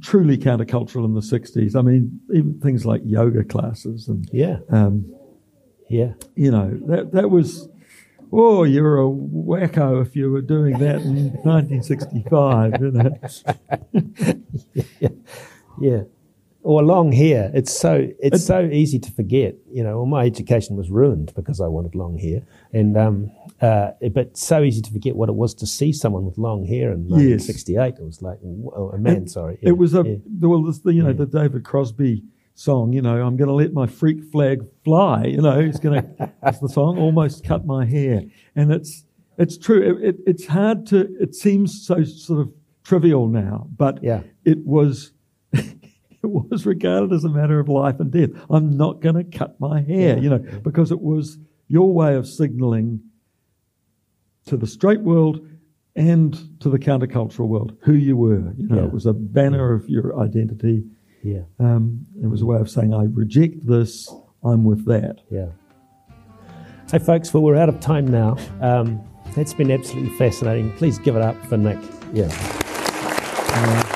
truly 0.00 0.38
countercultural 0.38 1.04
in 1.04 1.14
the 1.14 1.20
60s. 1.20 1.74
I 1.74 1.82
mean, 1.82 2.20
even 2.32 2.60
things 2.60 2.86
like 2.86 3.02
yoga 3.04 3.42
classes 3.42 4.06
and 4.06 4.28
yeah, 4.32 4.58
um, 4.70 5.12
yeah, 5.90 6.12
you 6.36 6.52
know 6.52 6.78
that 6.86 7.12
that 7.12 7.30
was. 7.30 7.68
Oh, 8.30 8.64
you're 8.64 9.00
a 9.00 9.06
wacko 9.06 10.06
if 10.06 10.14
you 10.14 10.30
were 10.30 10.42
doing 10.42 10.78
that 10.80 10.96
in 10.96 11.32
1965. 11.44 12.74
You 12.78 12.90
know? 12.90 13.18
yeah, 15.00 15.08
yeah 15.80 16.02
or 16.68 16.82
long 16.82 17.12
hair. 17.12 17.50
It's 17.54 17.74
so 17.74 18.08
it's 18.18 18.44
so 18.44 18.60
easy 18.60 18.98
to 18.98 19.10
forget. 19.12 19.54
You 19.72 19.82
know, 19.82 19.96
well, 19.96 20.06
my 20.06 20.26
education 20.26 20.76
was 20.76 20.90
ruined 20.90 21.32
because 21.34 21.62
I 21.62 21.66
wanted 21.66 21.94
long 21.94 22.18
hair, 22.18 22.42
and 22.74 22.94
um, 22.94 23.32
uh, 23.62 23.92
but 24.12 24.36
so 24.36 24.62
easy 24.62 24.82
to 24.82 24.92
forget 24.92 25.16
what 25.16 25.30
it 25.30 25.34
was 25.34 25.54
to 25.54 25.66
see 25.66 25.94
someone 25.94 26.26
with 26.26 26.36
long 26.36 26.66
hair 26.66 26.92
in 26.92 27.08
1968. 27.08 27.74
Yes. 27.74 27.98
It 27.98 28.04
was 28.04 28.20
like 28.20 28.38
oh, 28.44 28.90
a 28.92 28.98
man. 28.98 29.16
And 29.16 29.30
sorry, 29.30 29.58
yeah, 29.62 29.70
it 29.70 29.78
was 29.78 29.94
a 29.94 30.02
yeah. 30.06 30.16
well, 30.46 30.62
the, 30.62 30.92
you 30.92 31.02
know, 31.02 31.08
yeah. 31.08 31.14
the 31.14 31.24
David 31.24 31.64
Crosby 31.64 32.22
song. 32.54 32.92
You 32.92 33.00
know, 33.00 33.16
I'm 33.26 33.38
going 33.38 33.48
to 33.48 33.54
let 33.54 33.72
my 33.72 33.86
freak 33.86 34.22
flag 34.30 34.60
fly. 34.84 35.24
You 35.24 35.40
know, 35.40 35.58
it's 35.58 35.80
going 35.80 36.02
to. 36.02 36.32
that's 36.42 36.58
the 36.58 36.68
song. 36.68 36.98
Almost 36.98 37.44
cut 37.44 37.64
my 37.64 37.86
hair, 37.86 38.24
and 38.54 38.72
it's 38.72 39.06
it's 39.38 39.56
true. 39.56 39.80
It, 39.80 40.04
it, 40.04 40.16
it's 40.26 40.46
hard 40.46 40.84
to. 40.88 41.08
It 41.18 41.34
seems 41.34 41.86
so 41.86 42.04
sort 42.04 42.40
of 42.40 42.52
trivial 42.84 43.26
now, 43.26 43.68
but 43.74 44.04
Yeah. 44.04 44.20
it 44.44 44.66
was. 44.66 45.12
it 46.22 46.50
was 46.50 46.66
regarded 46.66 47.12
as 47.12 47.24
a 47.24 47.28
matter 47.28 47.60
of 47.60 47.68
life 47.68 48.00
and 48.00 48.10
death. 48.10 48.30
I'm 48.50 48.76
not 48.76 49.00
going 49.00 49.14
to 49.14 49.24
cut 49.38 49.58
my 49.60 49.82
hair, 49.82 50.18
you 50.18 50.28
know, 50.30 50.38
because 50.38 50.90
it 50.90 51.00
was 51.00 51.38
your 51.68 51.92
way 51.92 52.14
of 52.16 52.26
signalling 52.26 53.00
to 54.46 54.56
the 54.56 54.66
straight 54.66 55.00
world 55.00 55.46
and 55.94 56.60
to 56.60 56.68
the 56.70 56.78
countercultural 56.78 57.48
world 57.48 57.76
who 57.82 57.92
you 57.92 58.16
were. 58.16 58.52
You 58.56 58.68
know, 58.68 58.76
Yeah. 58.76 58.84
it 58.84 58.92
was 58.92 59.06
a 59.06 59.12
banner 59.12 59.74
of 59.74 59.88
your 59.88 60.18
identity. 60.20 60.84
Yeah. 61.22 61.42
Um, 61.58 62.06
it 62.22 62.26
was 62.28 62.42
a 62.42 62.46
way 62.46 62.58
of 62.58 62.70
saying, 62.70 62.94
I 62.94 63.04
reject 63.04 63.66
this, 63.66 64.08
I'm 64.44 64.64
with 64.64 64.86
that. 64.86 65.16
Yeah. 65.30 65.48
Hey, 66.90 66.98
folks, 67.00 67.34
well, 67.34 67.42
we're 67.42 67.56
out 67.56 67.68
of 67.68 67.80
time 67.80 68.06
now. 68.06 68.36
Um, 68.60 69.02
that's 69.34 69.52
been 69.52 69.70
absolutely 69.70 70.16
fascinating. 70.16 70.72
Please 70.76 70.98
give 70.98 71.16
it 71.16 71.22
up 71.22 71.36
for 71.46 71.58
Nick. 71.58 71.78
Yeah. 72.14 72.28
yeah. 72.28 73.87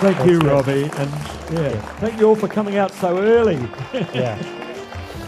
Thank 0.00 0.18
That's 0.18 0.30
you. 0.30 0.38
Robbie. 0.40 0.84
And 0.84 1.10
yeah, 1.52 1.80
thank 1.98 2.20
you 2.20 2.26
all 2.28 2.36
for 2.36 2.48
coming 2.48 2.76
out 2.76 2.92
so 2.92 3.18
early. 3.18 3.56
yeah. 4.14 4.40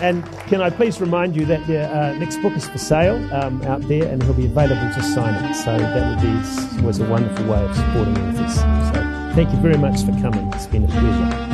And 0.01 0.25
can 0.47 0.61
I 0.61 0.71
please 0.71 1.01
remind 1.01 1.35
you 1.35 1.45
that 1.47 1.67
the 1.67 1.91
uh, 1.93 2.13
next 2.15 2.37
book 2.37 2.53
is 2.53 2.69
for 2.69 2.79
sale 2.79 3.17
um, 3.35 3.61
out 3.63 3.81
there 3.89 4.07
and 4.07 4.23
it'll 4.23 4.33
be 4.35 4.47
available 4.47 4.95
to 4.95 5.03
sign 5.03 5.35
it. 5.45 5.55
So 5.55 5.77
that 5.77 6.23
would 6.23 6.23
be 6.23 6.83
was 6.87 7.01
a 7.01 7.05
wonderful 7.05 7.47
way 7.47 7.65
of 7.65 7.75
supporting 7.75 8.17
all 8.17 8.29
authors. 8.29 8.55
So 8.55 9.33
thank 9.35 9.51
you 9.53 9.59
very 9.61 9.77
much 9.77 10.05
for 10.05 10.13
coming. 10.21 10.53
It's 10.55 10.67
been 10.67 10.85
a 10.85 10.89
pleasure. 10.89 11.48